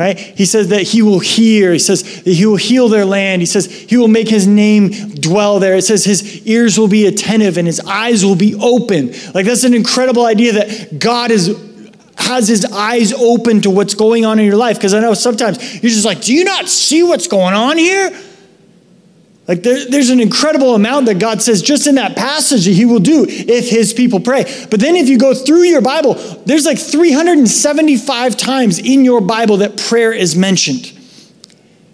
right? 0.00 0.18
He 0.18 0.46
says 0.46 0.68
that 0.68 0.82
he 0.82 1.02
will 1.02 1.20
hear. 1.20 1.72
He 1.74 1.78
says 1.78 2.22
that 2.22 2.32
he 2.32 2.46
will 2.46 2.56
heal 2.56 2.88
their 2.88 3.04
land. 3.04 3.42
He 3.42 3.46
says 3.46 3.66
he 3.66 3.98
will 3.98 4.08
make 4.08 4.28
his 4.28 4.46
name 4.46 4.88
dwell 5.10 5.60
there. 5.60 5.76
It 5.76 5.82
says 5.82 6.04
his 6.04 6.44
ears 6.46 6.78
will 6.78 6.88
be 6.88 7.06
attentive 7.06 7.58
and 7.58 7.66
his 7.66 7.80
eyes 7.80 8.24
will 8.24 8.34
be 8.34 8.54
open. 8.54 9.12
Like 9.34 9.44
that's 9.44 9.64
an 9.64 9.74
incredible 9.74 10.24
idea 10.24 10.54
that 10.54 10.98
God 10.98 11.30
is 11.30 11.54
has 12.16 12.48
his 12.48 12.64
eyes 12.66 13.12
open 13.12 13.60
to 13.62 13.70
what's 13.70 13.94
going 13.94 14.24
on 14.24 14.38
in 14.38 14.46
your 14.46 14.56
life. 14.56 14.76
Because 14.76 14.94
I 14.94 15.00
know 15.00 15.14
sometimes 15.14 15.82
you're 15.82 15.90
just 15.90 16.04
like, 16.04 16.22
do 16.22 16.34
you 16.34 16.44
not 16.44 16.68
see 16.68 17.02
what's 17.02 17.28
going 17.28 17.54
on 17.54 17.76
here? 17.76 18.10
Like 19.50 19.64
there, 19.64 19.84
there's 19.84 20.10
an 20.10 20.20
incredible 20.20 20.76
amount 20.76 21.06
that 21.06 21.18
God 21.18 21.42
says 21.42 21.60
just 21.60 21.88
in 21.88 21.96
that 21.96 22.14
passage 22.14 22.66
that 22.66 22.70
He 22.70 22.84
will 22.84 23.00
do 23.00 23.26
if 23.28 23.68
His 23.68 23.92
people 23.92 24.20
pray. 24.20 24.44
But 24.70 24.78
then 24.78 24.94
if 24.94 25.08
you 25.08 25.18
go 25.18 25.34
through 25.34 25.62
your 25.62 25.80
Bible, 25.80 26.14
there's 26.46 26.64
like 26.64 26.78
375 26.78 28.36
times 28.36 28.78
in 28.78 29.04
your 29.04 29.20
Bible 29.20 29.56
that 29.56 29.76
prayer 29.76 30.12
is 30.12 30.36
mentioned. 30.36 30.92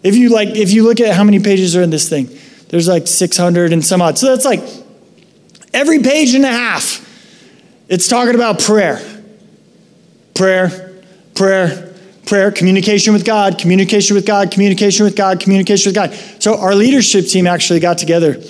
If 0.02 0.16
you 0.16 0.28
like, 0.28 0.50
if 0.50 0.70
you 0.70 0.82
look 0.82 1.00
at 1.00 1.14
how 1.14 1.24
many 1.24 1.40
pages 1.40 1.74
are 1.74 1.80
in 1.80 1.88
this 1.88 2.10
thing, 2.10 2.28
there's 2.68 2.88
like 2.88 3.06
600 3.06 3.72
and 3.72 3.82
some 3.82 4.02
odd. 4.02 4.18
So 4.18 4.26
that's 4.26 4.44
like 4.44 4.60
every 5.72 6.00
page 6.00 6.34
and 6.34 6.44
a 6.44 6.48
half. 6.48 7.02
It's 7.88 8.06
talking 8.06 8.34
about 8.34 8.60
prayer, 8.60 9.00
prayer, 10.34 11.02
prayer, 11.34 11.85
prayer, 12.26 12.50
communication 12.50 13.12
with 13.12 13.24
God, 13.24 13.56
communication 13.56 14.14
with 14.14 14.26
God, 14.26 14.50
communication 14.50 15.04
with 15.04 15.16
God, 15.16 15.40
communication 15.40 15.90
with 15.90 15.94
God. 15.94 16.12
So 16.42 16.58
our 16.58 16.74
leadership 16.74 17.26
team 17.26 17.46
actually 17.46 17.80
got 17.80 17.98
together 17.98 18.42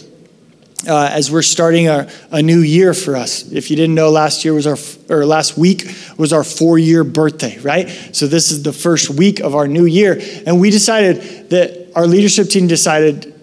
uh, 0.86 1.08
as 1.12 1.30
we're 1.30 1.42
starting 1.42 1.88
a, 1.88 2.08
a, 2.30 2.42
new 2.42 2.60
year 2.60 2.94
for 2.94 3.16
us. 3.16 3.50
If 3.50 3.70
you 3.70 3.76
didn't 3.76 3.94
know, 3.94 4.10
last 4.10 4.44
year 4.44 4.54
was 4.54 4.66
our 4.66 4.76
or 5.08 5.26
last 5.26 5.58
week 5.58 5.84
was 6.16 6.32
our 6.32 6.44
four 6.44 6.78
year 6.78 7.02
birthday, 7.02 7.58
right? 7.58 7.88
So 8.12 8.26
this 8.26 8.50
is 8.50 8.62
the 8.62 8.72
first 8.72 9.10
week 9.10 9.40
of 9.40 9.54
our 9.54 9.66
new 9.66 9.84
year, 9.84 10.20
and 10.46 10.60
we 10.60 10.70
decided 10.70 11.50
that 11.50 11.92
our 11.96 12.06
leadership 12.06 12.48
team 12.48 12.66
decided 12.66 13.34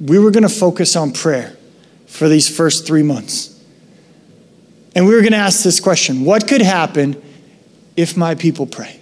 we 0.00 0.18
were 0.18 0.30
going 0.30 0.42
to 0.42 0.48
focus 0.48 0.96
on 0.96 1.12
prayer 1.12 1.56
for 2.06 2.28
these 2.28 2.54
first 2.54 2.86
three 2.86 3.02
months, 3.02 3.58
and 4.94 5.06
we 5.06 5.14
were 5.14 5.20
going 5.20 5.32
to 5.32 5.38
ask 5.38 5.62
this 5.62 5.80
question: 5.80 6.24
What 6.24 6.46
could 6.46 6.62
happen 6.62 7.20
if 7.96 8.16
my 8.16 8.34
people 8.34 8.66
pray? 8.66 9.01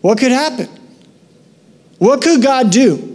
What 0.00 0.18
could 0.18 0.32
happen? 0.32 0.68
What 1.98 2.22
could 2.22 2.42
God 2.42 2.70
do? 2.70 3.06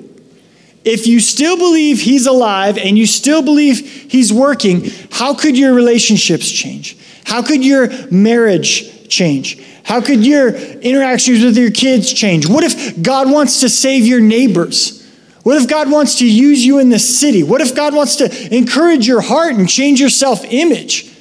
If 0.83 1.07
you 1.07 1.19
still 1.19 1.57
believe 1.57 1.99
He's 1.99 2.27
alive 2.27 2.77
and 2.77 2.97
you 2.97 3.07
still 3.07 3.41
believe 3.41 3.79
He's 3.79 4.31
working, 4.31 4.91
how 5.11 5.33
could 5.33 5.57
your 5.57 5.73
relationships 5.73 6.49
change? 6.49 6.95
How 7.25 7.41
could 7.41 7.65
your 7.65 7.89
marriage 8.11 9.09
change? 9.09 9.59
How 9.83 10.01
could 10.01 10.25
your 10.25 10.49
interactions 10.49 11.43
with 11.43 11.57
your 11.57 11.71
kids 11.71 12.13
change? 12.13 12.47
What 12.47 12.63
if 12.63 13.01
God 13.01 13.31
wants 13.31 13.61
to 13.61 13.69
save 13.69 14.05
your 14.05 14.19
neighbors? 14.19 15.03
What 15.41 15.61
if 15.61 15.69
God 15.69 15.91
wants 15.91 16.19
to 16.19 16.31
use 16.31 16.65
you 16.65 16.79
in 16.79 16.89
the 16.89 16.99
city? 16.99 17.43
What 17.43 17.61
if 17.61 17.75
God 17.75 17.93
wants 17.95 18.15
to 18.17 18.55
encourage 18.55 19.07
your 19.07 19.21
heart 19.21 19.53
and 19.53 19.69
change 19.69 19.99
your 19.99 20.09
self 20.09 20.43
image? 20.43 21.14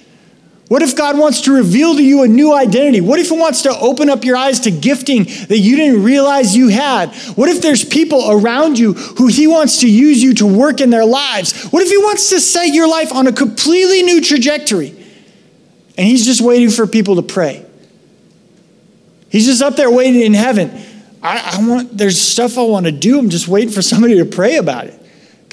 What 0.69 0.83
if 0.83 0.97
God 0.97 1.19
wants 1.19 1.43
to 1.43 1.55
reveal 1.55 1.95
to 1.95 2.03
you 2.03 2.23
a 2.23 2.29
new 2.29 2.55
identity? 2.55 3.03
What 3.03 3.21
if 3.21 3.29
He 3.29 3.39
wants 3.39 3.63
to 3.63 3.79
open 3.79 4.09
up 4.09 4.25
your 4.25 4.37
eyes 4.37 4.61
to 4.61 4.71
gifting 4.71 5.25
that 5.25 5.59
you 5.59 5.77
didn't 5.77 6.03
realize 6.03 6.57
you 6.57 6.69
had? 6.69 7.15
What 7.35 7.51
if 7.51 7.61
there's 7.61 7.85
people 7.85 8.31
around 8.31 8.79
you 8.79 8.95
who 8.95 9.27
He 9.27 9.47
wants 9.47 9.81
to 9.81 9.91
use 9.91 10.23
you 10.23 10.33
to 10.35 10.47
work 10.47 10.81
in 10.81 10.89
their 10.89 11.05
lives? 11.05 11.65
What 11.67 11.83
if 11.83 11.91
He 11.91 11.99
wants 11.99 12.31
to 12.31 12.41
set 12.41 12.69
your 12.69 12.89
life 12.89 13.13
on 13.13 13.27
a 13.27 13.33
completely 13.33 14.03
new 14.03 14.23
trajectory? 14.23 14.91
And 15.99 16.07
He's 16.07 16.25
just 16.25 16.41
waiting 16.41 16.71
for 16.71 16.87
people 16.87 17.17
to 17.17 17.23
pray. 17.23 17.65
He's 19.29 19.45
just 19.45 19.61
up 19.61 19.77
there 19.77 19.91
waiting 19.91 20.23
in 20.23 20.33
heaven. 20.33 20.71
I, 21.23 21.59
I 21.59 21.69
want, 21.69 21.97
there's 21.97 22.21
stuff 22.21 22.57
I 22.57 22.63
want 22.63 22.87
to 22.87 22.93
do. 22.93 23.19
I'm 23.19 23.29
just 23.29 23.49
waiting 23.49 23.71
for 23.71 23.83
somebody 23.83 24.17
to 24.19 24.25
pray 24.25 24.57
about 24.57 24.87
it. 24.87 25.04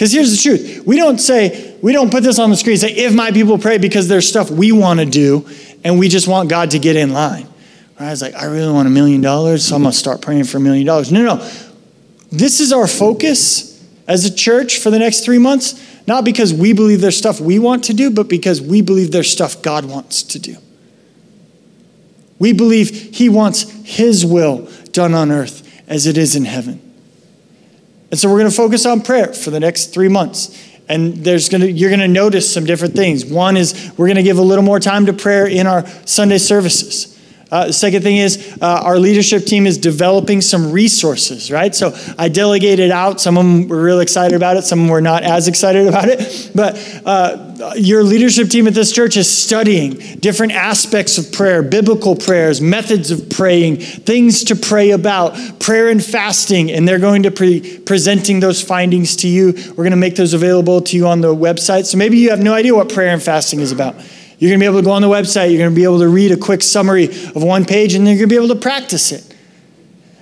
Because 0.01 0.13
here's 0.13 0.31
the 0.31 0.41
truth 0.41 0.83
we 0.87 0.97
don't 0.97 1.19
say, 1.19 1.77
we 1.83 1.93
don't 1.93 2.09
put 2.09 2.23
this 2.23 2.39
on 2.39 2.49
the 2.49 2.57
screen 2.57 2.75
say, 2.75 2.91
if 2.91 3.13
my 3.13 3.29
people 3.29 3.59
pray 3.59 3.77
because 3.77 4.07
there's 4.07 4.27
stuff 4.27 4.49
we 4.49 4.71
want 4.71 4.99
to 4.99 5.05
do 5.05 5.47
and 5.83 5.99
we 5.99 6.09
just 6.09 6.27
want 6.27 6.49
God 6.49 6.71
to 6.71 6.79
get 6.79 6.95
in 6.95 7.13
line. 7.13 7.47
I 7.99 8.09
was 8.09 8.19
like, 8.19 8.33
I 8.33 8.45
really 8.45 8.73
want 8.73 8.87
a 8.87 8.89
million 8.89 9.21
dollars, 9.21 9.63
so 9.63 9.75
I'm 9.75 9.83
going 9.83 9.91
to 9.91 9.97
start 9.97 10.19
praying 10.19 10.45
for 10.45 10.57
a 10.57 10.59
million 10.59 10.87
dollars. 10.87 11.11
No, 11.11 11.21
no. 11.21 11.51
This 12.31 12.59
is 12.61 12.73
our 12.73 12.87
focus 12.87 13.79
as 14.07 14.25
a 14.25 14.33
church 14.33 14.79
for 14.79 14.89
the 14.89 14.97
next 14.97 15.23
three 15.23 15.37
months, 15.37 15.79
not 16.07 16.25
because 16.25 16.51
we 16.51 16.73
believe 16.73 16.99
there's 16.99 17.15
stuff 17.15 17.39
we 17.39 17.59
want 17.59 17.83
to 17.83 17.93
do, 17.93 18.09
but 18.09 18.27
because 18.27 18.59
we 18.59 18.81
believe 18.81 19.11
there's 19.11 19.31
stuff 19.31 19.61
God 19.61 19.85
wants 19.85 20.23
to 20.23 20.39
do. 20.39 20.55
We 22.39 22.53
believe 22.53 22.89
He 22.89 23.29
wants 23.29 23.69
His 23.83 24.25
will 24.25 24.67
done 24.93 25.13
on 25.13 25.29
earth 25.29 25.61
as 25.87 26.07
it 26.07 26.17
is 26.17 26.35
in 26.35 26.45
heaven. 26.45 26.90
And 28.11 28.19
so 28.19 28.29
we're 28.29 28.39
going 28.39 28.51
to 28.51 28.55
focus 28.55 28.85
on 28.85 29.01
prayer 29.01 29.33
for 29.33 29.49
the 29.49 29.59
next 29.59 29.87
three 29.87 30.09
months. 30.09 30.69
And 30.89 31.15
there's 31.15 31.47
gonna, 31.47 31.67
you're 31.67 31.89
going 31.89 32.01
to 32.01 32.07
notice 32.07 32.53
some 32.53 32.65
different 32.65 32.93
things. 32.93 33.25
One 33.25 33.55
is 33.55 33.91
we're 33.97 34.07
going 34.07 34.17
to 34.17 34.23
give 34.23 34.37
a 34.37 34.43
little 34.43 34.63
more 34.63 34.79
time 34.79 35.05
to 35.05 35.13
prayer 35.13 35.47
in 35.47 35.65
our 35.65 35.87
Sunday 36.05 36.37
services. 36.37 37.10
Uh, 37.51 37.67
the 37.67 37.73
second 37.73 38.01
thing 38.01 38.15
is 38.15 38.57
uh, 38.61 38.81
our 38.83 38.97
leadership 38.97 39.43
team 39.43 39.67
is 39.67 39.77
developing 39.77 40.39
some 40.39 40.71
resources, 40.71 41.51
right? 41.51 41.75
So 41.75 41.93
I 42.17 42.29
delegated 42.29 42.91
out. 42.91 43.19
Some 43.19 43.37
of 43.37 43.43
them 43.43 43.67
were 43.67 43.83
really 43.83 44.03
excited 44.03 44.35
about 44.35 44.55
it. 44.55 44.63
Some 44.63 44.87
were 44.87 45.01
not 45.01 45.23
as 45.23 45.49
excited 45.49 45.87
about 45.87 46.07
it. 46.07 46.51
But 46.55 47.01
uh, 47.05 47.73
your 47.75 48.03
leadership 48.03 48.49
team 48.49 48.67
at 48.67 48.73
this 48.73 48.93
church 48.93 49.17
is 49.17 49.29
studying 49.29 49.95
different 50.19 50.53
aspects 50.53 51.17
of 51.17 51.33
prayer, 51.33 51.61
biblical 51.61 52.15
prayers, 52.15 52.61
methods 52.61 53.11
of 53.11 53.29
praying, 53.29 53.77
things 53.77 54.45
to 54.45 54.55
pray 54.55 54.91
about, 54.91 55.59
prayer 55.59 55.89
and 55.89 56.03
fasting, 56.03 56.71
and 56.71 56.87
they're 56.87 56.99
going 56.99 57.23
to 57.23 57.31
be 57.31 57.79
presenting 57.85 58.39
those 58.39 58.61
findings 58.61 59.17
to 59.17 59.27
you. 59.27 59.53
We're 59.69 59.83
going 59.83 59.91
to 59.91 59.97
make 59.97 60.15
those 60.15 60.33
available 60.33 60.79
to 60.83 60.95
you 60.95 61.05
on 61.05 61.19
the 61.19 61.35
website. 61.35 61.85
So 61.85 61.97
maybe 61.97 62.17
you 62.17 62.29
have 62.29 62.41
no 62.41 62.53
idea 62.53 62.73
what 62.73 62.93
prayer 62.93 63.09
and 63.09 63.21
fasting 63.21 63.59
is 63.59 63.73
about. 63.73 63.95
You're 64.41 64.49
going 64.49 64.59
to 64.59 64.63
be 64.63 64.65
able 64.65 64.79
to 64.79 64.85
go 64.85 64.91
on 64.93 65.03
the 65.03 65.07
website, 65.07 65.51
you're 65.51 65.59
going 65.59 65.69
to 65.69 65.75
be 65.75 65.83
able 65.83 65.99
to 65.99 66.09
read 66.09 66.31
a 66.31 66.35
quick 66.35 66.63
summary 66.63 67.05
of 67.05 67.43
one 67.43 67.63
page, 67.63 67.93
and 67.93 68.07
then 68.07 68.17
you're 68.17 68.27
going 68.27 68.29
to 68.29 68.33
be 68.33 68.43
able 68.43 68.55
to 68.55 68.59
practice 68.59 69.11
it. 69.11 69.35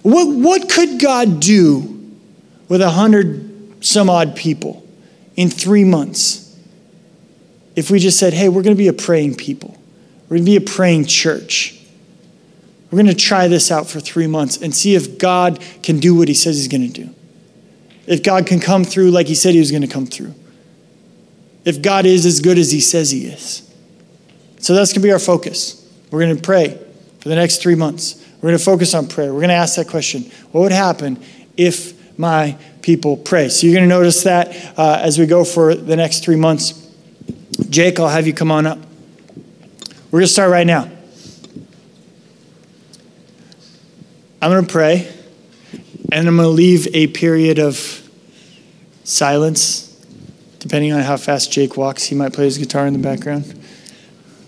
What, 0.02 0.28
what 0.28 0.70
could 0.70 1.00
God 1.00 1.40
do 1.40 2.18
with 2.68 2.82
a 2.82 2.90
hundred 2.90 3.78
some 3.80 4.10
odd 4.10 4.36
people 4.36 4.86
in 5.38 5.50
three 5.50 5.86
months 5.86 6.54
if 7.78 7.90
we 7.90 7.98
just 7.98 8.20
said, 8.20 8.34
hey, 8.34 8.50
we're 8.50 8.62
going 8.62 8.76
to 8.76 8.78
be 8.78 8.90
a 8.90 8.94
praying 8.94 9.36
people? 9.36 9.78
We're 10.24 10.36
going 10.36 10.46
to 10.46 10.52
be 10.52 10.58
a 10.58 10.62
praying 10.62 11.06
church. 11.06 11.82
We're 12.92 12.98
going 12.98 13.08
to 13.08 13.16
try 13.16 13.48
this 13.48 13.72
out 13.72 13.88
for 13.88 14.02
three 14.02 14.28
months 14.28 14.58
and 14.58 14.76
see 14.76 14.96
if 14.96 15.18
God 15.18 15.64
can 15.82 16.02
do 16.02 16.14
what 16.14 16.28
He 16.28 16.34
says 16.34 16.58
He's 16.58 16.68
going 16.68 16.92
to 16.92 17.04
do. 17.06 17.16
If 18.06 18.22
God 18.22 18.48
can 18.48 18.60
come 18.60 18.84
through 18.84 19.12
like 19.12 19.28
He 19.28 19.36
said 19.36 19.54
He 19.54 19.60
was 19.60 19.72
going 19.72 19.84
to 19.84 19.88
come 19.88 20.08
through. 20.08 20.36
If 21.64 21.82
God 21.82 22.06
is 22.06 22.26
as 22.26 22.42
good 22.42 22.58
as 22.58 22.74
He 22.74 22.82
says 22.82 23.12
He 23.12 23.26
is. 23.26 23.66
So 24.60 24.76
that's 24.76 24.92
going 24.92 25.02
to 25.02 25.08
be 25.08 25.12
our 25.12 25.20
focus. 25.20 25.76
We're 26.12 26.20
going 26.20 26.36
to 26.36 26.42
pray 26.42 26.78
for 27.20 27.30
the 27.30 27.36
next 27.36 27.62
three 27.62 27.76
months. 27.76 28.26
We're 28.38 28.50
going 28.50 28.58
to 28.58 28.64
focus 28.64 28.94
on 28.94 29.08
prayer. 29.08 29.34
We're 29.34 29.42
going 29.42 29.50
to 29.50 29.56
ask 29.56 29.76
that 29.76 29.88
question 29.88 30.24
What 30.52 30.62
would 30.62 30.72
happen 30.72 31.22
if 31.58 32.18
my 32.18 32.58
people 32.82 33.18
pray? 33.18 33.50
So 33.50 33.68
you're 33.68 33.76
going 33.76 33.88
to 33.88 33.96
notice 33.96 34.24
that 34.24 34.78
uh, 34.78 35.00
as 35.02 35.18
we 35.18 35.26
go 35.26 35.44
for 35.44 35.76
the 35.76 35.96
next 35.96 36.24
three 36.24 36.36
months. 36.36 36.88
Jake, 37.70 38.00
I'll 38.00 38.08
have 38.08 38.26
you 38.26 38.34
come 38.34 38.52
on 38.52 38.66
up. 38.66 38.80
We're 40.12 40.20
going 40.20 40.28
to 40.28 40.34
start 40.34 40.50
right 40.50 40.66
now. 40.66 40.90
I'm 44.42 44.52
going 44.52 44.66
to 44.66 44.72
pray, 44.72 45.14
and 46.12 46.28
I'm 46.28 46.38
going 46.38 46.48
to 46.48 46.48
leave 46.48 46.88
a 46.96 47.08
period 47.08 47.60
of 47.60 48.10
silence. 49.04 49.86
Depending 50.60 50.94
on 50.94 51.02
how 51.02 51.18
fast 51.18 51.52
Jake 51.52 51.76
walks, 51.76 52.04
he 52.04 52.16
might 52.16 52.34
play 52.34 52.46
his 52.46 52.58
guitar 52.58 52.88
in 52.88 52.94
the 52.94 53.00
background. 53.00 53.59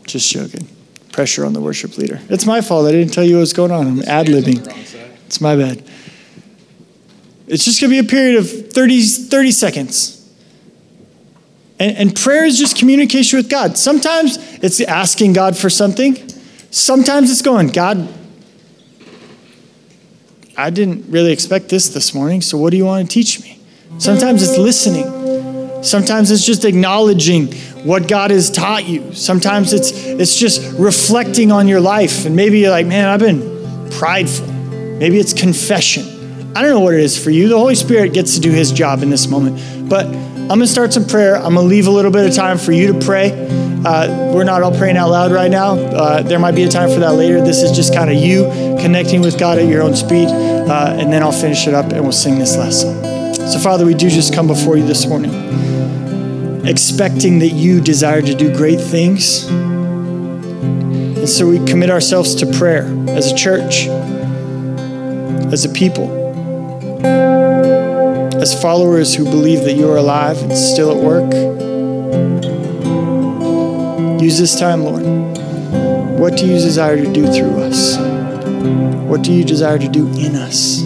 Just 0.04 0.32
joking. 0.32 0.68
Pressure 1.12 1.46
on 1.46 1.54
the 1.54 1.62
worship 1.62 1.98
leader. 1.98 2.20
It's 2.30 2.46
my 2.46 2.62
fault. 2.62 2.88
I 2.88 2.92
didn't 2.92 3.14
tell 3.14 3.24
you 3.24 3.36
what 3.36 3.42
was 3.42 3.54
going 3.54 3.72
on. 3.72 3.88
I'm 3.88 4.02
ad 4.04 4.28
libbing. 4.28 4.66
It's 5.26 5.42
my 5.42 5.56
bad. 5.56 5.84
It's 7.48 7.66
just 7.66 7.82
going 7.82 7.92
to 7.92 8.02
be 8.02 8.08
a 8.08 8.10
period 8.10 8.38
of 8.38 8.72
30, 8.72 9.02
30 9.02 9.52
seconds. 9.52 10.18
And, 11.80 11.98
and 11.98 12.16
prayer 12.16 12.46
is 12.46 12.58
just 12.58 12.78
communication 12.78 13.38
with 13.38 13.50
God. 13.50 13.78
Sometimes 13.78 14.38
it's 14.64 14.80
asking 14.80 15.34
God 15.34 15.58
for 15.58 15.70
something, 15.70 16.16
sometimes 16.70 17.32
it's 17.32 17.42
going, 17.42 17.68
God, 17.68 18.08
I 20.56 20.70
didn't 20.70 21.10
really 21.10 21.32
expect 21.32 21.70
this 21.70 21.90
this 21.90 22.14
morning, 22.14 22.42
so 22.42 22.58
what 22.58 22.70
do 22.70 22.78
you 22.78 22.86
want 22.86 23.10
to 23.10 23.14
teach 23.14 23.42
me? 23.42 23.60
Sometimes 23.98 24.44
it's 24.44 24.58
listening. 24.58 25.84
Sometimes 25.84 26.30
it's 26.30 26.46
just 26.46 26.66
acknowledging 26.66 27.54
what 27.84 28.08
God 28.08 28.32
has 28.32 28.50
taught 28.50 28.86
you. 28.86 29.14
Sometimes 29.14 29.74
it's 29.74 29.92
it's 29.92 30.38
just 30.38 30.78
reflecting 30.80 31.52
on 31.52 31.68
your 31.68 31.82
life 31.82 32.26
and 32.26 32.36
maybe 32.36 32.60
you're 32.60 32.72
like, 32.72 32.88
"Man, 32.88 33.08
I've 33.08 33.20
been 33.20 33.90
prideful." 33.92 34.48
Maybe 34.48 35.18
it's 35.18 35.34
confession. 35.34 36.04
I 36.56 36.62
don't 36.62 36.72
know 36.72 36.80
what 36.82 36.94
it 36.94 37.00
is 37.00 37.22
for 37.22 37.32
you. 37.32 37.48
The 37.48 37.58
Holy 37.58 37.76
Spirit 37.76 38.14
gets 38.14 38.36
to 38.36 38.42
do 38.42 38.52
his 38.52 38.72
job 38.72 39.02
in 39.02 39.10
this 39.10 39.28
moment. 39.28 39.90
But 39.90 40.06
I'm 40.06 40.48
going 40.48 40.60
to 40.60 40.68
start 40.68 40.92
some 40.92 41.08
prayer. 41.08 41.38
I'm 41.38 41.56
going 41.56 41.56
to 41.56 41.62
leave 41.62 41.88
a 41.88 41.92
little 41.92 42.12
bit 42.12 42.28
of 42.28 42.36
time 42.36 42.58
for 42.58 42.72
you 42.72 42.94
to 42.94 43.00
pray. 43.06 43.32
Uh, 43.86 44.32
we're 44.34 44.44
not 44.44 44.62
all 44.62 44.78
praying 44.78 44.98
out 44.98 45.10
loud 45.10 45.32
right 45.32 45.50
now. 45.50 45.76
Uh, 45.76 46.22
there 46.22 46.40
might 46.40 46.56
be 46.56 46.64
a 46.64 46.70
time 46.70 46.90
for 46.90 47.00
that 47.00 47.14
later. 47.14 47.42
This 47.42 47.64
is 47.64 47.72
just 47.72 47.96
kind 47.96 48.12
of 48.12 48.18
you 48.18 48.44
connecting 48.80 49.22
with 49.22 49.40
God 49.40 49.60
at 49.60 49.68
your 49.68 49.82
own 49.82 49.96
speed. 49.96 50.28
Uh, 50.28 50.98
and 51.00 51.12
then 51.12 51.24
I'll 51.24 51.32
finish 51.32 51.68
it 51.68 51.74
up 51.74 51.94
and 51.94 52.04
we'll 52.04 52.12
sing 52.12 52.38
this 52.38 52.58
last 52.58 52.82
song. 52.82 53.02
So, 53.48 53.58
Father, 53.60 53.86
we 53.86 53.94
do 53.94 54.10
just 54.10 54.34
come 54.34 54.46
before 54.46 54.78
you 54.78 54.86
this 54.86 55.08
morning, 55.08 55.32
expecting 56.64 57.40
that 57.40 57.50
you 57.50 57.82
desire 57.82 58.22
to 58.22 58.36
do 58.36 58.56
great 58.56 58.80
things. 58.80 59.48
And 59.48 61.30
so 61.30 61.48
we 61.48 61.58
commit 61.66 61.90
ourselves 61.90 62.36
to 62.36 62.46
prayer 62.54 62.86
as 63.10 63.32
a 63.32 63.36
church, 63.36 63.88
as 65.52 65.66
a 65.66 65.70
people 65.70 66.22
as 68.42 68.60
followers 68.60 69.14
who 69.14 69.24
believe 69.24 69.64
that 69.66 69.74
you 69.74 69.88
are 69.92 69.98
alive 69.98 70.42
and 70.42 70.58
still 70.58 70.90
at 70.90 70.98
work. 70.98 71.32
Use 74.20 74.40
this 74.40 74.60
time, 74.60 74.84
Lord. 74.84 75.04
What 76.20 76.38
do 76.38 76.48
you 76.48 76.54
desire 76.54 76.98
to 76.98 77.14
do 77.14 77.32
through 77.32 77.62
us? 77.62 77.98
What 79.08 79.22
do 79.22 79.32
you 79.32 79.44
desire 79.44 79.78
to 79.78 79.88
do 79.88 80.08
in 80.08 80.36
us? 80.36 80.82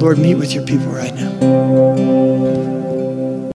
Lord, 0.00 0.18
meet 0.18 0.36
with 0.36 0.54
your 0.54 0.64
people 0.64 0.92
right 0.92 1.14
now. 1.14 1.31